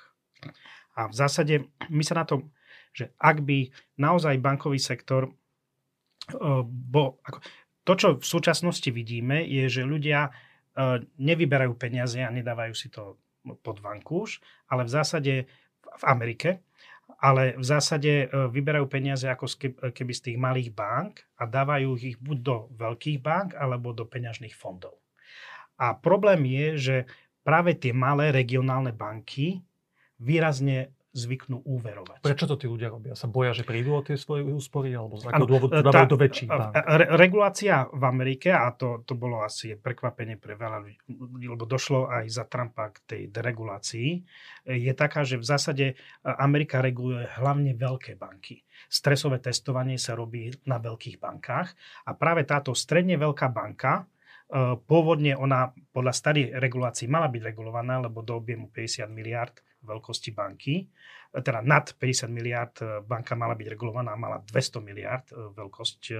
A 0.96 1.12
v 1.12 1.14
zásade 1.14 1.68
my 1.92 2.04
sa 2.04 2.24
na 2.24 2.26
to, 2.26 2.48
že 2.96 3.12
ak 3.20 3.44
by 3.44 3.70
naozaj 4.00 4.40
bankový 4.40 4.80
sektor 4.80 5.28
uh, 5.28 6.64
bol, 6.66 7.20
ako, 7.28 7.44
to, 7.86 7.94
čo 7.94 8.08
v 8.18 8.26
súčasnosti 8.26 8.88
vidíme, 8.90 9.44
je, 9.44 9.68
že 9.68 9.84
ľudia 9.84 10.32
uh, 10.32 10.98
nevyberajú 11.20 11.76
peniaze 11.76 12.24
a 12.24 12.32
nedávajú 12.32 12.74
si 12.74 12.88
to 12.88 13.20
pod 13.62 13.78
vankúš, 13.84 14.42
ale 14.72 14.88
v 14.88 14.94
zásade 14.96 15.34
v 15.86 16.04
Amerike, 16.08 16.66
ale 17.20 17.56
v 17.56 17.66
zásade 17.66 18.12
e, 18.24 18.28
vyberajú 18.30 18.86
peniaze 18.92 19.26
ako 19.28 19.48
keby 19.92 20.14
z 20.14 20.22
tých 20.32 20.38
malých 20.38 20.70
bank 20.76 21.24
a 21.40 21.48
dávajú 21.48 21.96
ich 22.00 22.18
buď 22.20 22.38
do 22.42 22.58
veľkých 22.76 23.20
bank 23.24 23.50
alebo 23.56 23.96
do 23.96 24.04
peňažných 24.08 24.56
fondov. 24.56 25.00
A 25.76 25.96
problém 25.96 26.48
je, 26.48 26.68
že 26.80 26.98
práve 27.44 27.76
tie 27.76 27.92
malé 27.92 28.32
regionálne 28.32 28.96
banky 28.96 29.64
výrazne 30.20 30.96
zvyknú 31.16 31.64
úverovať. 31.64 32.20
Prečo 32.20 32.44
to 32.44 32.60
tí 32.60 32.68
ľudia 32.68 32.92
robia? 32.92 33.16
Sa 33.16 33.32
boja, 33.32 33.56
že 33.56 33.64
prídu 33.64 33.96
o 33.96 34.04
tie 34.04 34.20
svoje 34.20 34.44
úspory? 34.44 34.92
Alebo 34.92 35.16
z 35.16 35.32
akého 35.32 35.48
dôvodu 35.48 35.80
dávajú 35.80 36.12
do 36.12 36.20
väčších 36.20 36.50
bank? 36.52 36.76
Re- 36.76 37.10
regulácia 37.16 37.88
v 37.88 38.04
Amerike, 38.04 38.52
a 38.52 38.68
to, 38.76 39.00
to 39.08 39.16
bolo 39.16 39.40
asi 39.40 39.80
prekvapenie 39.80 40.36
pre 40.36 40.60
veľa 40.60 40.84
ľudí, 41.08 41.48
lebo 41.48 41.64
došlo 41.64 42.12
aj 42.12 42.28
za 42.28 42.44
Trumpa 42.44 42.92
k 42.92 42.98
tej 43.08 43.22
deregulácii, 43.32 44.10
je 44.68 44.94
taká, 44.98 45.24
že 45.24 45.40
v 45.40 45.46
zásade 45.48 45.86
Amerika 46.28 46.84
reguluje 46.84 47.24
hlavne 47.40 47.72
veľké 47.80 48.20
banky. 48.20 48.60
Stresové 48.92 49.40
testovanie 49.40 49.96
sa 49.96 50.20
robí 50.20 50.52
na 50.68 50.84
veľkých 50.84 51.16
bankách 51.24 51.72
a 52.06 52.12
práve 52.12 52.44
táto 52.44 52.76
stredne 52.76 53.16
veľká 53.16 53.48
banka, 53.56 54.04
e, 54.52 54.76
Pôvodne 54.84 55.40
ona 55.40 55.72
podľa 55.96 56.14
starých 56.14 56.48
regulácií 56.60 57.08
mala 57.08 57.32
byť 57.32 57.42
regulovaná, 57.56 58.04
lebo 58.04 58.20
do 58.20 58.36
objemu 58.36 58.68
50 58.68 59.08
miliard 59.10 59.56
veľkosti 59.86 60.34
banky, 60.34 60.90
teda 61.42 61.60
nad 61.60 61.92
50 61.92 62.32
miliard 62.32 62.76
e, 62.80 63.04
banka 63.04 63.36
mala 63.36 63.56
byť 63.60 63.68
regulovaná, 63.68 64.16
mala 64.16 64.40
200 64.40 64.80
miliard 64.80 65.26
e, 65.32 65.52
veľkosť 65.52 66.02
e, 66.12 66.16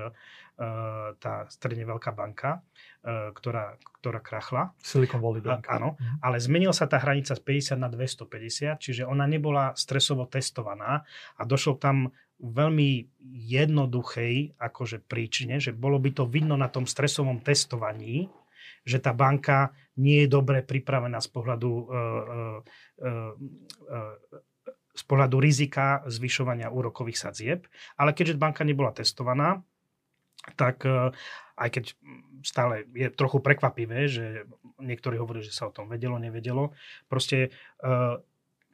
tá 1.20 1.44
stredne 1.52 1.84
veľká 1.84 2.16
banka, 2.16 2.64
ktorá, 3.04 3.76
ktorá 4.00 4.24
krachla. 4.24 4.72
Silicon 4.80 5.20
Valley 5.20 5.44
Bank. 5.44 5.68
Áno, 5.68 6.00
mhm. 6.00 6.24
ale 6.24 6.40
zmenila 6.40 6.72
sa 6.72 6.88
tá 6.88 6.96
hranica 6.96 7.36
z 7.36 7.44
50 7.76 7.76
na 7.76 7.92
250, 7.92 8.80
čiže 8.80 9.04
ona 9.04 9.28
nebola 9.28 9.76
stresovo 9.76 10.24
testovaná 10.32 11.04
a 11.36 11.42
došlo 11.44 11.76
tam 11.76 12.08
veľmi 12.40 13.20
jednoduchej 13.52 14.56
akože 14.56 15.04
príčine, 15.04 15.60
že 15.60 15.76
bolo 15.76 16.00
by 16.00 16.16
to 16.16 16.24
vidno 16.24 16.56
na 16.56 16.72
tom 16.72 16.88
stresovom 16.88 17.44
testovaní, 17.44 18.32
že 18.86 19.02
tá 19.02 19.12
banka 19.12 19.74
nie 19.98 20.24
je 20.24 20.32
dobre 20.32 20.62
pripravená 20.62 21.18
z 21.20 21.30
pohľadu, 21.34 21.72
uh, 21.74 21.86
uh, 21.90 23.34
uh, 23.90 24.14
z 24.96 25.04
pohľadu 25.04 25.38
rizika 25.42 26.06
zvyšovania 26.08 26.72
úrokových 26.72 27.20
sadzieb. 27.20 27.68
Ale 28.00 28.16
keďže 28.16 28.40
banka 28.40 28.64
nebola 28.64 28.96
testovaná, 28.96 29.60
tak 30.56 30.86
aj 31.58 31.70
keď 31.74 31.86
stále 32.46 32.86
je 32.94 33.10
trochu 33.10 33.42
prekvapivé, 33.42 34.06
že 34.06 34.46
niektorí 34.78 35.18
hovorí, 35.18 35.42
že 35.42 35.50
sa 35.50 35.68
o 35.68 35.74
tom 35.74 35.90
vedelo, 35.90 36.22
nevedelo, 36.22 36.72
proste 37.10 37.50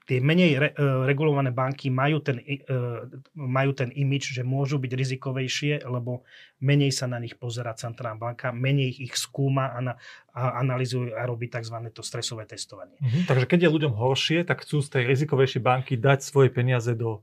tie 0.06 0.18
menej 0.20 0.52
re, 0.58 0.70
uh, 0.74 1.06
regulované 1.06 1.54
banky 1.54 1.94
majú 1.94 2.20
ten, 2.20 2.42
uh, 2.42 3.06
majú 3.38 3.72
ten 3.78 3.94
imič, 3.94 4.34
že 4.34 4.42
môžu 4.42 4.82
byť 4.82 4.92
rizikovejšie, 4.92 5.86
lebo 5.86 6.26
menej 6.62 6.92
sa 6.94 7.06
na 7.06 7.22
nich 7.22 7.38
pozera 7.38 7.74
centrálna 7.78 8.18
banka, 8.18 8.50
menej 8.50 8.92
ich 8.98 9.14
skúma 9.18 9.72
a, 9.74 9.80
na, 9.80 9.94
a 10.34 10.62
analizuje 10.62 11.14
a 11.14 11.24
robí 11.26 11.48
tzv. 11.48 11.78
to 11.94 12.02
stresové 12.02 12.50
testovanie. 12.50 12.98
Mhm, 13.02 13.30
takže 13.30 13.46
keď 13.46 13.60
je 13.68 13.74
ľuďom 13.78 13.94
horšie, 13.94 14.44
tak 14.44 14.66
chcú 14.66 14.82
z 14.82 14.90
tej 15.00 15.04
rizikovejšej 15.10 15.62
banky 15.62 15.94
dať 15.98 16.26
svoje 16.26 16.50
peniaze 16.50 16.94
do 16.98 17.22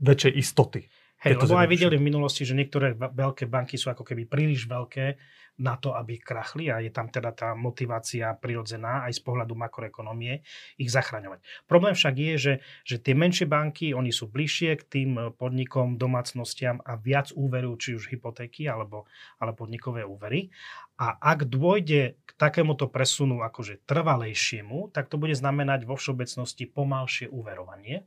väčšej 0.00 0.32
istoty. 0.36 0.80
Hej, 1.24 1.40
lebo 1.40 1.56
aj 1.56 1.72
videli 1.72 1.96
v 1.96 2.04
minulosti, 2.04 2.44
že 2.44 2.52
niektoré 2.52 2.92
veľké 2.94 3.48
banky 3.48 3.80
sú 3.80 3.88
ako 3.88 4.04
keby 4.04 4.28
príliš 4.28 4.68
veľké 4.68 5.16
na 5.54 5.78
to, 5.78 5.94
aby 5.94 6.18
krachli 6.18 6.66
a 6.66 6.82
je 6.82 6.90
tam 6.90 7.06
teda 7.06 7.30
tá 7.30 7.54
motivácia 7.54 8.34
prirodzená 8.34 9.06
aj 9.06 9.16
z 9.16 9.20
pohľadu 9.22 9.54
makroekonomie 9.54 10.42
ich 10.76 10.90
zachraňovať. 10.90 11.46
Problém 11.70 11.94
však 11.94 12.14
je, 12.18 12.34
že, 12.34 12.54
že 12.82 12.96
tie 12.98 13.14
menšie 13.14 13.46
banky, 13.46 13.94
oni 13.94 14.10
sú 14.10 14.26
bližšie 14.26 14.70
k 14.82 14.84
tým 14.84 15.10
podnikom, 15.38 15.94
domácnostiam 15.94 16.82
a 16.82 16.98
viac 16.98 17.30
úverujú, 17.30 17.74
či 17.78 17.90
už 17.94 18.10
hypotéky 18.10 18.66
alebo, 18.66 19.06
alebo 19.38 19.64
podnikové 19.64 20.02
úvery. 20.02 20.50
A 20.98 21.14
ak 21.22 21.46
dôjde 21.46 22.18
k 22.26 22.30
takémuto 22.34 22.90
presunu 22.90 23.46
akože 23.46 23.86
trvalejšiemu, 23.86 24.90
tak 24.90 25.06
to 25.06 25.22
bude 25.22 25.38
znamenať 25.38 25.86
vo 25.86 25.94
všeobecnosti 25.94 26.66
pomalšie 26.66 27.30
úverovanie. 27.30 28.02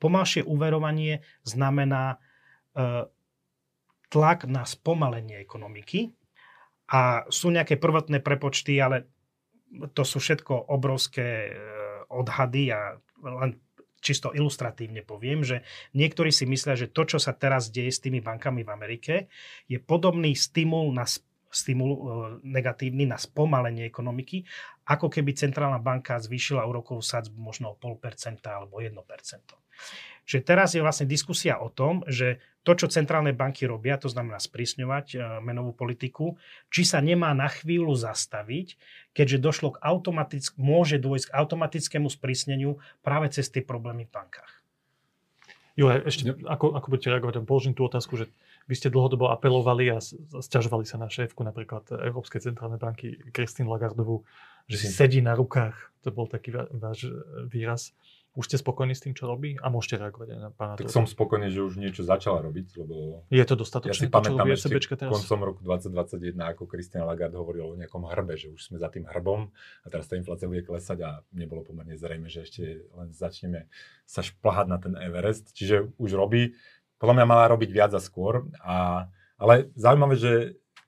Pomalšie 0.00 0.46
úverovanie 0.46 1.20
znamená 1.44 2.16
e, 2.16 2.27
tlak 4.08 4.48
na 4.48 4.62
spomalenie 4.64 5.42
ekonomiky, 5.42 6.14
a 6.88 7.28
sú 7.28 7.52
nejaké 7.52 7.76
prvotné 7.76 8.24
prepočty, 8.24 8.80
ale 8.80 9.04
to 9.92 10.02
sú 10.08 10.24
všetko 10.24 10.72
obrovské 10.72 11.52
e, 11.52 11.54
odhady. 12.08 12.72
A 12.72 12.96
len 13.20 13.60
čisto 14.00 14.32
ilustratívne 14.32 15.04
poviem, 15.04 15.44
že 15.44 15.60
niektorí 15.92 16.32
si 16.32 16.48
myslia, 16.48 16.80
že 16.80 16.88
to, 16.88 17.04
čo 17.04 17.18
sa 17.20 17.36
teraz 17.36 17.68
deje 17.68 17.92
s 17.92 18.00
tými 18.00 18.24
bankami 18.24 18.64
v 18.64 18.72
Amerike, 18.72 19.14
je 19.68 19.76
podobný 19.76 20.32
stimul 20.32 20.88
na 20.96 21.04
stimul 21.58 21.90
e, 21.90 21.98
negatívny 22.46 23.10
na 23.10 23.18
spomalenie 23.18 23.82
ekonomiky, 23.82 24.46
ako 24.86 25.10
keby 25.10 25.34
centrálna 25.34 25.82
banka 25.82 26.22
zvýšila 26.22 26.62
úrokovú 26.62 27.02
sadzbu 27.02 27.34
možno 27.34 27.74
o 27.74 27.76
0,5% 27.76 28.46
alebo 28.46 28.78
1%. 28.78 28.94
Čiže 30.28 30.44
teraz 30.44 30.76
je 30.76 30.84
vlastne 30.84 31.08
diskusia 31.08 31.56
o 31.56 31.72
tom, 31.72 32.04
že 32.04 32.38
to, 32.60 32.76
čo 32.76 32.92
centrálne 32.92 33.32
banky 33.32 33.64
robia, 33.64 33.96
to 33.96 34.12
znamená 34.12 34.36
sprísňovať 34.36 35.06
e, 35.12 35.16
menovú 35.40 35.72
politiku, 35.72 36.36
či 36.68 36.84
sa 36.84 37.00
nemá 37.00 37.32
na 37.32 37.48
chvíľu 37.48 37.96
zastaviť, 37.96 38.76
keďže 39.16 39.40
došlo 39.40 39.68
k 39.74 39.80
automatick- 39.80 40.52
môže 40.60 41.00
dôjsť 41.00 41.32
k 41.32 41.34
automatickému 41.34 42.12
sprísneniu 42.12 42.76
práve 43.00 43.32
cez 43.32 43.48
tie 43.48 43.64
problémy 43.64 44.04
v 44.04 44.12
bankách. 44.12 44.52
Jo, 45.80 45.94
ešte 45.94 46.34
ako, 46.44 46.74
ako 46.74 46.86
budete 46.90 47.08
reagovať? 47.08 47.34
Položím 47.46 47.72
tú 47.72 47.86
otázku, 47.86 48.18
že 48.20 48.28
vy 48.68 48.74
ste 48.76 48.92
dlhodobo 48.92 49.32
apelovali 49.32 49.88
a 49.88 49.98
stiažovali 50.44 50.84
sa 50.84 51.00
na 51.00 51.08
šéfku 51.08 51.40
napríklad 51.40 51.88
Európskej 51.88 52.44
centrálnej 52.44 52.76
banky 52.76 53.16
Christine 53.32 53.72
Lagardovú, 53.72 54.28
že 54.68 54.76
si 54.76 54.88
sedí 54.92 55.24
na 55.24 55.32
rukách. 55.32 55.74
To 56.04 56.12
bol 56.12 56.28
taký 56.28 56.52
váš 56.52 57.08
výraz. 57.48 57.96
Už 58.38 58.46
ste 58.46 58.60
spokojní 58.60 58.94
s 58.94 59.02
tým, 59.02 59.18
čo 59.18 59.26
robí? 59.26 59.58
A 59.58 59.66
môžete 59.66 59.98
reagovať 59.98 60.36
aj 60.36 60.38
na 60.38 60.50
pána 60.54 60.78
Tak 60.78 60.94
som 60.94 61.10
spokojný, 61.10 61.50
že 61.50 61.58
už 61.58 61.74
niečo 61.74 62.06
začala 62.06 62.38
robiť, 62.44 62.66
lebo... 62.78 63.26
Je 63.34 63.42
to 63.42 63.58
dostatočné, 63.58 63.90
ja 63.90 63.98
si 63.98 64.06
pamätám 64.06 64.46
ešte 64.54 64.94
teraz? 64.94 65.10
koncom 65.10 65.40
roku 65.42 65.60
2021, 65.66 66.38
ako 66.54 66.70
Christian 66.70 67.02
Lagarde 67.02 67.34
hovoril 67.34 67.72
o 67.72 67.74
nejakom 67.74 68.06
hrbe, 68.06 68.38
že 68.38 68.54
už 68.54 68.62
sme 68.62 68.78
za 68.78 68.94
tým 68.94 69.10
hrbom 69.10 69.50
a 69.82 69.86
teraz 69.90 70.06
tá 70.06 70.14
inflácia 70.14 70.46
bude 70.46 70.62
klesať 70.62 71.02
a 71.02 71.10
nebolo 71.34 71.66
pomerne 71.66 71.98
zrejme, 71.98 72.30
že 72.30 72.46
ešte 72.46 72.86
len 72.94 73.10
začneme 73.10 73.66
sa 74.06 74.22
šplhať 74.22 74.66
na 74.70 74.78
ten 74.78 74.94
Everest. 74.94 75.50
Čiže 75.56 75.90
už 75.98 76.14
robí. 76.14 76.54
Podľa 76.98 77.14
mňa 77.18 77.26
mala 77.26 77.50
robiť 77.50 77.70
viac 77.70 77.92
a 77.94 78.02
skôr. 78.02 78.46
A, 78.62 79.06
ale 79.38 79.70
zaujímavé, 79.74 80.14
že 80.18 80.32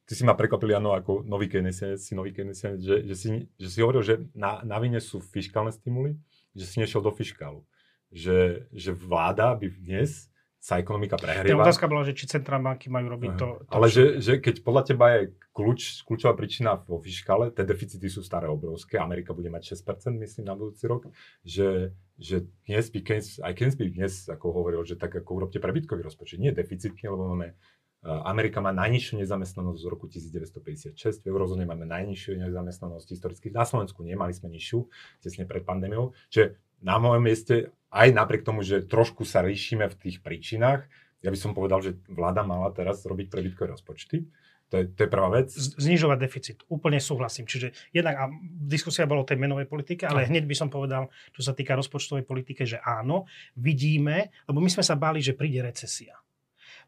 ty 0.06 0.14
si 0.14 0.22
ma 0.26 0.34
prekvapil, 0.38 0.74
Jano, 0.74 0.94
ako 0.94 1.26
nový 1.26 1.50
keynesianec, 1.50 1.98
si 1.98 2.14
nový 2.14 2.30
keynesianec, 2.30 2.82
že, 2.82 2.96
že, 3.06 3.14
si, 3.14 3.28
že 3.58 3.68
si 3.70 3.78
hovoril, 3.82 4.02
že 4.02 4.14
na, 4.34 4.62
na 4.62 4.78
vine 4.78 4.98
sú 4.98 5.18
fiskálne 5.22 5.70
stimuly, 5.70 6.18
že 6.54 6.66
si 6.66 6.82
nešiel 6.82 7.02
do 7.02 7.10
fiskálu. 7.10 7.66
Že, 8.10 8.66
že 8.74 8.90
vláda 8.90 9.54
by 9.54 9.70
dnes 9.70 10.29
sa 10.60 10.76
ekonomika 10.76 11.16
prehrieva. 11.16 11.64
Tá 11.64 11.72
otázka 11.72 11.88
bola, 11.88 12.04
že 12.04 12.12
či 12.12 12.28
centrálne 12.28 12.68
banky 12.68 12.92
majú 12.92 13.16
robiť 13.16 13.32
to. 13.32 13.64
to 13.64 13.72
Ale 13.72 13.88
že, 13.88 14.20
že 14.20 14.44
keď 14.44 14.60
podľa 14.60 14.82
teba 14.92 15.06
je 15.16 15.32
kľúč, 15.56 16.04
kľúčová 16.04 16.36
príčina 16.36 16.76
vo 16.84 17.00
fiškále, 17.00 17.48
tie 17.56 17.64
deficity 17.64 18.04
sú 18.12 18.20
staré 18.20 18.44
obrovské, 18.44 19.00
Amerika 19.00 19.32
bude 19.32 19.48
mať 19.48 19.72
6%, 19.80 20.20
myslím, 20.20 20.44
na 20.44 20.52
budúci 20.52 20.84
rok, 20.84 21.08
že, 21.40 21.96
že 22.20 22.44
dnes 22.68 22.92
by 22.92 23.00
Keynes, 23.00 23.40
aj 23.40 23.56
Keynes 23.56 23.76
by 23.80 23.88
dnes 23.88 24.12
ako 24.28 24.52
hovoril, 24.52 24.84
že 24.84 25.00
tak 25.00 25.16
ako 25.16 25.40
urobte 25.40 25.56
prebytkový 25.64 26.04
rozpočet, 26.04 26.36
nie 26.36 26.52
deficitný, 26.52 27.08
lebo 27.08 27.32
máme 27.32 27.56
Amerika 28.00 28.64
má 28.64 28.72
najnižšiu 28.72 29.20
nezamestnanosť 29.20 29.80
z 29.84 29.86
roku 29.86 30.08
1956, 30.08 31.20
v 31.20 31.26
eurozóne 31.28 31.68
máme 31.68 31.84
najnižšiu 31.84 32.32
nezamestnanosť 32.48 33.06
historicky, 33.12 33.52
na 33.52 33.68
Slovensku 33.68 34.00
nemali 34.00 34.32
sme 34.32 34.48
nižšiu, 34.48 34.88
tesne 35.20 35.44
pred 35.44 35.60
pandémiou. 35.68 36.16
Čiže 36.32 36.56
na 36.80 36.96
mojom 36.96 37.20
mieste, 37.20 37.76
aj 37.92 38.08
napriek 38.16 38.40
tomu, 38.40 38.64
že 38.64 38.88
trošku 38.88 39.28
sa 39.28 39.44
ríšime 39.44 39.84
v 39.84 39.98
tých 40.00 40.24
príčinách, 40.24 40.88
ja 41.20 41.28
by 41.28 41.36
som 41.36 41.52
povedal, 41.52 41.84
že 41.84 42.00
vláda 42.08 42.40
mala 42.40 42.72
teraz 42.72 43.04
robiť 43.04 43.28
prebytkové 43.28 43.76
rozpočty. 43.76 44.24
To 44.72 44.80
je, 44.80 44.84
to 44.88 45.04
je 45.04 45.10
prvá 45.10 45.28
vec. 45.28 45.52
Znižovať 45.52 46.16
deficit. 46.16 46.58
Úplne 46.70 47.02
súhlasím. 47.02 47.44
Čiže 47.44 47.74
jednak, 47.90 48.14
a 48.16 48.24
diskusia 48.64 49.04
bola 49.04 49.26
o 49.26 49.28
tej 49.28 49.36
menovej 49.36 49.66
politike, 49.66 50.06
ale 50.06 50.30
hneď 50.30 50.46
by 50.46 50.56
som 50.56 50.72
povedal, 50.72 51.10
čo 51.34 51.42
sa 51.44 51.52
týka 51.52 51.76
rozpočtovej 51.76 52.24
politike, 52.24 52.64
že 52.64 52.78
áno, 52.80 53.26
vidíme, 53.58 54.32
lebo 54.46 54.62
my 54.62 54.70
sme 54.70 54.86
sa 54.86 54.94
báli, 54.94 55.20
že 55.20 55.36
príde 55.36 55.60
recesia 55.60 56.16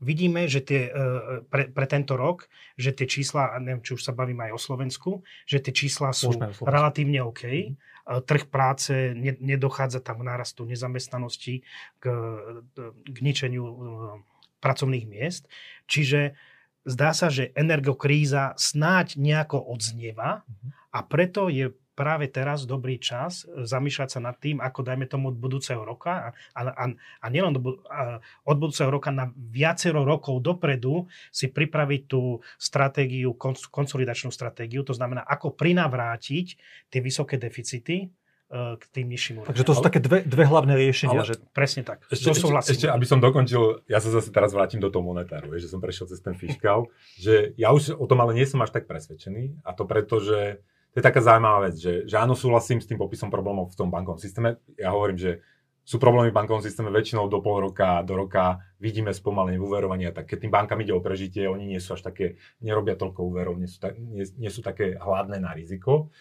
vidíme, 0.03 0.51
že 0.51 0.61
tie, 0.61 0.91
e, 0.91 1.47
pre, 1.47 1.71
pre 1.71 1.87
tento 1.87 2.19
rok, 2.19 2.51
že 2.75 2.91
tie 2.91 3.07
čísla, 3.07 3.55
neviem, 3.63 3.81
či 3.81 3.95
už 3.95 4.03
sa 4.03 4.13
bavím 4.13 4.43
aj 4.43 4.53
o 4.53 4.61
Slovensku, 4.61 5.11
že 5.47 5.63
tie 5.63 5.71
čísla 5.71 6.11
sú 6.11 6.35
relatívne 6.67 7.23
OK. 7.23 7.43
Mm. 7.47 7.75
Trh 8.03 8.45
práce, 8.51 9.15
nedochádza 9.39 10.03
tam 10.03 10.27
k 10.27 10.29
nárastu 10.35 10.67
nezamestnanosti, 10.67 11.63
k, 12.03 12.05
k 13.07 13.17
ničeniu 13.23 13.65
e, 13.65 13.75
pracovných 14.59 15.07
miest. 15.07 15.47
Čiže 15.87 16.35
zdá 16.83 17.15
sa, 17.15 17.31
že 17.31 17.55
energokríza 17.55 18.59
snáď 18.59 19.19
nejako 19.19 19.63
odznieva 19.63 20.43
mhm. 20.43 20.69
a 20.91 20.99
preto 21.07 21.47
je 21.47 21.71
práve 21.93 22.29
teraz 22.29 22.65
dobrý 22.65 22.97
čas 22.97 23.45
e, 23.45 23.69
zamýšľať 23.69 24.09
sa 24.09 24.21
nad 24.21 24.37
tým, 24.41 24.59
ako 24.59 24.81
dajme 24.81 25.07
tomu 25.07 25.31
od 25.33 25.37
budúceho 25.37 25.85
roka 25.85 26.33
a, 26.57 26.61
a, 26.65 26.85
a 26.97 27.27
nielen 27.29 27.53
od 28.49 28.57
budúceho 28.57 28.89
roka 28.89 29.13
na 29.13 29.31
viacero 29.37 30.03
rokov 30.03 30.41
dopredu 30.41 31.07
si 31.29 31.53
pripraviť 31.53 32.03
tú 32.09 32.41
stratégiu, 32.57 33.37
konsolidačnú 33.69 34.33
stratégiu, 34.33 34.83
to 34.83 34.97
znamená, 34.97 35.21
ako 35.25 35.53
prinavrátiť 35.53 36.47
tie 36.89 37.01
vysoké 37.05 37.37
deficity 37.37 38.09
e, 38.09 38.77
k 38.81 38.83
tým 38.89 39.07
nižším 39.13 39.45
úrovniam. 39.45 39.53
Takže 39.53 39.69
to 39.69 39.75
sú 39.77 39.83
také 39.85 40.01
dve, 40.01 40.25
dve 40.25 40.49
hlavné 40.49 40.73
riešenia. 40.81 41.21
Ale, 41.21 41.29
že... 41.29 41.37
Presne 41.53 41.85
tak. 41.85 42.09
Ešte, 42.09 42.33
ešte, 42.33 42.49
ešte, 42.49 42.87
aby 42.89 43.05
som 43.05 43.21
dokončil, 43.21 43.85
ja 43.85 44.01
sa 44.01 44.09
zase 44.09 44.33
teraz 44.33 44.57
vrátim 44.57 44.81
do 44.81 44.89
toho 44.89 45.05
monetáru, 45.05 45.53
že 45.61 45.69
som 45.69 45.79
prešiel 45.79 46.09
cez 46.09 46.25
ten 46.25 46.33
fiskál, 46.33 46.89
že 47.21 47.53
ja 47.61 47.69
už 47.69 48.01
o 48.01 48.09
tom 48.09 48.25
ale 48.25 48.33
nie 48.33 48.49
som 48.49 48.65
až 48.65 48.73
tak 48.73 48.89
presvedčený 48.89 49.61
a 49.61 49.77
to 49.77 49.85
preto, 49.85 50.17
že 50.25 50.65
to 50.93 51.01
je 51.01 51.05
taká 51.05 51.25
zaujímavá 51.25 51.73
vec, 51.73 51.81
že, 51.81 52.05
že 52.05 52.17
áno, 52.21 52.37
súhlasím 52.37 52.85
s 52.85 52.89
tým 52.89 53.01
popisom 53.01 53.33
problémov 53.33 53.73
v 53.73 53.79
tom 53.81 53.89
bankovom 53.89 54.21
systéme. 54.21 54.61
Ja 54.77 54.93
hovorím, 54.93 55.17
že 55.17 55.33
sú 55.83 55.99
problémy 55.99 56.31
v 56.31 56.37
bankovom 56.37 56.63
systéme 56.63 56.95
väčšinou 56.95 57.27
do 57.27 57.43
pol 57.43 57.65
roka, 57.65 58.07
do 58.07 58.15
roka 58.15 58.63
vidíme 58.79 59.11
spomalenie 59.11 59.59
v 59.59 59.67
uverovaní 59.67 60.07
tak 60.15 60.31
keď 60.31 60.39
tým 60.47 60.53
bankám 60.55 60.79
ide 60.85 60.95
o 60.95 61.03
prežitie, 61.03 61.51
oni 61.51 61.67
nie 61.67 61.81
sú 61.83 61.99
až 61.99 62.07
také, 62.07 62.39
nerobia 62.63 62.95
toľko 62.95 63.19
úverov, 63.25 63.59
nie 63.59 63.67
sú, 63.67 63.83
ta, 63.83 63.91
nie, 63.97 64.23
nie 64.39 64.51
sú 64.53 64.63
také 64.63 64.95
hladné 64.95 65.43
na 65.43 65.51
riziko. 65.51 66.15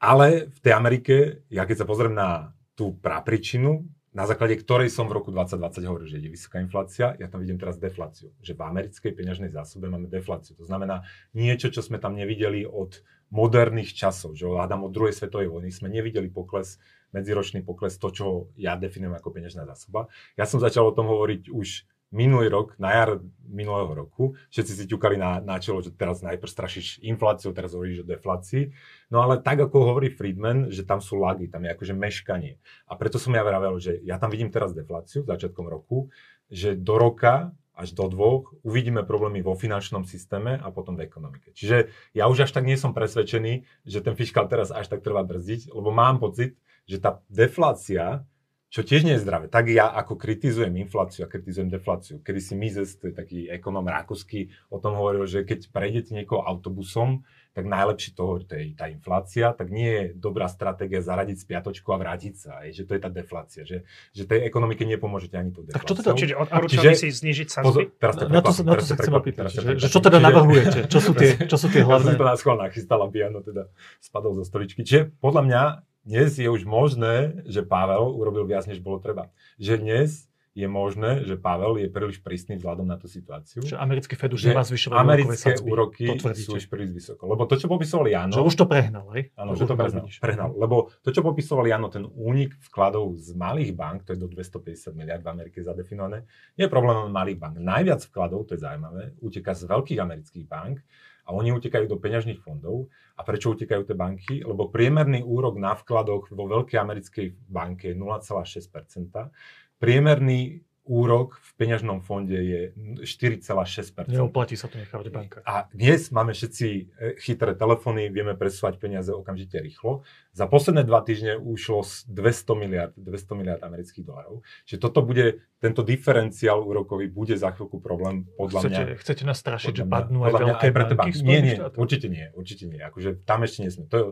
Ale 0.00 0.48
v 0.48 0.58
tej 0.62 0.72
Amerike, 0.72 1.16
ja 1.50 1.66
keď 1.66 1.82
sa 1.82 1.88
pozriem 1.88 2.14
na 2.14 2.54
tú 2.78 2.94
prapričinu, 3.00 3.84
na 4.10 4.26
základe 4.26 4.58
ktorej 4.58 4.90
som 4.90 5.06
v 5.06 5.22
roku 5.22 5.30
2020 5.30 5.86
hovoril, 5.86 6.08
že 6.10 6.18
je 6.18 6.30
vysoká 6.34 6.58
inflácia, 6.58 7.14
ja 7.14 7.30
tam 7.30 7.42
vidím 7.46 7.62
teraz 7.62 7.78
defláciu. 7.78 8.34
Že 8.42 8.58
v 8.58 8.62
americkej 8.66 9.12
peňažnej 9.14 9.50
zásobe 9.54 9.86
máme 9.86 10.10
defláciu. 10.10 10.58
To 10.58 10.66
znamená 10.66 11.06
niečo, 11.30 11.70
čo 11.70 11.78
sme 11.78 12.02
tam 12.02 12.18
nevideli 12.18 12.66
od 12.66 12.98
moderných 13.30 13.94
časov, 13.94 14.34
že 14.34 14.46
hľadám 14.46 14.86
od 14.86 14.92
druhej 14.94 15.14
svetovej 15.14 15.48
vojny, 15.48 15.70
sme 15.70 15.88
nevideli 15.90 16.26
pokles, 16.30 16.82
medziročný 17.14 17.62
pokles, 17.62 17.98
to, 17.98 18.10
čo 18.10 18.26
ja 18.58 18.74
definujem 18.74 19.14
ako 19.14 19.30
peňažná 19.30 19.66
zásoba. 19.66 20.10
Ja 20.34 20.46
som 20.46 20.58
začal 20.58 20.86
o 20.86 20.94
tom 20.94 21.06
hovoriť 21.06 21.50
už 21.50 21.86
minulý 22.10 22.50
rok, 22.50 22.74
na 22.82 22.90
jar 22.90 23.22
minulého 23.46 23.94
roku, 23.94 24.34
všetci 24.50 24.72
si 24.74 24.84
ťukali 24.90 25.14
na, 25.14 25.38
na 25.38 25.62
čelo, 25.62 25.78
že 25.78 25.94
teraz 25.94 26.26
najprv 26.26 26.50
strašíš 26.50 26.98
infláciu, 27.06 27.54
teraz 27.54 27.70
hovoríš 27.70 28.02
o 28.02 28.06
deflácii. 28.10 28.74
No 29.14 29.22
ale 29.22 29.38
tak, 29.38 29.62
ako 29.62 29.94
hovorí 29.94 30.10
Friedman, 30.10 30.74
že 30.74 30.82
tam 30.82 30.98
sú 30.98 31.22
lagy, 31.22 31.46
tam 31.46 31.62
je 31.62 31.70
akože 31.70 31.94
meškanie. 31.94 32.58
A 32.90 32.98
preto 32.98 33.22
som 33.22 33.30
ja 33.30 33.46
vravel, 33.46 33.78
že 33.78 34.02
ja 34.02 34.18
tam 34.18 34.34
vidím 34.34 34.50
teraz 34.50 34.74
defláciu 34.74 35.22
začiatkom 35.22 35.70
roku, 35.70 36.10
že 36.50 36.74
do 36.74 36.98
roka 36.98 37.54
až 37.80 37.96
do 37.96 38.04
dvoch 38.12 38.52
uvidíme 38.60 39.00
problémy 39.08 39.40
vo 39.40 39.56
finančnom 39.56 40.04
systéme 40.04 40.60
a 40.60 40.68
potom 40.68 41.00
v 41.00 41.08
ekonomike. 41.08 41.56
Čiže 41.56 41.88
ja 42.12 42.28
už 42.28 42.44
až 42.44 42.52
tak 42.52 42.68
nie 42.68 42.76
som 42.76 42.92
presvedčený, 42.92 43.64
že 43.88 44.04
ten 44.04 44.12
fiskál 44.12 44.44
teraz 44.52 44.68
až 44.68 44.92
tak 44.92 45.00
treba 45.00 45.24
brzdiť, 45.24 45.72
lebo 45.72 45.88
mám 45.88 46.20
pocit, 46.20 46.60
že 46.84 47.00
tá 47.00 47.24
deflácia, 47.32 48.28
čo 48.70 48.86
tiež 48.86 49.02
nie 49.02 49.18
je 49.18 49.22
zdravé, 49.26 49.50
tak 49.50 49.66
ja 49.66 49.90
ako 49.90 50.14
kritizujem 50.14 50.78
infláciu 50.78 51.26
a 51.26 51.28
kritizujem 51.28 51.66
defláciu. 51.66 52.22
Kedy 52.22 52.40
si 52.40 52.54
Mises, 52.54 52.94
to 52.94 53.10
je 53.10 53.14
taký 53.14 53.50
ekonóm 53.50 53.90
rakúsky, 53.90 54.54
o 54.70 54.78
tom 54.78 54.94
hovoril, 54.94 55.26
že 55.26 55.42
keď 55.42 55.74
prejdete 55.74 56.14
niekoho 56.14 56.46
autobusom, 56.46 57.26
tak 57.50 57.66
najlepšie 57.66 58.14
toho, 58.14 58.38
to 58.46 58.54
je 58.54 58.78
tá 58.78 58.86
inflácia, 58.86 59.50
tak 59.50 59.74
nie 59.74 59.90
je 59.90 60.04
dobrá 60.14 60.46
stratégia 60.46 61.02
zaradiť 61.02 61.34
spiatočku 61.42 61.90
a 61.90 61.98
vrátiť 61.98 62.34
sa, 62.38 62.62
aj, 62.62 62.78
že 62.78 62.82
to 62.86 62.94
je 62.94 63.00
tá 63.02 63.10
deflácia, 63.10 63.66
že, 63.66 63.82
že 64.14 64.22
tej 64.22 64.46
ekonomike 64.46 64.86
nepomôžete 64.86 65.34
ani 65.34 65.50
tú 65.50 65.66
defláciu. 65.66 65.82
Tak 65.82 65.90
čo 65.90 65.94
teda, 65.98 66.10
čiže 66.14 66.34
odporúčali 66.38 66.94
si 66.94 67.10
znižiť 67.10 67.48
sadzby? 67.50 67.90
Teraz 67.98 68.22
to 68.22 68.30
na 68.30 68.38
to, 68.38 68.54
na 68.62 68.74
to 68.78 68.86
sa 68.86 68.94
chcem 68.94 69.14
opýtať, 69.18 69.50
že, 69.50 69.90
čo 69.90 69.98
teda 69.98 70.22
navrhujete? 70.22 70.86
Čo 70.86 71.10
sú 71.10 71.12
tie, 71.18 71.34
čo 71.50 71.58
sú 71.58 71.66
tie 71.74 71.82
hlavné? 71.82 72.14
Ja 72.14 72.14
som 72.14 72.22
to 72.22 72.30
na 72.30 72.36
schvál 72.38 72.58
nachystal, 72.62 73.02
aby 73.02 73.26
Jano 73.26 73.42
teda 73.42 73.66
spadol 73.98 74.38
zo 74.38 74.46
stoličky. 74.46 74.86
Čiže 74.86 75.10
podľa 75.18 75.42
mňa 75.42 75.62
dnes 76.04 76.32
je 76.32 76.48
už 76.48 76.64
možné, 76.64 77.44
že 77.44 77.60
Pavel 77.60 78.12
urobil 78.16 78.48
viac, 78.48 78.64
než 78.64 78.80
bolo 78.80 78.98
treba. 78.98 79.28
Že 79.60 79.74
dnes 79.84 80.30
je 80.50 80.66
možné, 80.66 81.22
že 81.22 81.38
Pavel 81.38 81.78
je 81.78 81.86
príliš 81.86 82.18
prísny 82.18 82.58
vzhľadom 82.58 82.82
na 82.82 82.98
tú 82.98 83.06
situáciu. 83.06 83.62
Že 83.62 83.78
americký 83.78 84.18
Fed 84.18 84.34
už 84.34 84.50
nemá 84.50 84.66
zvyšovať 84.66 84.98
americké 84.98 85.50
úroky 85.62 86.10
sú 86.34 86.58
už 86.58 86.66
príliš 86.66 86.90
vysoko. 86.90 87.30
Lebo 87.30 87.46
to, 87.46 87.54
čo 87.54 87.70
popisoval 87.70 88.10
Jano... 88.10 88.34
Že 88.34 88.42
už 88.42 88.54
to 88.58 88.66
prehnal, 88.66 89.06
hej? 89.14 89.30
Áno, 89.38 89.54
že 89.54 89.64
to 89.70 89.78
prehnal, 89.78 90.10
prehnal. 90.10 90.50
Lebo 90.58 90.90
to, 91.06 91.14
čo 91.14 91.22
popisoval 91.22 91.70
Jano, 91.70 91.86
ten 91.86 92.02
únik 92.02 92.58
vkladov 92.66 93.14
z 93.14 93.30
malých 93.38 93.72
bank, 93.78 93.98
to 94.02 94.10
je 94.12 94.18
do 94.18 94.26
250 94.26 94.90
miliard 94.98 95.22
v 95.22 95.30
Amerike 95.30 95.62
zadefinované, 95.62 96.26
je 96.58 96.66
problém 96.66 97.06
malých 97.14 97.38
bank. 97.38 97.54
Najviac 97.62 98.02
vkladov, 98.10 98.50
to 98.50 98.58
je 98.58 98.60
zaujímavé, 98.66 99.14
uteká 99.22 99.54
z 99.54 99.70
veľkých 99.70 100.02
amerických 100.02 100.46
bank 100.50 100.82
a 101.30 101.34
oni 101.38 101.54
utekajú 101.54 101.86
do 101.86 101.94
peňažných 101.94 102.42
fondov. 102.42 102.90
A 103.14 103.22
prečo 103.22 103.54
utekajú 103.54 103.86
tie 103.86 103.94
banky? 103.94 104.42
Lebo 104.42 104.66
priemerný 104.66 105.22
úrok 105.22 105.62
na 105.62 105.78
vkladoch 105.78 106.34
vo 106.34 106.44
veľkej 106.50 106.74
americkej 106.74 107.26
banke 107.46 107.94
je 107.94 107.96
0,6%. 107.96 109.30
Priemerný 109.78 110.66
úrok 110.90 111.38
v 111.38 111.50
peňažnom 111.54 112.02
fonde 112.02 112.34
je 112.34 112.74
4,6%. 113.06 114.10
Neoplatí 114.10 114.58
sa 114.58 114.66
to 114.66 114.82
nechávať 114.82 115.06
v 115.06 115.14
bankách. 115.14 115.44
A 115.46 115.70
dnes 115.70 116.10
máme 116.10 116.34
všetci 116.34 116.66
e, 116.66 116.82
chytré 117.22 117.54
telefóny, 117.54 118.10
vieme 118.10 118.34
presúvať 118.34 118.82
peniaze 118.82 119.14
okamžite 119.14 119.54
rýchlo. 119.62 120.02
Za 120.34 120.50
posledné 120.50 120.82
dva 120.82 121.06
týždne 121.06 121.38
ušlo 121.38 121.86
200 121.86 122.58
miliard, 122.58 122.92
200 122.98 123.38
miliard 123.38 123.62
amerických 123.62 124.02
dolarov. 124.02 124.42
Čiže 124.66 124.82
toto 124.82 125.06
bude, 125.06 125.46
tento 125.62 125.86
diferenciál 125.86 126.58
úrokový 126.58 127.06
bude 127.06 127.38
za 127.38 127.54
chvíľku 127.54 127.78
problém 127.78 128.26
podľa 128.34 128.60
chcete, 128.66 128.74
mňa. 128.74 128.98
Chcete 128.98 129.22
nás 129.22 129.38
strašiť, 129.38 129.72
že 129.72 129.84
padnú 129.86 130.26
aj 130.26 130.32
veľké 130.42 130.68
banky? 130.74 131.22
Nie, 131.22 131.38
nie, 131.38 131.56
určite 131.78 132.10
nie, 132.10 132.26
určite 132.34 132.66
nie. 132.66 132.82
Akože 132.82 133.22
tam 133.22 133.46
ešte 133.46 133.62
nie 133.62 133.70
sme. 133.70 133.86
To 133.86 133.96
je, 133.96 134.04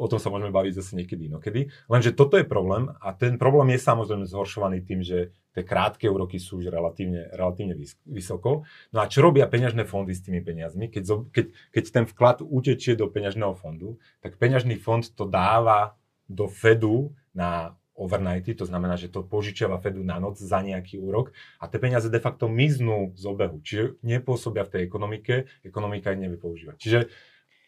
o 0.00 0.08
tom 0.08 0.16
sa 0.16 0.32
môžeme 0.32 0.48
baviť 0.48 0.72
zase 0.80 0.96
niekedy 0.96 1.28
inokedy. 1.28 1.68
Lenže 1.92 2.16
toto 2.16 2.40
je 2.40 2.48
problém 2.48 2.88
a 3.04 3.12
ten 3.12 3.36
problém 3.36 3.76
je 3.76 3.84
samozrejme 3.84 4.24
zhoršovaný 4.24 4.80
tým, 4.80 5.04
že 5.04 5.36
tie 5.52 5.60
krátke 5.60 6.08
úroky 6.08 6.40
sú 6.40 6.64
už 6.64 6.72
relatívne, 6.72 7.28
relatívne 7.36 7.76
vysoko. 8.08 8.64
No 8.96 9.04
a 9.04 9.10
čo 9.12 9.20
robia 9.20 9.44
peňažné 9.44 9.84
fondy 9.84 10.16
s 10.16 10.24
tými 10.24 10.40
peniazmi? 10.40 10.88
Keď, 10.88 11.04
keď, 11.28 11.46
keď 11.76 11.84
ten 11.92 12.04
vklad 12.08 12.40
utečie 12.40 12.96
do 12.96 13.12
peňažného 13.12 13.52
fondu, 13.60 14.00
tak 14.24 14.40
peňažný 14.40 14.80
fond 14.80 15.04
to 15.04 15.28
dáva 15.28 16.00
do 16.24 16.48
Fedu 16.48 17.12
na 17.36 17.76
overnighty, 18.00 18.56
to 18.56 18.64
znamená, 18.64 18.96
že 18.96 19.12
to 19.12 19.20
požičiava 19.20 19.76
Fedu 19.76 20.00
na 20.00 20.16
noc 20.16 20.40
za 20.40 20.64
nejaký 20.64 20.96
úrok 20.96 21.36
a 21.60 21.68
tie 21.68 21.76
peniaze 21.76 22.08
de 22.08 22.16
facto 22.16 22.48
miznú 22.48 23.12
z 23.12 23.28
obehu, 23.28 23.60
čiže 23.60 24.00
nepôsobia 24.00 24.64
v 24.64 24.72
tej 24.72 24.82
ekonomike, 24.88 25.34
ekonomika 25.60 26.16
ich 26.16 26.22
nevie 26.24 26.40
používať. 26.40 26.80
Čiže 26.80 26.98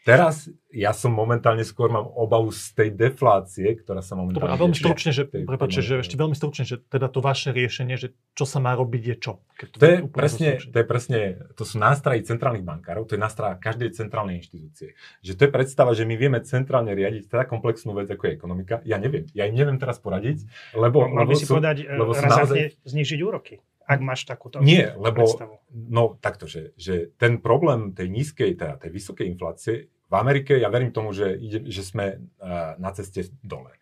Teraz 0.02 0.50
ja 0.72 0.90
som 0.90 1.14
momentálne 1.14 1.62
skôr 1.62 1.86
mám 1.92 2.08
obavu 2.16 2.50
z 2.50 2.74
tej 2.74 2.90
deflácie, 2.90 3.76
ktorá 3.78 4.02
sa 4.02 4.18
momentálne... 4.18 4.50
Dobre, 4.50 4.56
a 4.56 4.58
veľmi 4.58 4.74
stručne, 4.74 5.14
že, 5.14 5.28
prepáčte, 5.28 5.84
že 5.84 6.02
ešte 6.02 6.16
veľmi 6.18 6.34
stručne, 6.34 6.64
že 6.66 6.80
teda 6.82 7.06
to 7.06 7.22
vaše 7.22 7.54
riešenie, 7.54 7.94
že 7.94 8.16
čo 8.34 8.42
sa 8.42 8.58
má 8.58 8.74
robiť 8.74 9.02
je 9.14 9.16
čo? 9.20 9.32
to, 9.70 9.78
to, 9.78 9.86
je 9.86 9.96
presne, 10.10 10.58
to 10.58 10.76
je 10.80 10.86
presne, 10.88 11.18
to 11.54 11.62
sú 11.62 11.78
nástroje 11.78 12.26
centrálnych 12.26 12.66
bankárov, 12.66 13.06
to 13.06 13.14
je 13.14 13.20
nástroj 13.22 13.60
každej 13.62 13.94
centrálnej 13.94 14.42
inštitúcie. 14.42 14.98
Že 15.22 15.32
to 15.38 15.42
je 15.46 15.50
predstava, 15.54 15.90
že 15.94 16.02
my 16.02 16.14
vieme 16.18 16.42
centrálne 16.42 16.96
riadiť 16.96 17.30
teda 17.30 17.44
komplexnú 17.46 17.94
vec, 17.94 18.10
ako 18.10 18.26
je 18.26 18.32
ekonomika. 18.34 18.74
Ja 18.82 18.98
neviem, 18.98 19.28
ja 19.36 19.46
im 19.46 19.54
neviem 19.54 19.78
teraz 19.78 20.02
poradiť, 20.02 20.48
lebo... 20.74 21.06
Mal 21.06 21.28
by 21.28 21.36
si 21.38 21.46
sú, 21.46 21.60
povedať, 21.60 21.86
lebo 21.86 22.10
sú 22.10 22.26
naozaj... 22.26 22.80
znižiť 22.82 23.20
úroky 23.22 23.62
ak 23.86 24.00
máš 24.00 24.26
takúto 24.28 24.62
Nie, 24.62 24.94
lebo 24.94 25.24
predstavu. 25.24 25.54
no 25.70 26.16
takto, 26.18 26.46
že, 26.46 26.76
že 26.78 27.12
ten 27.18 27.38
problém 27.42 27.92
tej 27.92 28.08
nízkej, 28.10 28.56
teda 28.56 28.78
tej 28.78 28.90
vysokej 28.90 29.26
inflácie 29.28 29.92
v 30.12 30.14
Amerike 30.20 30.60
ja 30.60 30.68
verím 30.68 30.92
tomu, 30.92 31.16
že, 31.16 31.40
ide, 31.40 31.64
že 31.72 31.80
sme 31.80 32.20
uh, 32.20 32.76
na 32.76 32.92
ceste 32.92 33.32
dole. 33.40 33.72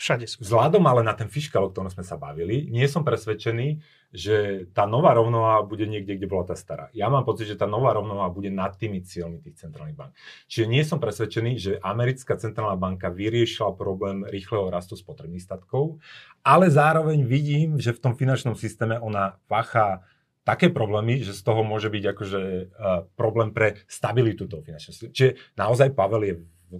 Všade 0.00 0.24
sú. 0.24 0.40
Vzhľadom 0.40 0.80
ale 0.88 1.04
na 1.04 1.12
ten 1.12 1.28
fiskál, 1.28 1.68
o 1.68 1.70
ktorom 1.70 1.92
sme 1.92 2.00
sa 2.00 2.16
bavili, 2.16 2.64
nie 2.72 2.88
som 2.88 3.04
presvedčený, 3.04 3.84
že 4.16 4.64
tá 4.72 4.88
nová 4.88 5.12
rovnováha 5.12 5.60
bude 5.68 5.84
niekde, 5.84 6.16
kde 6.16 6.24
bola 6.24 6.48
tá 6.48 6.56
stará. 6.56 6.88
Ja 6.96 7.12
mám 7.12 7.28
pocit, 7.28 7.52
že 7.52 7.60
tá 7.60 7.68
nová 7.68 7.92
rovnováha 7.92 8.32
bude 8.32 8.48
nad 8.48 8.72
tými 8.80 9.04
cieľmi 9.04 9.44
tých 9.44 9.60
centrálnych 9.60 10.00
bank. 10.00 10.16
Čiže 10.48 10.64
nie 10.72 10.80
som 10.88 11.04
presvedčený, 11.04 11.52
že 11.60 11.72
americká 11.84 12.40
centrálna 12.40 12.80
banka 12.80 13.12
vyriešila 13.12 13.76
problém 13.76 14.24
rýchleho 14.24 14.72
rastu 14.72 14.96
spotrebných 14.96 15.44
statkov, 15.44 16.00
ale 16.40 16.72
zároveň 16.72 17.20
vidím, 17.28 17.76
že 17.76 17.92
v 17.92 18.00
tom 18.00 18.16
finančnom 18.16 18.56
systéme 18.56 18.96
ona 18.96 19.36
pácha 19.52 20.00
také 20.48 20.72
problémy, 20.72 21.20
že 21.20 21.36
z 21.36 21.44
toho 21.44 21.60
môže 21.60 21.92
byť 21.92 22.04
akože 22.16 22.40
uh, 22.40 23.04
problém 23.20 23.52
pre 23.52 23.76
stabilitu 23.84 24.48
toho 24.48 24.64
finančného 24.64 24.96
systému. 24.96 25.12
Čiže 25.12 25.30
naozaj 25.60 25.92
Pavel 25.92 26.24
je 26.24 26.34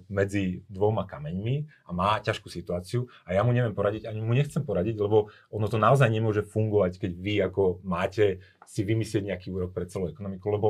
medzi 0.09 0.63
dvoma 0.71 1.07
kameňmi 1.07 1.87
a 1.87 1.91
má 1.91 2.19
ťažkú 2.23 2.47
situáciu 2.47 3.11
a 3.27 3.35
ja 3.35 3.43
mu 3.43 3.51
neviem 3.51 3.75
poradiť, 3.75 4.07
ani 4.07 4.23
mu 4.23 4.35
nechcem 4.35 4.63
poradiť, 4.63 4.97
lebo 4.99 5.31
ono 5.51 5.67
to 5.67 5.79
naozaj 5.79 6.07
nemôže 6.07 6.47
fungovať, 6.47 6.99
keď 6.99 7.13
vy 7.19 7.35
ako 7.47 7.83
máte 7.83 8.43
si 8.67 8.87
vymyslieť 8.87 9.35
nejaký 9.35 9.49
úrok 9.51 9.75
pre 9.75 9.87
celú 9.91 10.07
ekonomiku, 10.07 10.47
lebo 10.51 10.69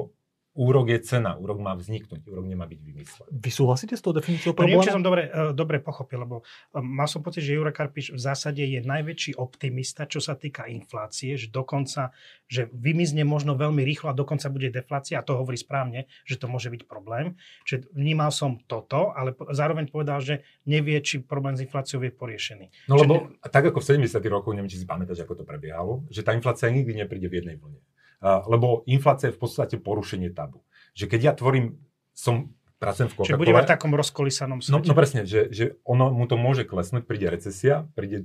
úrok 0.61 0.93
je 0.93 1.01
cena, 1.01 1.41
úrok 1.41 1.57
má 1.57 1.73
vzniknúť, 1.73 2.29
úrok 2.29 2.45
nemá 2.45 2.69
byť 2.69 2.81
vymyslený. 2.85 3.33
Vy 3.33 3.51
súhlasíte 3.51 3.97
s 3.97 4.05
tou 4.05 4.13
definíciou 4.13 4.53
problému? 4.53 4.85
Neviem, 4.85 4.93
či 4.93 4.93
som 4.93 5.01
dobre, 5.01 5.33
uh, 5.33 5.57
dobre 5.57 5.81
pochopil, 5.81 6.21
lebo 6.21 6.45
uh, 6.45 6.85
mal 6.85 7.09
som 7.09 7.25
pocit, 7.25 7.41
že 7.41 7.57
Jurek 7.57 7.81
Karpiš 7.81 8.13
v 8.13 8.21
zásade 8.21 8.61
je 8.61 8.85
najväčší 8.85 9.41
optimista, 9.41 10.05
čo 10.05 10.21
sa 10.21 10.37
týka 10.37 10.69
inflácie, 10.69 11.41
že 11.41 11.49
dokonca, 11.49 12.13
že 12.45 12.69
vymizne 12.77 13.25
možno 13.25 13.57
veľmi 13.57 13.81
rýchlo 13.81 14.13
a 14.13 14.15
dokonca 14.15 14.53
bude 14.53 14.69
deflácia 14.69 15.17
a 15.17 15.25
to 15.25 15.41
hovorí 15.41 15.57
správne, 15.57 16.05
že 16.29 16.37
to 16.37 16.45
môže 16.45 16.69
byť 16.69 16.85
problém. 16.85 17.41
Čiže 17.65 17.97
vnímal 17.97 18.29
som 18.29 18.61
toto, 18.69 19.17
ale 19.17 19.33
zároveň 19.57 19.89
povedal, 19.89 20.21
že 20.21 20.45
nevie, 20.69 21.01
či 21.01 21.25
problém 21.25 21.57
s 21.57 21.65
infláciou 21.65 22.05
je 22.05 22.13
poriešený. 22.13 22.69
No 22.85 23.01
Čiže 23.01 23.03
lebo 23.09 23.15
ne... 23.33 23.49
tak 23.49 23.65
ako 23.73 23.81
v 23.81 24.05
70. 24.05 24.21
rokoch, 24.29 24.53
neviem, 24.53 24.69
či 24.69 24.77
si 24.77 24.85
pamätáš, 24.85 25.25
ako 25.25 25.41
to 25.41 25.45
prebiehalo, 25.49 26.05
že 26.13 26.21
tá 26.21 26.37
inflácia 26.37 26.69
nikdy 26.69 27.01
nepríde 27.01 27.33
v 27.33 27.41
jednej 27.41 27.57
vlne 27.57 27.81
lebo 28.23 28.85
inflácia 28.85 29.33
je 29.33 29.37
v 29.37 29.41
podstate 29.41 29.77
porušenie 29.81 30.31
tabu. 30.33 30.65
Že 30.93 31.05
keď 31.09 31.21
ja 31.21 31.33
tvorím, 31.33 31.81
som 32.13 32.53
pracujem 32.81 33.13
v 33.13 33.15
Coca-Cole. 33.21 33.29
Čiže 33.29 33.41
bude 33.41 33.53
v 33.53 33.69
takom 33.69 33.93
rozkolisanom 33.93 34.59
svete. 34.65 34.73
No, 34.73 34.81
no 34.81 34.95
presne, 34.97 35.29
že, 35.29 35.53
že 35.53 35.77
ono 35.85 36.09
mu 36.09 36.25
to 36.25 36.41
môže 36.41 36.65
klesnúť, 36.65 37.05
príde 37.05 37.29
recesia, 37.29 37.85
príde, 37.93 38.25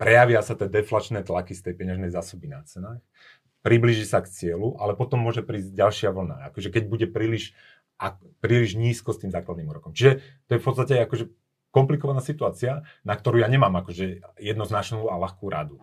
prejavia 0.00 0.40
sa 0.40 0.56
tie 0.56 0.66
deflačné 0.66 1.22
tlaky 1.22 1.52
z 1.52 1.70
tej 1.70 1.74
peňažnej 1.76 2.08
zásoby 2.08 2.48
na 2.48 2.64
cenách, 2.64 3.04
približí 3.60 4.08
sa 4.08 4.24
k 4.24 4.32
cieľu, 4.32 4.74
ale 4.80 4.96
potom 4.96 5.20
môže 5.20 5.44
prísť 5.44 5.76
ďalšia 5.76 6.08
vlna. 6.10 6.36
Akože 6.50 6.72
keď 6.72 6.84
bude 6.88 7.06
príliš, 7.06 7.52
a, 8.00 8.16
príliš 8.40 8.74
nízko 8.74 9.12
s 9.12 9.22
tým 9.22 9.30
základným 9.30 9.68
úrokom. 9.68 9.92
Čiže 9.92 10.24
to 10.48 10.50
je 10.56 10.60
v 10.60 10.66
podstate 10.66 10.94
akože 11.04 11.24
komplikovaná 11.72 12.20
situácia, 12.24 12.84
na 13.04 13.14
ktorú 13.14 13.40
ja 13.40 13.48
nemám 13.48 13.72
akože 13.80 14.36
jednoznačnú 14.40 15.08
a 15.08 15.16
ľahkú 15.20 15.46
radu. 15.48 15.80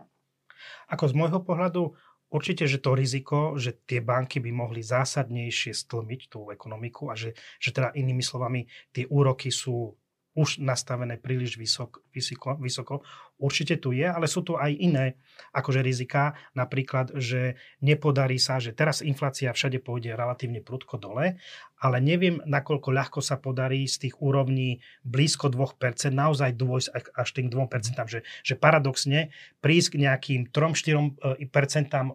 Ako 0.91 1.07
z 1.07 1.13
môjho 1.15 1.39
pohľadu 1.41 1.95
Určite, 2.29 2.69
že 2.69 2.77
to 2.77 2.93
riziko, 2.93 3.57
že 3.57 3.73
tie 3.89 4.05
banky 4.05 4.37
by 4.37 4.53
mohli 4.53 4.85
zásadnejšie 4.85 5.73
stlmiť 5.73 6.21
tú 6.29 6.53
ekonomiku 6.53 7.09
a 7.09 7.17
že, 7.17 7.33
že 7.57 7.73
teda 7.73 7.89
inými 7.97 8.21
slovami 8.21 8.69
tie 8.93 9.09
úroky 9.09 9.49
sú 9.49 9.97
už 10.37 10.61
nastavené 10.61 11.17
príliš 11.17 11.57
vysok, 11.57 12.05
vysoko, 12.13 12.53
vysoko. 12.61 13.01
Určite 13.39 13.79
tu 13.79 13.95
je, 13.95 14.03
ale 14.03 14.27
sú 14.27 14.43
tu 14.43 14.59
aj 14.59 14.75
iné 14.75 15.15
akože 15.55 15.79
rizika, 15.79 16.35
napríklad, 16.51 17.15
že 17.15 17.55
nepodarí 17.79 18.35
sa, 18.35 18.59
že 18.59 18.75
teraz 18.75 18.99
inflácia 18.99 19.55
všade 19.55 19.79
pôjde 19.79 20.13
relatívne 20.13 20.59
prudko 20.59 20.99
dole 20.99 21.39
ale 21.79 22.03
neviem, 22.03 22.43
nakoľko 22.43 22.91
ľahko 22.91 23.19
sa 23.23 23.39
podarí 23.39 23.87
z 23.87 24.07
tých 24.07 24.15
úrovní 24.19 24.83
blízko 25.07 25.47
2% 25.47 25.79
naozaj 26.11 26.51
dôjsť 26.59 26.87
až 27.15 27.29
tým 27.31 27.47
2%, 27.47 28.11
že, 28.11 28.19
že 28.43 28.53
paradoxne 28.59 29.31
prísť 29.63 29.95
k 29.95 29.97
nejakým 30.03 30.41
3-4% 30.51 31.23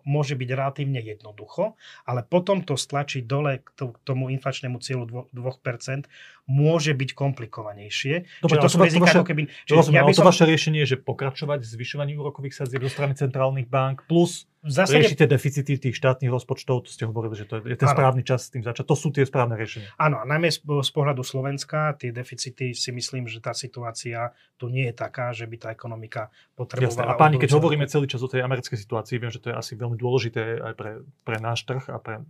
môže 0.05 0.35
byť 0.37 0.49
relatívne 0.53 1.01
jednoducho, 1.01 1.81
ale 2.05 2.20
potom 2.20 2.61
to 2.61 2.77
stlačiť 2.77 3.25
dole 3.25 3.64
k 3.64 3.68
tomu 4.05 4.29
inflačnému 4.37 4.77
cieľu 4.85 5.33
2%, 5.33 6.05
môže 6.45 6.93
byť 6.93 7.11
komplikovanejšie. 7.16 8.45
Dobre, 8.45 8.61
to 8.61 8.68
sú 8.68 8.77
rizika, 8.85 9.09
vaše, 9.09 9.16
ako 9.16 9.29
keby... 9.33 9.43
Rozumiem, 9.64 9.97
ja 9.97 10.05
by 10.05 10.12
som... 10.12 10.20
to 10.20 10.29
vaše 10.29 10.45
riešenie 10.45 10.85
je 10.85 10.93
že 10.93 10.99
pokračovať 11.15 11.62
v 11.62 11.69
zvyšovaní 11.79 12.12
úrokových 12.19 12.59
sadzieb 12.59 12.83
zo 12.83 12.91
strany 12.91 13.15
centrálnych 13.15 13.71
bank 13.71 14.03
plus 14.11 14.51
zásade... 14.65 15.05
Riešite 15.05 15.29
deficity 15.29 15.77
tých 15.77 15.95
štátnych 15.95 16.33
rozpočtov, 16.33 16.89
to 16.89 16.91
ste 16.91 17.05
hovorili, 17.05 17.37
že 17.37 17.45
to 17.45 17.61
je 17.61 17.77
ten 17.77 17.89
ano. 17.89 17.95
správny 17.95 18.23
čas 18.25 18.49
s 18.49 18.51
tým 18.51 18.65
začať. 18.65 18.85
To 18.89 18.97
sú 18.97 19.12
tie 19.12 19.29
správne 19.29 19.55
riešenia. 19.61 19.93
Áno, 20.01 20.25
najmä 20.25 20.49
z, 20.49 20.65
z 20.65 20.91
pohľadu 20.91 21.21
Slovenska, 21.21 21.95
tie 22.01 22.11
deficity 22.11 22.73
si 22.73 22.91
myslím, 22.91 23.29
že 23.29 23.45
tá 23.45 23.53
situácia 23.53 24.33
tu 24.57 24.73
nie 24.73 24.89
je 24.89 24.95
taká, 24.97 25.37
že 25.37 25.45
by 25.45 25.57
tá 25.61 25.69
ekonomika 25.71 26.33
potrebovala... 26.57 26.91
Jasne. 26.91 27.05
A 27.05 27.21
páni, 27.21 27.37
keď 27.37 27.51
hovoríme 27.61 27.85
celý 27.85 28.09
čas 28.09 28.25
o 28.25 28.29
tej 28.29 28.41
americkej 28.41 28.81
situácii, 28.81 29.21
viem, 29.21 29.31
že 29.31 29.41
to 29.45 29.53
je 29.53 29.57
asi 29.57 29.77
veľmi 29.77 30.01
dôležité 30.01 30.65
aj 30.65 30.75
pre, 30.75 30.91
pre 31.23 31.37
náš 31.39 31.69
trh 31.69 31.85
a 31.93 32.01
pre 32.01 32.25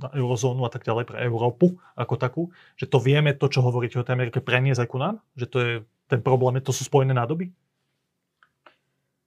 eurozónu 0.00 0.64
a 0.64 0.72
tak 0.72 0.82
ďalej, 0.82 1.04
pre 1.12 1.18
Európu 1.20 1.76
ako 1.92 2.14
takú, 2.16 2.42
že 2.80 2.88
to 2.88 2.96
vieme, 2.96 3.36
to, 3.36 3.46
čo 3.52 3.60
hovoríte 3.60 4.00
o 4.00 4.06
tej 4.06 4.16
Amerike, 4.16 4.40
preniesť 4.40 4.80
aj 4.80 4.88
ku 4.88 4.96
nám? 4.96 5.20
Že 5.36 5.46
to 5.46 5.58
je 5.60 5.72
ten 6.08 6.20
problém, 6.24 6.56
to 6.64 6.72
sú 6.72 6.88
spojené 6.88 7.12
nádoby? 7.12 7.52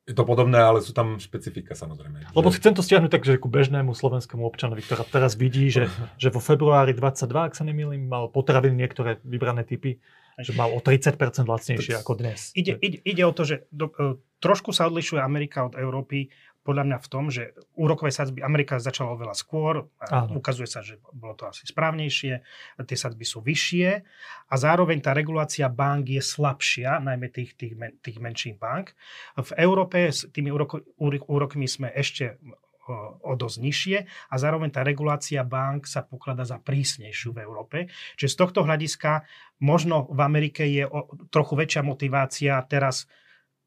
Je 0.04 0.12
to 0.12 0.28
podobné, 0.28 0.60
ale 0.60 0.84
sú 0.84 0.92
tam 0.92 1.16
špecifika 1.16 1.80
samozrejme. 1.80 2.36
Lebo 2.36 2.52
že... 2.52 2.60
chcem 2.60 2.76
to 2.76 2.84
stiahnuť 2.84 3.12
tak, 3.12 3.24
že 3.24 3.40
ku 3.40 3.48
bežnému 3.48 3.96
slovenskému 3.96 4.44
občanovi, 4.44 4.84
ktorá 4.84 5.08
teraz 5.08 5.40
vidí, 5.40 5.72
že, 5.72 5.88
že 6.22 6.28
vo 6.28 6.44
februári 6.44 6.92
22, 6.92 7.32
ak 7.32 7.56
sa 7.56 7.64
nemýlim, 7.64 8.04
mal 8.04 8.28
potraviny 8.28 8.76
niektoré 8.76 9.24
vybrané 9.24 9.64
typy, 9.64 10.04
že 10.40 10.52
mal 10.58 10.74
o 10.74 10.82
30% 10.82 11.16
lacnejšie 11.46 11.94
ako 12.02 12.20
dnes. 12.20 12.52
Ide, 12.58 12.76
ide, 12.82 12.98
ide 13.06 13.24
o 13.24 13.32
to, 13.32 13.46
že 13.46 13.70
do, 13.70 13.94
e, 13.94 14.18
trošku 14.42 14.74
sa 14.74 14.90
odlišuje 14.90 15.22
Amerika 15.22 15.64
od 15.64 15.78
Európy 15.78 16.34
podľa 16.64 16.84
mňa 16.88 16.98
v 17.04 17.08
tom, 17.12 17.28
že 17.28 17.52
úrokové 17.76 18.10
sadzby 18.10 18.40
Amerika 18.40 18.80
začala 18.80 19.14
oveľa 19.14 19.36
skôr, 19.36 19.92
a 20.00 20.32
ukazuje 20.32 20.68
sa, 20.68 20.80
že 20.80 20.96
bolo 21.12 21.36
to 21.36 21.44
asi 21.44 21.68
správnejšie, 21.68 22.34
tie 22.88 22.98
sadzby 22.98 23.28
sú 23.28 23.44
vyššie 23.44 23.90
a 24.48 24.54
zároveň 24.56 25.04
tá 25.04 25.12
regulácia 25.12 25.68
bank 25.68 26.08
je 26.08 26.24
slabšia, 26.24 27.04
najmä 27.04 27.28
tých, 27.36 27.60
tých, 27.60 27.76
men, 27.76 28.00
tých 28.00 28.18
menších 28.24 28.56
bank. 28.56 28.96
V 29.36 29.52
Európe 29.60 30.08
s 30.08 30.24
tými 30.32 30.56
úroko, 30.56 30.80
úrokmi 31.28 31.68
sme 31.68 31.92
ešte 31.92 32.40
o 33.24 33.34
dosť 33.40 33.58
nižšie 33.64 33.98
a 34.28 34.36
zároveň 34.36 34.70
tá 34.76 34.84
regulácia 34.84 35.40
bank 35.48 35.88
sa 35.88 36.04
pokladá 36.04 36.44
za 36.44 36.60
prísnejšiu 36.60 37.32
v 37.32 37.40
Európe. 37.44 37.78
Čiže 38.20 38.34
z 38.36 38.40
tohto 38.40 38.60
hľadiska 38.68 39.24
možno 39.64 40.12
v 40.12 40.20
Amerike 40.20 40.68
je 40.68 40.84
o, 40.84 41.08
trochu 41.32 41.56
väčšia 41.56 41.82
motivácia 41.84 42.60
teraz 42.68 43.08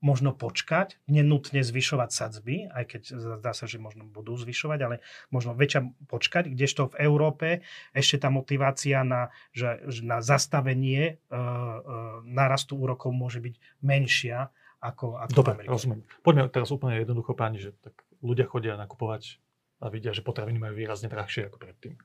možno 0.05 0.37
počkať, 0.37 1.01
nenutne 1.09 1.65
zvyšovať 1.65 2.11
sadzby, 2.13 2.69
aj 2.69 2.85
keď 2.85 3.03
zdá 3.41 3.53
sa, 3.57 3.65
že 3.65 3.81
možno 3.81 4.05
budú 4.05 4.37
zvyšovať, 4.37 4.79
ale 4.85 4.97
možno 5.33 5.57
väčšia 5.57 5.89
počkať, 6.07 6.53
kdežto 6.53 6.93
v 6.93 7.09
Európe 7.09 7.49
ešte 7.97 8.21
tá 8.21 8.29
motivácia 8.29 9.03
na, 9.03 9.33
že, 9.57 9.81
na 10.05 10.21
zastavenie 10.21 11.17
uh, 11.17 11.37
uh, 11.37 11.81
nárastu 12.29 12.77
úrokov 12.77 13.11
môže 13.11 13.41
byť 13.41 13.55
menšia 13.81 14.53
ako, 14.85 15.17
ako 15.17 15.33
Dobre, 15.33 15.65
rozumiem. 15.65 16.05
Poďme 16.21 16.53
teraz 16.53 16.69
úplne 16.69 17.01
jednoducho, 17.01 17.33
páni, 17.33 17.59
že 17.59 17.73
tak 17.81 17.97
ľudia 18.21 18.45
chodia 18.45 18.77
nakupovať 18.77 19.41
a 19.81 19.89
vidia, 19.89 20.13
že 20.13 20.25
potraviny 20.25 20.61
majú 20.61 20.77
výrazne 20.77 21.09
drahšie 21.09 21.49
ako 21.49 21.57
predtým. 21.57 21.97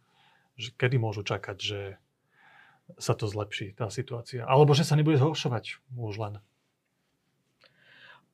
Že 0.55 0.69
kedy 0.79 0.95
môžu 0.99 1.23
čakať, 1.23 1.57
že 1.59 1.79
sa 2.99 3.15
to 3.15 3.27
zlepší, 3.27 3.71
tá 3.75 3.87
situácia? 3.87 4.43
Alebo 4.43 4.75
že 4.75 4.83
sa 4.83 4.99
nebude 4.99 5.19
zhoršovať 5.19 5.79
už 5.95 6.15
len? 6.19 6.33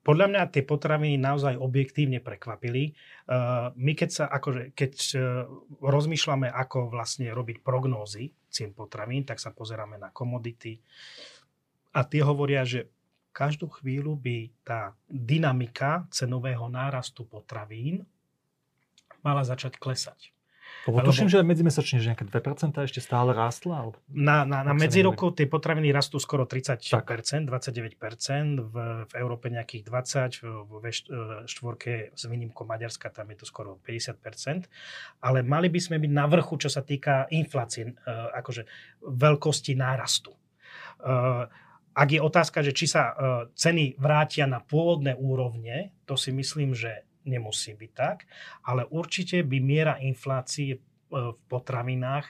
Podľa 0.08 0.28
mňa 0.32 0.41
tie 0.55 0.64
potraviny 0.64 1.20
naozaj 1.20 1.60
objektívne 1.60 2.24
prekvapili. 2.24 2.95
Uh, 3.28 3.76
my 3.76 3.91
keď 3.91 4.10
sa, 4.10 4.26
akože, 4.32 4.72
keď 4.72 4.93
uh, 5.20 5.20
rozmýšľame, 5.84 6.47
ako 6.47 6.88
vlastne 6.88 7.28
robiť 7.28 7.60
prognózy 7.60 8.32
cien 8.47 8.72
potravín, 8.72 9.28
tak 9.28 9.43
sa 9.43 9.51
pozeráme 9.51 9.99
na 9.99 10.08
komodity 10.16 10.80
a 11.97 12.05
tie 12.05 12.22
hovoria, 12.22 12.62
že 12.62 12.93
každú 13.34 13.70
chvíľu 13.82 14.14
by 14.18 14.38
tá 14.62 14.93
dynamika 15.10 16.05
cenového 16.14 16.70
nárastu 16.70 17.26
potravín 17.26 18.05
mala 19.26 19.41
začať 19.41 19.82
klesať. 19.82 20.30
Lebo 20.86 21.02
tuším, 21.02 21.28
že 21.28 21.42
medzimesačne 21.42 21.98
že 21.98 22.14
nejaké 22.14 22.30
2% 22.30 22.78
ešte 22.86 23.02
stále 23.02 23.34
rástla? 23.34 23.92
Na, 24.12 24.46
na, 24.46 24.62
na 24.62 24.74
medzirokov 24.78 25.36
tie 25.36 25.50
potraviny 25.50 25.90
rastú 25.90 26.22
skoro 26.22 26.46
30%, 26.46 26.84
tak. 26.94 27.08
29%, 27.18 28.62
v, 28.62 28.76
v 29.10 29.14
Európe 29.18 29.50
nejakých 29.50 29.84
20%, 29.90 30.46
ve 30.80 30.92
štvorke 31.50 32.14
s 32.14 32.24
výnimkou 32.30 32.64
Maďarska 32.64 33.10
tam 33.10 33.34
je 33.34 33.38
to 33.42 33.46
skoro 33.50 33.82
50%, 33.82 34.70
ale 35.26 35.40
mali 35.42 35.68
by 35.68 35.80
sme 35.82 35.98
byť 35.98 36.12
na 36.14 36.26
vrchu, 36.30 36.56
čo 36.62 36.70
sa 36.70 36.86
týka 36.86 37.26
inflácie, 37.34 37.92
uh, 37.92 38.32
akože 38.38 38.68
veľkosti 39.02 39.74
nárastu. 39.74 40.36
Uh, 41.02 41.50
ak 41.98 42.14
je 42.14 42.22
otázka, 42.22 42.62
že 42.62 42.78
či 42.78 42.86
sa 42.86 43.18
ceny 43.58 43.98
vrátia 43.98 44.46
na 44.46 44.62
pôvodné 44.62 45.18
úrovne, 45.18 45.98
to 46.06 46.14
si 46.14 46.30
myslím, 46.30 46.78
že 46.78 47.07
nemusí 47.28 47.76
byť 47.76 47.92
tak, 47.94 48.26
ale 48.64 48.88
určite 48.88 49.44
by 49.44 49.58
miera 49.60 49.96
inflácie 50.00 50.76
e, 50.76 50.80
v 51.12 51.40
potravinách 51.52 52.26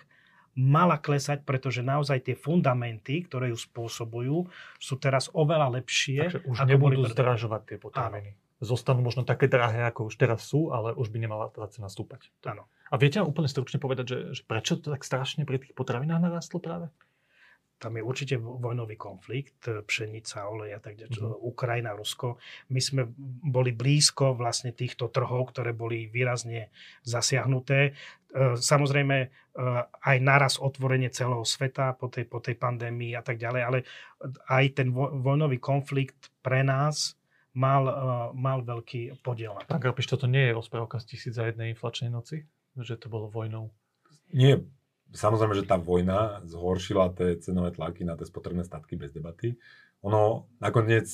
mala 0.57 0.97
klesať, 0.97 1.45
pretože 1.45 1.85
naozaj 1.85 2.25
tie 2.25 2.33
fundamenty, 2.33 3.29
ktoré 3.29 3.53
ju 3.53 3.57
spôsobujú, 3.61 4.49
sú 4.81 4.97
teraz 4.97 5.29
oveľa 5.29 5.77
lepšie. 5.77 6.33
Takže 6.33 6.41
už 6.49 6.57
nebudú 6.65 7.05
boli 7.05 7.13
zdražovať 7.13 7.61
tie 7.69 7.77
potraviny. 7.77 8.31
Áno. 8.33 8.45
Zostanú 8.57 9.05
možno 9.05 9.21
také 9.21 9.45
drahé, 9.45 9.85
ako 9.85 10.09
už 10.09 10.17
teraz 10.17 10.49
sú, 10.49 10.73
ale 10.73 10.97
už 10.97 11.13
by 11.13 11.21
nemala 11.21 11.53
tá 11.53 11.69
cena 11.69 11.93
stúpať. 11.93 12.33
Áno. 12.41 12.65
A 12.89 12.97
viete 12.97 13.21
úplne 13.21 13.45
stručne 13.45 13.77
povedať, 13.77 14.05
že, 14.09 14.17
že 14.33 14.41
prečo 14.49 14.81
to 14.81 14.89
tak 14.89 15.05
strašne 15.05 15.45
pri 15.45 15.61
tých 15.61 15.77
potravinách 15.77 16.25
narastlo 16.25 16.57
práve? 16.57 16.89
Tam 17.77 17.93
je 17.93 18.03
určite 18.03 18.35
vojnový 18.41 18.97
konflikt, 18.97 19.69
e, 19.69 19.85
pšenica, 19.85 20.49
olej 20.49 20.77
a 20.77 20.79
tak 20.81 20.97
ďalej, 20.97 21.13
mm-hmm. 21.13 21.45
Ukrajina, 21.45 21.93
Rusko. 21.93 22.41
My 22.73 22.81
sme 22.81 23.05
boli 23.45 23.71
blízko 23.71 24.33
vlastne 24.33 24.73
týchto 24.73 25.13
trhov, 25.13 25.53
ktoré 25.53 25.77
boli 25.77 26.09
výrazne 26.09 26.73
zasiahnuté. 27.05 27.79
E, 27.79 28.57
samozrejme 28.57 29.17
e, 29.21 29.27
aj 30.01 30.17
naraz 30.25 30.57
otvorenie 30.57 31.13
celého 31.13 31.45
sveta 31.45 31.93
po 31.93 32.09
tej, 32.09 32.25
po 32.25 32.41
tej 32.41 32.57
pandémii 32.57 33.13
a 33.13 33.21
tak 33.21 33.37
ďalej, 33.37 33.61
ale 33.61 33.77
aj 34.49 34.65
ten 34.73 34.89
vojnový 34.97 35.61
konflikt 35.61 36.33
pre 36.41 36.65
nás 36.65 37.13
mal, 37.53 37.85
mal 38.33 38.61
veľký 38.65 39.21
podiel. 39.21 39.57
Pán 39.65 39.81
Grapiš, 39.81 40.13
toto 40.13 40.25
nie 40.25 40.49
je 40.49 40.57
rozprávka 40.57 40.97
z 41.01 41.13
tisíc 41.13 41.33
za 41.37 41.45
jednej 41.45 41.73
inflačnej 41.73 42.09
noci? 42.09 42.45
Že 42.77 43.01
to 43.01 43.07
bolo 43.09 43.29
vojnou? 43.29 43.73
Nie, 44.33 44.61
Samozrejme, 45.15 45.55
že 45.55 45.67
tá 45.67 45.79
vojna 45.79 46.43
zhoršila 46.43 47.15
tie 47.15 47.39
cenové 47.39 47.71
tlaky 47.71 48.03
na 48.03 48.19
tie 48.19 48.27
spotrebné 48.27 48.67
statky 48.67 48.99
bez 48.99 49.15
debaty. 49.15 49.55
Ono 50.03 50.51
nakoniec, 50.59 51.07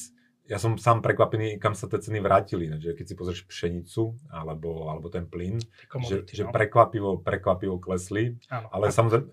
ja 0.50 0.60
som 0.60 0.76
sám 0.76 1.00
prekvapený, 1.00 1.56
kam 1.62 1.72
sa 1.72 1.88
tie 1.88 2.02
ceny 2.04 2.20
vrátili. 2.20 2.68
Že 2.68 3.00
keď 3.00 3.06
si 3.06 3.16
pozrieš 3.16 3.41
pšenicu 3.48 4.18
alebo, 4.34 4.91
alebo 4.91 5.08
ten 5.08 5.24
plyn, 5.30 5.62
že, 6.04 6.28
že 6.28 6.44
no. 6.44 6.52
prekvapivo, 6.52 7.24
prekvapivo 7.24 7.80
klesli. 7.80 8.36
Áno. 8.52 8.68
Ale 8.74 8.91
samozrejme, 8.91 9.30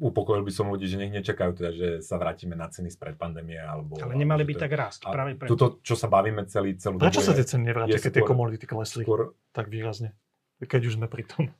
upokojil 0.00 0.42
by 0.42 0.52
som 0.52 0.72
ľudí, 0.72 0.88
že 0.88 0.96
nech 0.96 1.12
nečakajú 1.12 1.52
teda, 1.52 1.70
že 1.76 1.88
sa 2.00 2.16
vrátime 2.16 2.56
na 2.56 2.72
ceny 2.72 2.88
spred 2.88 3.20
pandémie. 3.20 3.60
Alebo, 3.60 4.00
ale 4.00 4.16
nemali 4.16 4.48
by 4.48 4.54
tak 4.56 4.72
rásť. 4.72 5.12
Práve 5.12 5.36
preto. 5.36 5.52
Tuto, 5.52 5.66
čo 5.84 5.94
sa 5.94 6.08
bavíme 6.08 6.48
celý, 6.48 6.80
celú 6.80 6.96
Prečo 6.96 7.20
sa 7.20 7.36
tie 7.36 7.44
ceny 7.44 7.68
nevrátia, 7.68 8.00
keď 8.00 8.12
tie 8.20 8.24
komodity 8.24 8.64
klesli 8.64 9.04
skôr, 9.04 9.36
tak 9.52 9.68
výrazne? 9.68 10.16
Keď 10.58 10.80
už 10.88 10.96
sme 10.96 11.06
pri 11.06 11.28
tom. 11.28 11.52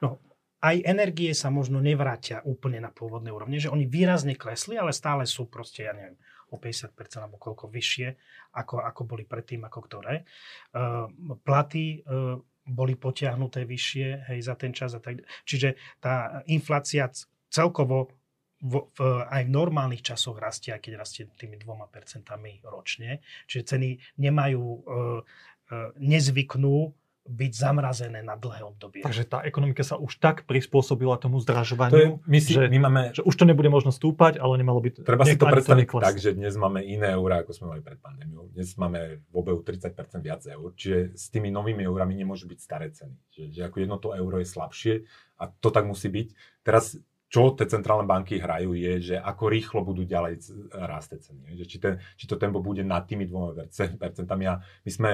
No, 0.00 0.22
aj 0.60 0.76
energie 0.84 1.32
sa 1.32 1.48
možno 1.48 1.80
nevrátia 1.80 2.44
úplne 2.44 2.84
na 2.84 2.92
pôvodné 2.92 3.32
úrovne, 3.32 3.56
že 3.56 3.72
oni 3.72 3.88
výrazne 3.88 4.36
klesli, 4.36 4.76
ale 4.76 4.92
stále 4.92 5.24
sú 5.24 5.48
proste, 5.48 5.88
ja 5.88 5.96
neviem, 5.96 6.20
o 6.52 6.60
50% 6.60 6.92
alebo 7.16 7.40
koľko 7.40 7.70
vyššie, 7.70 8.08
ako, 8.60 8.84
ako 8.84 9.00
boli 9.08 9.24
predtým, 9.24 9.64
ako 9.64 9.80
ktoré. 9.88 10.26
Uh, 10.74 11.08
platy 11.40 12.04
uh, 12.04 12.36
boli 12.66 12.94
potiahnuté 12.98 13.64
vyššie 13.64 14.28
hej, 14.30 14.38
za 14.44 14.54
ten 14.58 14.76
čas. 14.76 14.92
A 14.92 15.00
tak, 15.00 15.24
čiže 15.48 15.80
tá 16.02 16.44
inflácia 16.50 17.08
celkovo 17.48 18.12
v, 18.60 18.84
v, 18.92 19.00
aj 19.24 19.48
v 19.48 19.54
normálnych 19.56 20.04
časoch 20.04 20.36
rastie, 20.36 20.76
aj 20.76 20.84
keď 20.84 20.92
rastie 21.00 21.24
tými 21.40 21.56
dvoma 21.56 21.88
percentami 21.88 22.60
ročne. 22.68 23.24
Čiže 23.48 23.62
ceny 23.64 23.88
nemajú, 24.20 24.60
uh, 24.60 25.20
uh, 25.24 25.90
nezvyknú 25.96 26.92
byť 27.28 27.52
zamrazené 27.52 28.24
na 28.24 28.34
dlhé 28.34 28.64
obdobie. 28.64 29.04
Takže 29.04 29.28
tá 29.28 29.44
ekonomika 29.44 29.84
sa 29.84 30.00
už 30.00 30.16
tak 30.16 30.48
prispôsobila 30.48 31.20
tomu 31.20 31.36
zdražovaniu, 31.38 31.92
to 31.92 32.00
je, 32.00 32.08
my 32.24 32.38
si, 32.40 32.52
že, 32.56 32.66
my 32.66 32.78
máme, 32.80 33.02
že 33.12 33.22
už 33.22 33.34
to 33.36 33.44
nebude 33.44 33.68
možno 33.68 33.92
stúpať, 33.92 34.40
ale 34.40 34.56
nemalo 34.56 34.80
by 34.80 35.04
Treba 35.04 35.28
si 35.28 35.36
to 35.36 35.44
predstaviť 35.44 35.86
tak, 36.00 36.16
že 36.16 36.32
dnes 36.32 36.56
máme 36.56 36.80
iné 36.80 37.12
eurá, 37.12 37.44
ako 37.44 37.52
sme 37.52 37.66
mali 37.76 37.82
pred 37.84 38.00
pandémiou. 38.00 38.48
Dnes 38.50 38.72
máme 38.80 39.20
v 39.20 39.34
obehu 39.36 39.60
30% 39.60 39.92
viac 40.24 40.42
eur, 40.48 40.68
čiže 40.74 41.14
s 41.14 41.28
tými 41.28 41.52
novými 41.52 41.84
eurami 41.84 42.16
nemôžu 42.16 42.48
byť 42.48 42.58
staré 42.58 42.88
ceny. 42.88 43.16
Že, 43.30 43.42
že 43.52 43.60
ako 43.68 43.76
jedno 43.78 43.96
to 44.00 44.16
euro 44.16 44.40
je 44.40 44.48
slabšie 44.48 44.94
a 45.38 45.44
to 45.52 45.68
tak 45.68 45.84
musí 45.84 46.08
byť. 46.08 46.28
Teraz 46.64 46.98
čo 47.30 47.54
tie 47.54 47.70
centrálne 47.70 48.10
banky 48.10 48.42
hrajú, 48.42 48.74
je, 48.74 49.14
že 49.14 49.16
ako 49.22 49.54
rýchlo 49.54 49.86
budú 49.86 50.02
ďalej 50.02 50.42
rásť 50.74 51.30
ceny. 51.30 51.62
Že 51.62 51.64
či, 51.70 51.78
ten, 51.78 51.94
či 52.18 52.26
to 52.26 52.34
tempo 52.34 52.58
bude 52.58 52.82
nad 52.82 53.06
tými 53.06 53.22
dvoma 53.22 53.54
percentami. 53.70 54.50
A 54.50 54.58
my 54.58 54.90
sme 54.90 55.10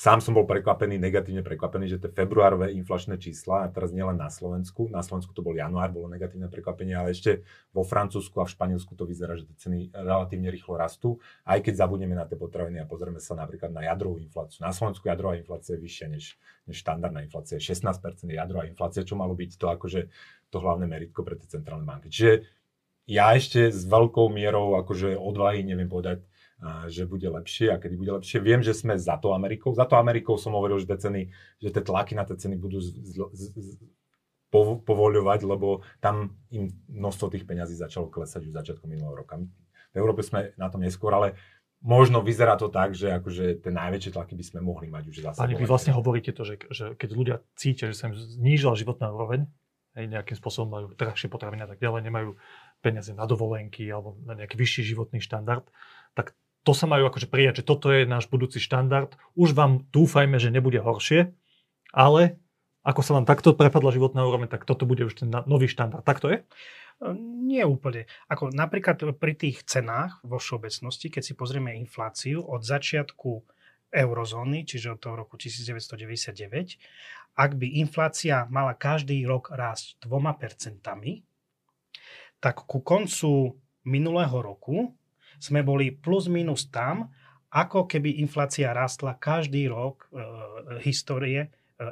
sám 0.00 0.24
som 0.24 0.32
bol 0.32 0.48
prekvapený, 0.48 0.96
negatívne 0.96 1.44
prekvapený, 1.44 1.92
že 1.92 2.00
tie 2.00 2.08
februárové 2.08 2.72
inflačné 2.72 3.20
čísla, 3.20 3.64
a 3.64 3.66
teraz 3.68 3.92
nielen 3.92 4.16
na 4.16 4.32
Slovensku, 4.32 4.88
na 4.88 5.04
Slovensku 5.04 5.36
to 5.36 5.44
bol 5.44 5.52
január, 5.52 5.92
bolo 5.92 6.08
negatívne 6.08 6.48
prekvapenie, 6.48 6.96
ale 6.96 7.12
ešte 7.12 7.44
vo 7.76 7.84
Francúzsku 7.84 8.40
a 8.40 8.48
v 8.48 8.54
Španielsku 8.56 8.96
to 8.96 9.04
vyzerá, 9.04 9.36
že 9.36 9.44
tie 9.52 9.68
ceny 9.68 9.92
relatívne 9.92 10.48
rýchlo 10.48 10.80
rastú, 10.80 11.20
aj 11.44 11.60
keď 11.60 11.84
zabudneme 11.84 12.16
na 12.16 12.24
tie 12.24 12.40
potraviny 12.40 12.80
a 12.80 12.88
pozrieme 12.88 13.20
sa 13.20 13.36
napríklad 13.36 13.76
na 13.76 13.84
jadrovú 13.84 14.16
infláciu. 14.16 14.64
Na 14.64 14.72
Slovensku 14.72 15.04
jadrová 15.04 15.36
inflácia 15.36 15.76
je 15.76 15.84
vyššia 15.84 16.06
než, 16.08 16.40
než 16.64 16.80
štandardná 16.80 17.20
inflácia, 17.20 17.60
16% 17.60 18.24
je 18.24 18.40
jadrová 18.40 18.64
inflácia, 18.64 19.04
čo 19.04 19.20
malo 19.20 19.36
byť 19.36 19.60
to 19.60 19.68
akože 19.68 20.00
to 20.48 20.56
hlavné 20.64 20.88
meritko 20.88 21.20
pre 21.22 21.36
tie 21.36 21.60
centrálne 21.60 21.84
banky. 21.84 22.08
Čiže 22.08 22.48
ja 23.10 23.34
ešte 23.34 23.74
s 23.74 23.82
veľkou 23.90 24.30
mierou 24.30 24.78
akože 24.78 25.18
odvahy 25.18 25.66
neviem 25.66 25.90
povedať, 25.90 26.22
že 26.92 27.08
bude 27.08 27.24
lepšie 27.24 27.72
a 27.72 27.80
kedy 27.80 27.94
bude 27.96 28.12
lepšie. 28.20 28.38
Viem, 28.38 28.60
že 28.60 28.76
sme 28.76 28.94
za 29.00 29.16
to 29.16 29.32
Amerikou. 29.32 29.72
Za 29.72 29.88
to 29.88 29.96
Amerikou 29.96 30.36
som 30.36 30.52
hovoril, 30.54 30.78
že 30.78 30.92
ceny, 30.92 31.32
že 31.58 31.68
tie 31.72 31.82
tlaky 31.82 32.14
na 32.14 32.28
tie 32.28 32.36
ceny 32.36 32.60
budú 32.60 32.78
z, 32.84 32.92
z, 33.00 33.16
z, 33.56 33.68
povoľovať, 34.52 35.40
lebo 35.46 35.82
tam 36.04 36.36
im 36.52 36.68
množstvo 36.92 37.32
tých 37.32 37.48
peňazí 37.48 37.74
začalo 37.78 38.12
klesať 38.12 38.50
už 38.50 38.52
začiatkom 38.52 38.92
minulého 38.92 39.24
roka. 39.24 39.40
V 39.90 39.96
Európe 39.96 40.20
sme 40.20 40.52
na 40.60 40.68
tom 40.68 40.84
neskôr, 40.84 41.10
ale 41.16 41.34
možno 41.80 42.20
vyzerá 42.20 42.60
to 42.60 42.68
tak, 42.68 42.92
že 42.92 43.08
akože 43.08 43.64
tie 43.64 43.72
najväčšie 43.72 44.12
tlaky 44.12 44.36
by 44.36 44.44
sme 44.44 44.60
mohli 44.60 44.86
mať 44.92 45.04
už 45.08 45.16
zase. 45.24 45.40
Pani, 45.40 45.56
vy 45.56 45.64
vlastne 45.64 45.96
hovoríte 45.96 46.36
to, 46.36 46.44
že, 46.44 46.60
že 46.68 46.92
keď 46.92 47.10
ľudia 47.16 47.36
cítia, 47.56 47.88
že 47.88 47.96
sa 47.96 48.12
im 48.12 48.14
znížila 48.14 48.76
životná 48.76 49.08
úroveň, 49.08 49.48
nejakým 49.96 50.38
spôsobom 50.38 50.70
majú 50.70 50.86
drahšie 50.94 51.26
potraviny 51.26 51.66
a 51.66 51.68
tak 51.74 51.82
ďalej, 51.82 52.06
nemajú 52.06 52.30
peniaze 52.80 53.12
na 53.12 53.28
dovolenky 53.28 53.84
alebo 53.88 54.16
na 54.24 54.34
nejaký 54.34 54.56
vyšší 54.56 54.82
životný 54.96 55.20
štandard, 55.20 55.64
tak 56.16 56.34
to 56.64 56.76
sa 56.76 56.84
majú 56.84 57.08
akože 57.08 57.28
prijať, 57.32 57.64
že 57.64 57.68
toto 57.68 57.88
je 57.88 58.04
náš 58.04 58.28
budúci 58.28 58.60
štandard. 58.60 59.16
Už 59.32 59.56
vám 59.56 59.88
dúfajme, 59.88 60.36
že 60.36 60.52
nebude 60.52 60.80
horšie, 60.80 61.32
ale 61.92 62.36
ako 62.84 63.00
sa 63.04 63.12
vám 63.16 63.28
takto 63.28 63.52
prepadla 63.52 63.92
životná 63.92 64.24
úroveň, 64.24 64.48
tak 64.48 64.64
toto 64.64 64.88
bude 64.88 65.04
už 65.04 65.24
ten 65.24 65.28
nový 65.28 65.68
štandard. 65.68 66.04
Tak 66.04 66.20
to 66.20 66.32
je? 66.32 66.44
Nie 67.44 67.64
úplne. 67.64 68.04
Ako 68.28 68.52
napríklad 68.52 69.00
pri 69.16 69.32
tých 69.32 69.64
cenách 69.64 70.20
vo 70.20 70.36
všeobecnosti, 70.36 71.08
keď 71.08 71.22
si 71.24 71.32
pozrieme 71.32 71.72
infláciu 71.80 72.44
od 72.44 72.60
začiatku 72.60 73.40
eurozóny, 73.88 74.68
čiže 74.68 74.96
od 74.96 75.00
toho 75.00 75.16
roku 75.16 75.40
1999, 75.40 76.76
ak 77.40 77.50
by 77.56 77.66
inflácia 77.80 78.44
mala 78.52 78.76
každý 78.76 79.24
rok 79.24 79.48
rásť 79.48 79.96
dvoma 80.04 80.36
percentami, 80.36 81.24
tak 82.40 82.64
ku 82.64 82.80
koncu 82.80 83.54
minulého 83.84 84.34
roku 84.40 84.96
sme 85.40 85.60
boli 85.64 85.92
plus 85.92 86.28
minus 86.28 86.68
tam, 86.68 87.12
ako 87.50 87.88
keby 87.88 88.20
inflácia 88.22 88.70
rástla 88.70 89.16
každý 89.18 89.66
rok 89.68 90.06
e, 90.06 90.22
histórie 90.84 91.40
e, 91.44 91.48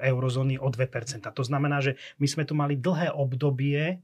eurozóny 0.09 0.61
o 0.61 0.69
2%. 0.71 1.25
To 1.25 1.45
znamená, 1.45 1.83
že 1.83 1.99
my 2.23 2.27
sme 2.29 2.45
tu 2.47 2.55
mali 2.55 2.79
dlhé 2.79 3.11
obdobie 3.11 4.01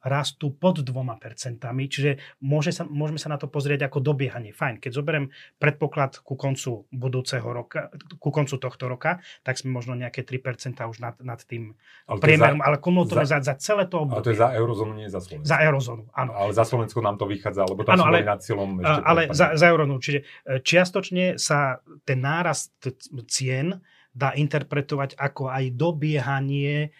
rastú 0.00 0.48
pod 0.52 0.80
dvoma 0.80 1.20
percentami, 1.20 1.84
čiže 1.86 2.40
môže 2.40 2.72
sa, 2.72 2.88
môžeme 2.88 3.20
sa 3.20 3.28
na 3.28 3.36
to 3.36 3.46
pozrieť 3.52 3.92
ako 3.92 4.00
dobiehanie. 4.00 4.56
Fajn, 4.56 4.80
keď 4.80 4.90
zoberiem 4.96 5.26
predpoklad 5.60 6.24
ku 6.24 6.40
koncu 6.40 6.88
budúceho 6.88 7.44
roka, 7.44 7.92
ku 8.16 8.32
koncu 8.32 8.56
tohto 8.56 8.88
roka, 8.88 9.20
tak 9.44 9.60
sme 9.60 9.76
možno 9.76 9.92
nejaké 9.92 10.24
3% 10.24 10.80
už 10.88 10.98
nad, 11.04 11.16
nad 11.20 11.40
tým 11.44 11.76
ale 12.08 12.18
priemerom, 12.18 12.64
ale 12.64 12.80
kumultívne 12.80 13.28
za, 13.28 13.44
za, 13.44 13.52
za 13.52 13.54
celé 13.60 13.84
to 13.88 14.08
obdobie. 14.08 14.16
Ale 14.16 14.24
to 14.24 14.32
je 14.32 14.40
za 14.40 14.48
eurozónu, 14.56 14.92
nie 14.96 15.08
za 15.12 15.20
Slovensko. 15.20 15.48
Za 15.48 15.58
eurozónu, 15.60 16.04
áno. 16.16 16.32
Ale 16.32 16.50
za 16.56 16.64
Slovensko 16.64 16.98
nám 17.04 17.16
to 17.20 17.28
vychádza, 17.28 17.68
lebo 17.68 17.84
tam 17.84 18.00
ano, 18.00 18.04
ale, 18.08 18.24
nad 18.24 18.40
cieľom 18.40 18.80
ešte 18.80 19.00
Ale 19.04 19.22
za, 19.36 19.46
za 19.52 19.66
eurozónu, 19.68 20.00
čiže 20.00 20.20
e, 20.20 20.24
čiastočne 20.64 21.36
sa 21.36 21.84
ten 22.08 22.24
nárast 22.24 22.72
cien 23.28 23.76
dá 24.10 24.34
interpretovať 24.34 25.14
ako 25.14 25.54
aj 25.54 25.64
dobiehanie 25.78 26.90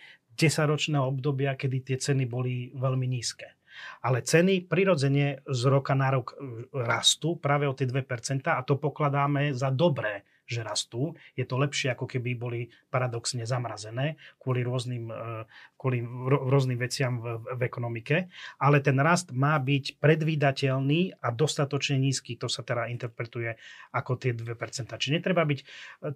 10-ročného 0.40 1.04
obdobia, 1.04 1.52
kedy 1.52 1.92
tie 1.92 1.96
ceny 2.00 2.24
boli 2.24 2.72
veľmi 2.72 3.04
nízke. 3.04 3.60
Ale 4.00 4.24
ceny 4.24 4.64
prirodzene 4.68 5.44
z 5.44 5.62
roka 5.68 5.92
na 5.92 6.12
rok 6.12 6.32
e, 6.32 6.68
rastú 6.72 7.36
práve 7.36 7.68
o 7.68 7.76
tie 7.76 7.88
2% 7.88 8.48
a 8.48 8.60
to 8.64 8.76
pokladáme 8.80 9.52
za 9.52 9.68
dobré, 9.72 10.24
že 10.50 10.66
rastú. 10.66 11.14
Je 11.38 11.46
to 11.46 11.54
lepšie, 11.54 11.94
ako 11.94 12.10
keby 12.10 12.34
boli 12.34 12.60
paradoxne 12.90 13.46
zamrazené 13.46 14.18
kvôli 14.42 14.66
rôznym, 14.66 15.06
e, 15.06 15.46
kvôli 15.78 16.02
rôznym 16.26 16.74
veciam 16.80 17.22
v, 17.22 17.38
v 17.54 17.60
ekonomike. 17.62 18.26
Ale 18.58 18.82
ten 18.82 18.98
rast 18.98 19.30
má 19.30 19.54
byť 19.62 20.02
predvídateľný 20.02 21.22
a 21.22 21.28
dostatočne 21.30 22.02
nízky. 22.02 22.34
To 22.42 22.50
sa 22.50 22.66
teda 22.66 22.90
interpretuje 22.90 23.54
ako 23.94 24.18
tie 24.18 24.34
2%. 24.34 24.90
Čiže 24.90 25.22
netreba 25.22 25.46
byť... 25.46 25.58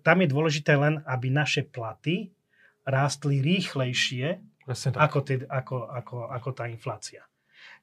Tam 0.03 0.19
je 0.19 0.29
dôležité 0.29 0.75
len, 0.75 0.99
aby 1.07 1.31
naše 1.31 1.63
platy 1.63 2.35
rástli 2.85 3.41
rýchlejšie 3.41 4.41
ako, 4.97 5.19
tie, 5.21 5.45
ako, 5.45 5.77
ako, 5.89 6.17
ako 6.33 6.49
tá 6.57 6.65
inflácia. 6.69 7.25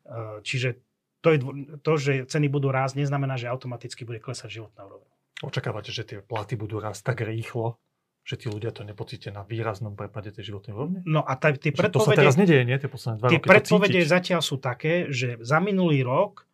E, 0.06 0.42
čiže 0.42 0.82
to, 1.22 1.30
je, 1.34 1.38
to, 1.86 1.94
že 1.98 2.14
ceny 2.26 2.50
budú 2.50 2.74
rásť, 2.74 2.98
neznamená, 3.06 3.38
že 3.38 3.46
automaticky 3.46 4.02
bude 4.06 4.18
klesať 4.18 4.62
životná 4.62 4.90
úroveň. 4.90 5.10
Očakávate, 5.42 5.94
že 5.94 6.06
tie 6.06 6.18
platy 6.22 6.58
budú 6.58 6.82
rásť 6.82 7.14
tak 7.14 7.26
rýchlo, 7.26 7.78
že 8.22 8.38
tí 8.38 8.48
ľudia 8.50 8.70
to 8.70 8.86
nepocítia 8.86 9.34
na 9.34 9.42
výraznom 9.42 9.98
prepade 9.98 10.30
tej 10.30 10.54
životnej 10.54 10.74
úrovne? 10.78 11.00
No 11.06 11.26
a 11.26 11.34
tá, 11.38 11.54
tie 11.54 11.74
predpovede... 11.74 11.98
To 11.98 12.06
sa 12.06 12.22
teraz 12.22 12.38
nedieje, 12.38 12.64
nie? 12.66 12.78
Tie 12.78 12.90
posledné 12.90 13.18
dva 13.18 13.28
tie 13.30 13.42
roky 13.42 13.50
predpovede 13.50 14.00
zatiaľ 14.06 14.42
sú 14.46 14.62
také, 14.62 15.10
že 15.10 15.42
za 15.42 15.58
minulý 15.58 16.06
rok 16.06 16.46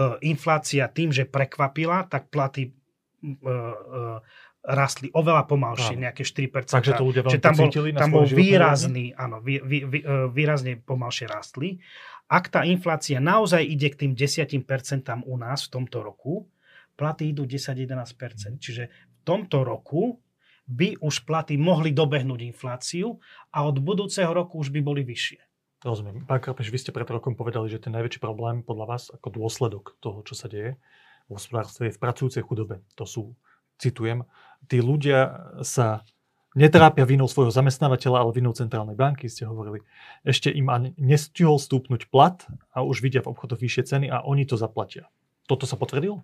uh, 0.00 0.16
inflácia 0.24 0.88
tým, 0.88 1.12
že 1.12 1.28
prekvapila, 1.28 2.08
tak 2.08 2.32
platy 2.32 2.72
uh, 2.72 3.44
uh, 3.44 4.18
rastli 4.62 5.10
oveľa 5.10 5.44
pomalšie, 5.50 5.98
áno. 5.98 6.02
nejaké 6.06 6.22
4%. 6.22 6.70
Takže 6.70 6.94
to 6.94 7.04
ľudia 7.04 7.22
tam 7.42 7.54
bol, 7.58 7.70
tam 7.70 8.10
bol 8.14 8.24
výrazný, 8.26 9.10
áno, 9.18 9.42
vý, 9.42 9.58
vý, 9.58 9.82
vý, 9.82 10.00
e, 10.06 10.30
výrazne 10.30 10.78
pomalšie 10.78 11.26
rastli. 11.26 11.82
Ak 12.30 12.48
tá 12.48 12.62
inflácia 12.62 13.18
naozaj 13.18 13.60
ide 13.66 13.90
k 13.90 14.06
tým 14.06 14.12
10% 14.14 14.62
u 15.26 15.34
nás 15.36 15.66
v 15.66 15.70
tomto 15.74 16.00
roku, 16.00 16.46
platy 16.94 17.34
idú 17.34 17.44
10-11%. 17.44 18.62
Čiže 18.62 18.88
v 18.88 19.20
tomto 19.26 19.66
roku 19.66 20.22
by 20.70 21.02
už 21.02 21.26
platy 21.26 21.58
mohli 21.58 21.90
dobehnúť 21.90 22.40
infláciu 22.46 23.18
a 23.50 23.66
od 23.66 23.82
budúceho 23.82 24.30
roku 24.30 24.62
už 24.62 24.70
by 24.70 24.80
boli 24.80 25.02
vyššie. 25.02 25.42
Rozumiem. 25.82 26.22
Pán 26.22 26.38
Krapeš, 26.38 26.70
vy 26.70 26.78
ste 26.78 26.94
pred 26.94 27.10
rokom 27.10 27.34
povedali, 27.34 27.66
že 27.66 27.82
ten 27.82 27.90
najväčší 27.90 28.22
problém 28.22 28.62
podľa 28.62 28.86
vás 28.86 29.02
ako 29.10 29.28
dôsledok 29.34 29.98
toho, 29.98 30.22
čo 30.22 30.38
sa 30.38 30.46
deje 30.46 30.78
v 31.32 31.40
hospodárstve 31.40 31.88
je 31.88 31.96
v 31.96 32.02
pracujúcej 32.02 32.42
chudobe. 32.42 32.82
To 32.98 33.04
sú 33.06 33.22
citujem, 33.82 34.22
tí 34.70 34.78
ľudia 34.78 35.50
sa 35.66 36.06
netrápia 36.54 37.08
vinou 37.08 37.26
svojho 37.26 37.50
zamestnávateľa, 37.50 38.22
ale 38.22 38.36
vinou 38.36 38.54
centrálnej 38.54 38.94
banky, 38.94 39.26
ste 39.26 39.48
hovorili. 39.48 39.82
Ešte 40.22 40.52
im 40.52 40.70
ani 40.70 40.94
nestihol 41.00 41.58
stúpnuť 41.58 42.12
plat 42.12 42.44
a 42.70 42.84
už 42.84 43.02
vidia 43.02 43.24
v 43.24 43.34
obchodoch 43.34 43.58
vyššie 43.58 43.82
ceny 43.88 44.06
a 44.12 44.22
oni 44.22 44.46
to 44.46 44.54
zaplatia. 44.60 45.08
Toto 45.48 45.66
sa 45.66 45.74
potvrdilo? 45.74 46.22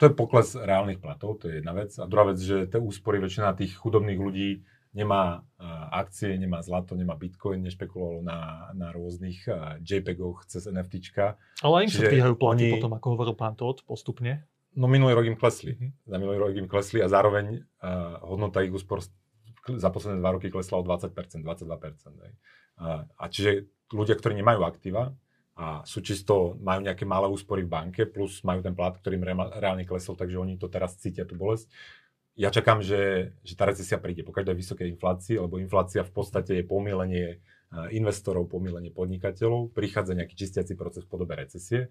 To 0.00 0.10
je 0.10 0.18
pokles 0.18 0.58
reálnych 0.58 0.98
platov, 0.98 1.38
to 1.38 1.46
je 1.46 1.62
jedna 1.62 1.72
vec. 1.78 1.94
A 1.94 2.10
druhá 2.10 2.34
vec, 2.34 2.42
že 2.42 2.66
tie 2.66 2.82
úspory 2.82 3.22
väčšina 3.22 3.54
tých 3.54 3.78
chudobných 3.78 4.18
ľudí 4.18 4.50
nemá 4.92 5.46
akcie, 5.94 6.36
nemá 6.36 6.60
zlato, 6.60 6.98
nemá 6.98 7.16
bitcoin, 7.16 7.64
nešpekuloval 7.64 8.20
na, 8.26 8.38
na 8.76 8.92
rôznych 8.92 9.46
JPEGoch 9.80 10.44
cez 10.50 10.68
NFTčka. 10.68 11.38
Ale 11.64 11.86
im 11.86 11.90
sa 11.92 12.02
dvíhajú 12.02 12.34
platy 12.34 12.66
oni... 12.68 12.74
potom, 12.76 12.92
ako 12.98 13.06
hovoril 13.14 13.34
pán 13.38 13.54
Todd, 13.56 13.80
postupne. 13.86 14.44
No 14.72 14.88
minulý 14.88 15.12
rok 15.12 15.26
im 15.28 15.36
klesli. 15.36 15.76
Za 16.08 16.16
minulý 16.16 16.38
rok 16.40 16.52
im 16.56 16.68
klesli 16.68 17.04
a 17.04 17.08
zároveň 17.08 17.60
uh, 17.60 18.24
hodnota 18.24 18.64
ich 18.64 18.72
úspor 18.72 19.04
za 19.68 19.88
posledné 19.92 20.18
dva 20.18 20.34
roky 20.34 20.48
klesla 20.48 20.80
o 20.80 20.84
20%, 20.84 21.12
22%. 21.44 22.24
Hej. 22.24 22.32
Uh, 22.80 23.04
a 23.04 23.24
čiže 23.28 23.68
ľudia, 23.92 24.16
ktorí 24.16 24.32
nemajú 24.40 24.64
aktíva 24.64 25.12
a 25.52 25.84
sú 25.84 26.00
čisto, 26.00 26.56
majú 26.64 26.88
nejaké 26.88 27.04
malé 27.04 27.28
úspory 27.28 27.68
v 27.68 27.72
banke, 27.72 28.02
plus 28.08 28.40
majú 28.40 28.64
ten 28.64 28.72
plat, 28.72 28.96
ktorým 28.96 29.20
re- 29.20 29.52
reálne 29.60 29.84
klesol, 29.84 30.16
takže 30.16 30.40
oni 30.40 30.56
to 30.56 30.72
teraz 30.72 30.96
cítia, 30.96 31.28
tú 31.28 31.36
bolesť. 31.36 31.68
Ja 32.32 32.48
čakám, 32.48 32.80
že, 32.80 33.36
že 33.44 33.52
tá 33.52 33.68
recesia 33.68 34.00
príde 34.00 34.24
po 34.24 34.32
každej 34.32 34.56
vysokej 34.56 34.88
inflácii, 34.96 35.36
lebo 35.36 35.60
inflácia 35.60 36.00
v 36.00 36.12
podstate 36.16 36.56
je 36.56 36.64
pomýlenie 36.64 37.44
investorov, 37.92 38.48
pomýlenie 38.48 38.88
podnikateľov, 38.88 39.72
prichádza 39.76 40.16
nejaký 40.16 40.32
čistiaci 40.36 40.72
proces 40.76 41.04
v 41.04 41.12
podobe 41.12 41.36
recesie 41.36 41.88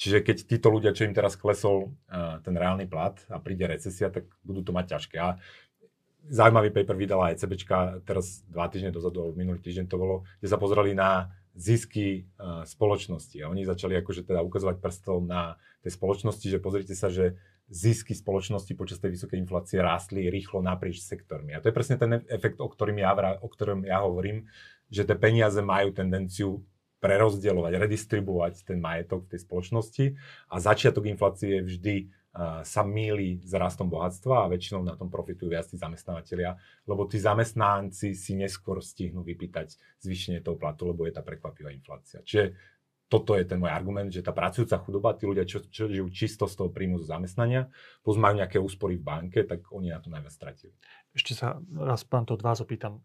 Čiže 0.00 0.24
keď 0.24 0.36
títo 0.48 0.72
ľudia, 0.72 0.96
čo 0.96 1.04
im 1.04 1.12
teraz 1.12 1.36
klesol 1.36 1.92
uh, 2.08 2.40
ten 2.40 2.56
reálny 2.56 2.88
plat 2.88 3.20
a 3.28 3.36
príde 3.36 3.68
recesia, 3.68 4.08
tak 4.08 4.32
budú 4.40 4.64
to 4.64 4.72
mať 4.72 4.96
ťažké. 4.96 5.16
A 5.20 5.36
zaujímavý 6.24 6.72
paper 6.72 6.96
vydala 6.96 7.36
ECBčka 7.36 8.00
teraz 8.08 8.40
dva 8.48 8.72
týždne 8.72 8.96
dozadu, 8.96 9.20
alebo 9.20 9.36
minulý 9.36 9.60
týždeň 9.60 9.92
to 9.92 10.00
bolo, 10.00 10.24
kde 10.40 10.48
sa 10.48 10.56
pozreli 10.56 10.96
na 10.96 11.28
zisky 11.52 12.24
uh, 12.40 12.64
spoločnosti. 12.64 13.44
A 13.44 13.52
oni 13.52 13.68
začali 13.68 13.92
akože 14.00 14.24
teda 14.24 14.40
ukazovať 14.40 14.80
prstom 14.80 15.28
na 15.28 15.60
tej 15.84 15.92
spoločnosti, 15.92 16.48
že 16.48 16.64
pozrite 16.64 16.96
sa, 16.96 17.12
že 17.12 17.36
zisky 17.68 18.16
spoločnosti 18.16 18.72
počas 18.74 19.04
tej 19.04 19.20
vysokej 19.20 19.36
inflácie 19.36 19.84
rástli 19.84 20.32
rýchlo 20.32 20.64
naprieč 20.64 21.04
sektormi. 21.04 21.52
A 21.52 21.60
to 21.60 21.68
je 21.68 21.76
presne 21.76 22.00
ten 22.00 22.24
efekt, 22.32 22.56
o, 22.56 22.66
ktorým 22.66 22.98
ja, 22.98 23.12
o 23.38 23.48
ktorom 23.52 23.84
ja 23.84 24.00
hovorím, 24.00 24.48
že 24.88 25.04
tie 25.04 25.14
peniaze 25.14 25.60
majú 25.60 25.94
tendenciu 25.94 26.64
prerozdielovať, 27.00 27.72
redistribuovať 27.80 28.68
ten 28.68 28.78
majetok 28.78 29.24
v 29.24 29.30
tej 29.34 29.40
spoločnosti 29.42 30.06
a 30.52 30.56
začiatok 30.60 31.08
inflácie 31.08 31.64
vždy 31.64 32.12
sa 32.62 32.86
míli 32.86 33.42
s 33.42 33.50
rastom 33.58 33.90
bohatstva 33.90 34.46
a 34.46 34.50
väčšinou 34.54 34.86
na 34.86 34.94
tom 34.94 35.10
profitujú 35.10 35.50
viac 35.50 35.66
tí 35.66 35.74
zamestnávateľia, 35.74 36.54
lebo 36.86 37.02
tí 37.10 37.18
zamestnanci 37.18 38.14
si 38.14 38.38
neskôr 38.38 38.78
stihnú 38.78 39.26
vypýtať 39.26 39.74
zvýšenie 39.98 40.38
toho 40.38 40.54
platu, 40.54 40.86
lebo 40.86 41.10
je 41.10 41.18
tá 41.18 41.26
prekvapivá 41.26 41.74
inflácia. 41.74 42.22
Čiže 42.22 42.54
toto 43.10 43.34
je 43.34 43.42
ten 43.42 43.58
môj 43.58 43.74
argument, 43.74 44.06
že 44.14 44.22
tá 44.22 44.30
pracujúca 44.30 44.78
chudoba, 44.78 45.18
tí 45.18 45.26
ľudia, 45.26 45.42
čo, 45.42 45.66
čo 45.66 45.90
žijú 45.90 46.06
čisto 46.14 46.46
z 46.46 46.54
toho 46.54 46.70
príjmu 46.70 47.02
zo 47.02 47.10
zamestnania, 47.10 47.66
plus 48.06 48.14
majú 48.14 48.38
nejaké 48.38 48.62
úspory 48.62 49.02
v 49.02 49.02
banke, 49.02 49.42
tak 49.42 49.66
oni 49.74 49.90
na 49.90 49.98
to 49.98 50.14
najviac 50.14 50.30
stratili. 50.30 50.70
Ešte 51.10 51.34
sa 51.34 51.58
raz, 51.74 52.06
pán, 52.06 52.30
to 52.30 52.38
od 52.38 52.46
vás 52.46 52.62
opýtam. 52.62 53.02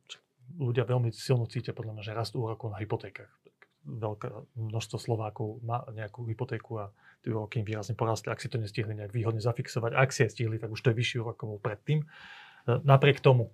Ľudia 0.62 0.86
veľmi 0.86 1.10
silno 1.10 1.50
cítia 1.50 1.74
podľa 1.74 1.98
mňa, 1.98 2.04
že 2.06 2.14
rast 2.14 2.38
úrokov 2.38 2.70
na 2.70 2.78
hypotékach 2.78 3.45
veľké 3.86 4.28
množstvo 4.58 4.98
Slovákov 4.98 5.62
má 5.62 5.86
nejakú 5.94 6.26
hypotéku 6.26 6.82
a 6.82 6.86
tie 7.22 7.30
úroky 7.32 7.62
im 7.62 7.68
výrazne 7.70 7.94
porastli. 7.94 8.34
Ak 8.34 8.42
si 8.42 8.50
to 8.50 8.58
nestihli 8.58 8.98
nejak 8.98 9.14
výhodne 9.14 9.40
zafixovať, 9.40 9.94
ak 9.94 10.10
si 10.10 10.26
je 10.26 10.34
stihli, 10.34 10.58
tak 10.58 10.74
už 10.74 10.82
to 10.82 10.90
je 10.92 10.98
vyšší 10.98 11.16
úrok 11.22 11.38
ako 11.38 11.58
bol 11.58 11.60
predtým. 11.62 12.02
E, 12.02 12.06
napriek 12.82 13.22
tomu, 13.22 13.54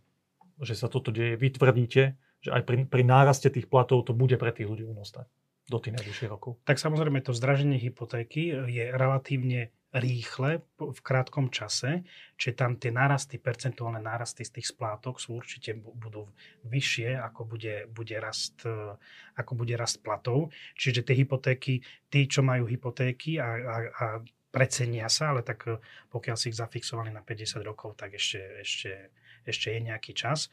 že 0.63 0.79
sa 0.79 0.88
toto 0.88 1.11
deje, 1.11 1.36
vy 1.36 1.51
tvrdíte, 1.51 2.15
že 2.41 2.49
aj 2.49 2.63
pri, 2.63 2.88
pri 2.88 3.03
náraste 3.03 3.51
tých 3.51 3.67
platov 3.67 4.07
to 4.07 4.15
bude 4.15 4.34
pre 4.39 4.51
tých 4.55 4.67
ľudí 4.67 4.88
únosné 4.88 5.27
do 5.72 5.80
tých 5.80 5.95
najbližších 5.95 6.28
rokov. 6.28 6.59
Tak 6.67 6.76
samozrejme 6.76 7.24
to 7.24 7.32
zdraženie 7.32 7.80
hypotéky 7.80 8.51
je 8.67 8.91
relatívne 8.91 9.72
rýchle 9.91 10.63
v 10.80 10.99
krátkom 11.03 11.51
čase, 11.51 12.07
čiže 12.39 12.55
tam 12.55 12.80
tie 12.80 12.95
nárasty, 12.95 13.36
percentuálne 13.36 13.99
nárasty 13.99 14.47
z 14.47 14.59
tých 14.59 14.72
splátok 14.72 15.19
sú 15.19 15.36
určite 15.36 15.76
budú 15.76 16.32
vyššie, 16.63 17.19
ako 17.19 17.43
bude, 17.43 17.91
bude, 17.91 18.15
rast, 18.15 18.63
e, 18.63 18.95
ako 19.36 19.51
bude 19.51 19.76
rast 19.76 19.99
platov. 19.99 20.55
Čiže 20.80 21.03
tie 21.03 21.15
hypotéky, 21.19 21.84
tí, 22.07 22.19
čo 22.24 22.39
majú 22.39 22.72
hypotéky 22.72 23.36
a, 23.36 23.47
a, 23.51 23.76
a 23.91 24.05
precenia 24.47 25.11
sa, 25.11 25.36
ale 25.36 25.43
tak 25.43 25.67
e, 25.67 25.76
pokiaľ 26.07 26.36
si 26.39 26.55
ich 26.55 26.59
zafixovali 26.59 27.11
na 27.11 27.19
50 27.19 27.59
rokov, 27.59 27.99
tak 27.99 28.15
ešte, 28.15 28.63
ešte, 28.63 29.11
ešte 29.43 29.76
je 29.76 29.80
nejaký 29.91 30.15
čas, 30.15 30.47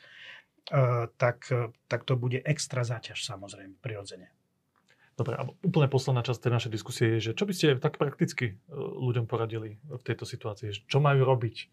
tak, 1.16 1.48
tak 1.88 2.04
to 2.04 2.12
bude 2.20 2.44
extra 2.44 2.84
záťaž 2.84 3.24
samozrejme, 3.24 3.80
prirodzene. 3.80 4.28
Dobre, 5.18 5.34
a 5.34 5.42
úplne 5.66 5.90
posledná 5.90 6.22
časť 6.22 6.46
tej 6.46 6.52
našej 6.54 6.72
diskusie 6.72 7.06
je, 7.18 7.30
že 7.30 7.32
čo 7.34 7.42
by 7.42 7.52
ste 7.52 7.82
tak 7.82 7.98
prakticky 7.98 8.54
e, 8.54 8.72
ľuďom 8.78 9.26
poradili 9.26 9.82
v 9.82 10.02
tejto 10.06 10.22
situácii? 10.22 10.86
Čo 10.86 11.02
majú 11.02 11.26
robiť, 11.26 11.66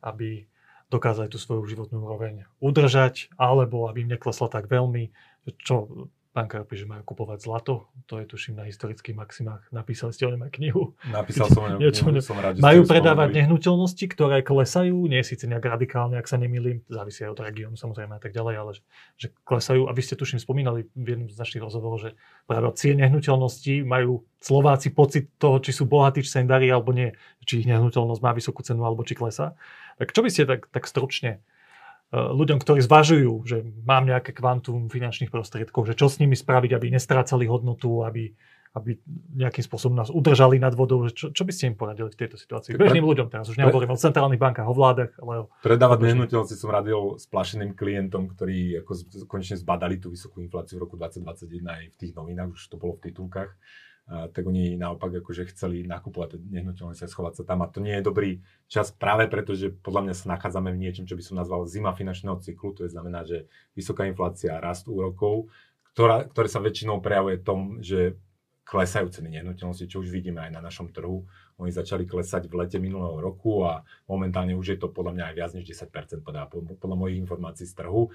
aby 0.00 0.48
dokázali 0.88 1.28
tú 1.28 1.36
svoju 1.36 1.68
životnú 1.68 2.00
úroveň 2.00 2.48
udržať, 2.56 3.28
alebo 3.36 3.92
aby 3.92 4.08
im 4.08 4.16
neklesla 4.16 4.48
tak 4.48 4.72
veľmi? 4.72 5.12
Čo 5.60 6.08
Pán 6.36 6.52
Karpi, 6.52 6.76
že 6.76 6.84
majú 6.84 7.00
kupovať 7.00 7.48
zlato, 7.48 7.88
to 8.04 8.20
je 8.20 8.28
tuším 8.28 8.60
na 8.60 8.68
historických 8.68 9.16
maximách. 9.16 9.72
Napísali 9.72 10.12
ste 10.12 10.28
o 10.28 10.36
ňom 10.36 10.44
aj 10.44 10.52
knihu. 10.60 10.92
Napísal 11.08 11.48
som 11.48 11.64
o 11.64 11.68
ňom 11.72 11.80
knihu, 11.80 12.12
ne- 12.12 12.20
som 12.20 12.36
rád, 12.36 12.60
Majú 12.60 12.84
predávať 12.84 13.32
spomenuli. 13.32 13.38
nehnuteľnosti, 13.40 14.04
ktoré 14.12 14.44
klesajú, 14.44 15.08
nie 15.08 15.24
síce 15.24 15.48
nejak 15.48 15.64
radikálne, 15.64 16.20
ak 16.20 16.28
sa 16.28 16.36
nemýlim, 16.36 16.84
závisí 16.92 17.24
aj 17.24 17.32
od 17.32 17.40
regiónu 17.40 17.76
samozrejme 17.80 18.12
a 18.12 18.20
tak 18.20 18.36
ďalej, 18.36 18.54
ale 18.60 18.70
že, 18.76 18.82
že 19.16 19.26
klesajú. 19.48 19.88
A 19.88 19.96
vy 19.96 20.02
ste 20.04 20.12
tuším 20.12 20.36
spomínali 20.36 20.84
v 20.92 21.06
jednom 21.16 21.32
z 21.32 21.40
našich 21.40 21.64
rozhovorov, 21.64 22.04
že 22.04 22.10
práve 22.44 22.68
cien 22.76 23.00
nehnuteľností 23.00 23.80
majú 23.88 24.28
Slováci 24.36 24.92
pocit 24.92 25.32
toho, 25.40 25.56
či 25.64 25.72
sú 25.72 25.88
bohatí, 25.88 26.20
či 26.20 26.28
sa 26.36 26.44
im 26.44 26.52
darí 26.52 26.68
alebo 26.68 26.92
nie, 26.92 27.16
či 27.48 27.64
ich 27.64 27.66
nehnuteľnosť 27.66 28.20
má 28.20 28.36
vysokú 28.36 28.60
cenu 28.60 28.84
alebo 28.84 29.08
či 29.08 29.16
klesá. 29.16 29.56
Tak 29.96 30.12
čo 30.12 30.20
by 30.20 30.28
ste 30.28 30.44
tak, 30.44 30.68
tak 30.68 30.84
stručne 30.84 31.40
ľuďom, 32.16 32.58
ktorí 32.58 32.80
zvažujú, 32.80 33.32
že 33.44 33.60
mám 33.84 34.08
nejaké 34.08 34.32
kvantum 34.32 34.88
finančných 34.88 35.28
prostriedkov, 35.28 35.84
že 35.84 35.98
čo 35.98 36.08
s 36.08 36.16
nimi 36.16 36.32
spraviť, 36.32 36.72
aby 36.72 36.86
nestrácali 36.88 37.44
hodnotu, 37.44 38.02
aby, 38.08 38.32
aby 38.72 38.96
nejakým 39.36 39.60
spôsobom 39.60 39.92
nás 39.92 40.08
udržali 40.08 40.56
nad 40.56 40.72
vodou, 40.72 41.04
že 41.04 41.12
čo, 41.12 41.26
čo 41.32 41.44
by 41.44 41.52
ste 41.52 41.72
im 41.72 41.76
poradili 41.76 42.08
v 42.08 42.16
tejto 42.16 42.40
situácii? 42.40 42.76
Bežným 42.76 43.04
pre- 43.04 43.10
ľuďom 43.12 43.28
teraz, 43.28 43.52
už 43.52 43.60
nehovorím 43.60 43.92
o 43.92 44.00
centrálnych 44.00 44.40
bankách, 44.40 44.68
o 44.68 44.76
vládach, 44.76 45.12
ale. 45.20 45.48
Predávať 45.60 45.98
nehnuteľnosti 46.08 46.56
som 46.56 46.72
radil 46.72 47.20
splašeným 47.20 47.76
klientom, 47.76 48.32
ktorí 48.32 48.80
ako 48.80 48.92
konečne 49.28 49.60
zbadali 49.60 50.00
tú 50.00 50.08
vysokú 50.08 50.40
infláciu 50.40 50.80
v 50.80 50.88
roku 50.88 50.96
2021 50.96 51.68
aj 51.68 51.82
v 51.92 51.96
tých 52.00 52.12
novinách, 52.16 52.56
už 52.56 52.62
to 52.72 52.80
bolo 52.80 52.96
v 52.96 53.12
titulkách. 53.12 53.52
A, 54.06 54.30
tak 54.30 54.46
oni 54.46 54.78
naopak 54.78 55.18
akože 55.18 55.50
chceli 55.50 55.82
nakupovať 55.82 56.38
nehnuteľnosti 56.38 57.02
a 57.02 57.10
schovať 57.10 57.42
sa 57.42 57.44
tam. 57.44 57.66
A 57.66 57.70
to 57.70 57.82
nie 57.82 57.98
je 57.98 58.06
dobrý 58.06 58.30
čas 58.70 58.94
práve 58.94 59.26
preto, 59.26 59.58
že 59.58 59.74
podľa 59.74 60.06
mňa 60.06 60.14
sa 60.14 60.30
nachádzame 60.38 60.70
v 60.70 60.82
niečom, 60.86 61.10
čo 61.10 61.18
by 61.18 61.22
som 61.26 61.34
nazval 61.34 61.66
zima 61.66 61.90
finančného 61.90 62.38
cyklu. 62.38 62.70
To 62.78 62.86
je 62.86 62.94
znamená, 62.94 63.26
že 63.26 63.50
vysoká 63.74 64.06
inflácia, 64.06 64.62
rast 64.62 64.86
úrokov, 64.86 65.50
ktorá, 65.90 66.22
ktoré 66.30 66.46
sa 66.46 66.62
väčšinou 66.62 67.02
prejavuje 67.02 67.42
tom, 67.42 67.82
že 67.82 68.14
klesajú 68.66 69.10
ceny 69.14 69.40
nehnuteľnosti, 69.40 69.86
čo 69.86 70.02
už 70.02 70.10
vidíme 70.10 70.42
aj 70.42 70.58
na 70.58 70.60
našom 70.60 70.90
trhu. 70.90 71.22
Oni 71.62 71.70
začali 71.70 72.02
klesať 72.02 72.50
v 72.50 72.66
lete 72.66 72.82
minulého 72.82 73.22
roku 73.22 73.62
a 73.62 73.86
momentálne 74.10 74.58
už 74.58 74.74
je 74.74 74.78
to 74.82 74.90
podľa 74.90 75.14
mňa 75.14 75.24
aj 75.30 75.34
viac 75.38 75.50
než 75.54 75.64
10% 75.70 76.26
podľa, 76.26 76.50
podľa 76.50 76.96
mojich 76.98 77.18
informácií 77.22 77.64
z 77.64 77.74
trhu. 77.78 78.10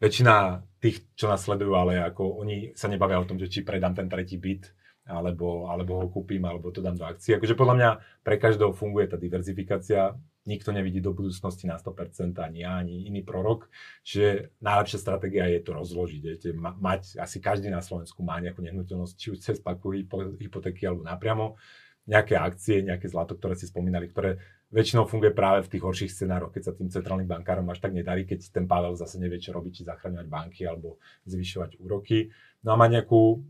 Väčšina 0.00 0.64
tých, 0.82 1.04
čo 1.14 1.28
nás 1.30 1.44
sledujú, 1.44 1.76
ale 1.76 2.00
ako 2.00 2.40
oni 2.42 2.72
sa 2.74 2.88
nebavia 2.88 3.20
o 3.20 3.28
tom, 3.28 3.38
že 3.38 3.52
či 3.52 3.62
predám 3.62 3.94
ten 3.94 4.08
tretí 4.08 4.40
byt, 4.40 4.72
alebo, 5.02 5.66
alebo 5.66 5.98
ho 5.98 6.06
kúpim, 6.06 6.42
alebo 6.46 6.70
to 6.70 6.78
dám 6.78 6.94
do 6.94 7.02
akcií. 7.02 7.34
Akože 7.34 7.58
podľa 7.58 7.74
mňa 7.74 7.90
pre 8.22 8.38
každého 8.38 8.70
funguje 8.70 9.10
tá 9.10 9.18
diverzifikácia. 9.18 10.14
Nikto 10.42 10.74
nevidí 10.74 10.98
do 10.98 11.14
budúcnosti 11.14 11.70
na 11.70 11.78
100%, 11.78 12.34
ani 12.42 12.66
ja, 12.66 12.78
ani 12.78 13.06
iný 13.06 13.22
prorok. 13.22 13.70
Čiže 14.02 14.58
najlepšia 14.58 14.98
stratégia 14.98 15.46
je 15.46 15.62
to 15.62 15.70
rozložiť. 15.74 16.20
Viete, 16.22 16.48
ma, 16.54 16.74
mať, 16.74 17.18
asi 17.18 17.38
každý 17.38 17.70
na 17.70 17.78
Slovensku 17.78 18.26
má 18.26 18.42
nejakú 18.42 18.58
nehnuteľnosť, 18.62 19.14
či 19.14 19.26
už 19.34 19.38
cez 19.38 19.56
paku 19.62 19.94
hypo, 19.94 20.34
hypotéky 20.38 20.86
alebo 20.86 21.06
napriamo. 21.06 21.54
Nejaké 22.10 22.34
akcie, 22.34 22.82
nejaké 22.82 23.06
zlato, 23.06 23.38
ktoré 23.38 23.54
si 23.54 23.70
spomínali, 23.70 24.10
ktoré 24.10 24.42
väčšinou 24.74 25.06
funguje 25.06 25.30
práve 25.30 25.62
v 25.62 25.70
tých 25.78 25.82
horších 25.86 26.10
scenároch, 26.10 26.50
keď 26.50 26.62
sa 26.66 26.72
tým 26.74 26.90
centrálnym 26.90 27.28
bankárom 27.28 27.68
až 27.70 27.78
tak 27.78 27.94
nedarí, 27.94 28.26
keď 28.26 28.50
ten 28.50 28.66
Pavel 28.66 28.98
zase 28.98 29.22
nevie, 29.22 29.38
čo 29.38 29.54
robiť, 29.54 29.72
či 29.78 29.82
zachraňovať 29.86 30.26
banky 30.26 30.66
alebo 30.66 30.98
zvyšovať 31.28 31.78
úroky. 31.78 32.34
No 32.66 32.74
a 32.74 32.76
má 32.80 32.90
nejakú 32.90 33.44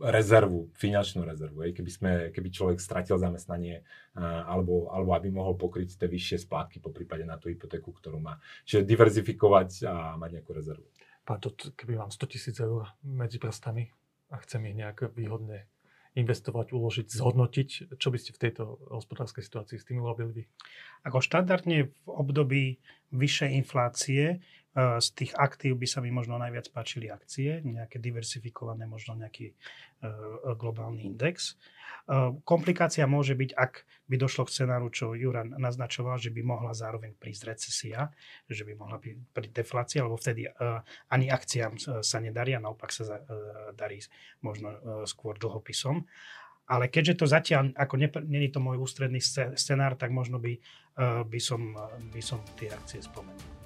rezervu, 0.00 0.74
finančnú 0.74 1.22
rezervu. 1.22 1.62
Hej. 1.62 1.78
Keby, 1.78 1.90
sme, 1.90 2.12
keby 2.34 2.48
človek 2.50 2.78
stratil 2.82 3.14
zamestnanie 3.14 3.86
alebo, 4.18 4.90
alebo 4.90 5.14
aby 5.14 5.30
mohol 5.30 5.54
pokryť 5.54 5.98
tie 5.98 6.08
vyššie 6.10 6.50
splátky 6.50 6.82
po 6.82 6.90
prípade 6.90 7.22
na 7.22 7.38
tú 7.38 7.46
hypotéku, 7.46 7.94
ktorú 7.94 8.18
má. 8.18 8.42
Čiže 8.66 8.86
diverzifikovať 8.86 9.86
a 9.86 10.18
mať 10.18 10.30
nejakú 10.40 10.50
rezervu. 10.50 10.86
Pán, 11.24 11.40
to, 11.40 11.54
keby 11.54 11.96
mám 11.96 12.10
100 12.12 12.32
tisíc 12.32 12.56
eur 12.60 12.90
medzi 13.00 13.38
prstami 13.38 13.88
a 14.28 14.36
chcem 14.42 14.66
ich 14.68 14.76
nejak 14.76 15.14
výhodne 15.14 15.70
investovať, 16.14 16.70
uložiť, 16.70 17.10
zhodnotiť, 17.10 17.98
čo 17.98 18.08
by 18.14 18.18
ste 18.22 18.30
v 18.30 18.42
tejto 18.46 18.78
hospodárskej 18.86 19.42
situácii 19.42 19.82
s 19.82 19.86
tým 19.88 19.98
urobili 19.98 20.30
vy? 20.30 20.42
Ako 21.02 21.18
štandardne 21.18 21.90
v 21.90 22.06
období 22.06 22.78
vyššej 23.10 23.50
inflácie 23.58 24.38
z 24.74 25.08
tých 25.14 25.32
aktív 25.38 25.78
by 25.78 25.86
sa 25.86 26.02
mi 26.02 26.10
možno 26.10 26.34
najviac 26.34 26.66
páčili 26.74 27.06
akcie, 27.06 27.62
nejaké 27.62 28.02
diversifikované, 28.02 28.90
možno 28.90 29.14
nejaký 29.14 29.54
eh, 29.54 30.10
globálny 30.58 31.06
index. 31.06 31.54
Eh, 32.10 32.34
Komplikácia 32.42 33.06
môže 33.06 33.38
byť, 33.38 33.54
ak 33.54 33.86
by 34.10 34.16
došlo 34.18 34.50
k 34.50 34.52
scenáru, 34.52 34.90
čo 34.90 35.14
Juran 35.14 35.54
naznačoval, 35.54 36.18
že 36.18 36.34
by 36.34 36.42
mohla 36.42 36.74
zároveň 36.74 37.14
prísť 37.14 37.54
recesia, 37.54 38.10
že 38.50 38.66
by 38.66 38.74
mohla 38.74 38.98
byť 38.98 39.14
prísť 39.30 39.54
deflácia, 39.54 40.02
lebo 40.02 40.18
vtedy 40.18 40.50
eh, 40.50 40.52
ani 41.06 41.30
akciám 41.30 41.72
eh, 41.78 42.02
sa 42.02 42.18
nedarí 42.18 42.58
a 42.58 42.60
naopak 42.60 42.90
sa 42.90 43.14
eh, 43.14 43.22
darí 43.78 44.02
možno 44.42 44.74
eh, 44.74 44.78
skôr 45.06 45.38
dlhopisom. 45.38 46.02
Ale 46.64 46.88
keďže 46.88 47.20
to 47.20 47.26
zatiaľ, 47.28 47.76
ako 47.76 47.94
není 48.24 48.48
to 48.48 48.56
môj 48.56 48.80
ústredný 48.80 49.20
sce- 49.20 49.52
scenár, 49.54 50.00
tak 50.00 50.10
možno 50.10 50.42
by, 50.42 50.58
eh, 50.58 51.22
by, 51.22 51.38
som, 51.38 51.78
by 52.10 52.18
som 52.18 52.42
tie 52.58 52.74
akcie 52.74 52.98
spomenul. 52.98 53.63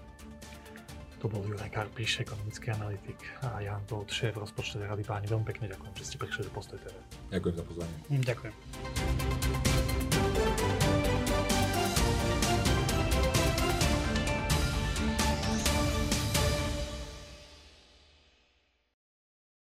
To 1.19 1.27
bol 1.27 1.43
Juraj 1.43 1.75
Karpíš, 1.75 2.23
ekonomický 2.23 2.71
analytik 2.71 3.19
a 3.43 3.59
Jan 3.59 3.83
Todt, 3.91 4.15
šéf 4.15 4.39
rozpočtovej 4.39 4.87
rady. 4.87 5.03
Páni, 5.03 5.27
veľmi 5.27 5.47
pekne 5.51 5.67
ďakujem, 5.67 5.93
že 5.99 6.05
ste 6.15 6.17
prišli 6.23 6.47
do 6.47 6.53
Postoj 6.55 6.79
TV. 6.79 6.95
Ďakujem 7.35 7.55
za 7.59 7.65
pozvanie. 7.67 7.97
Ďakujem. 8.23 9.68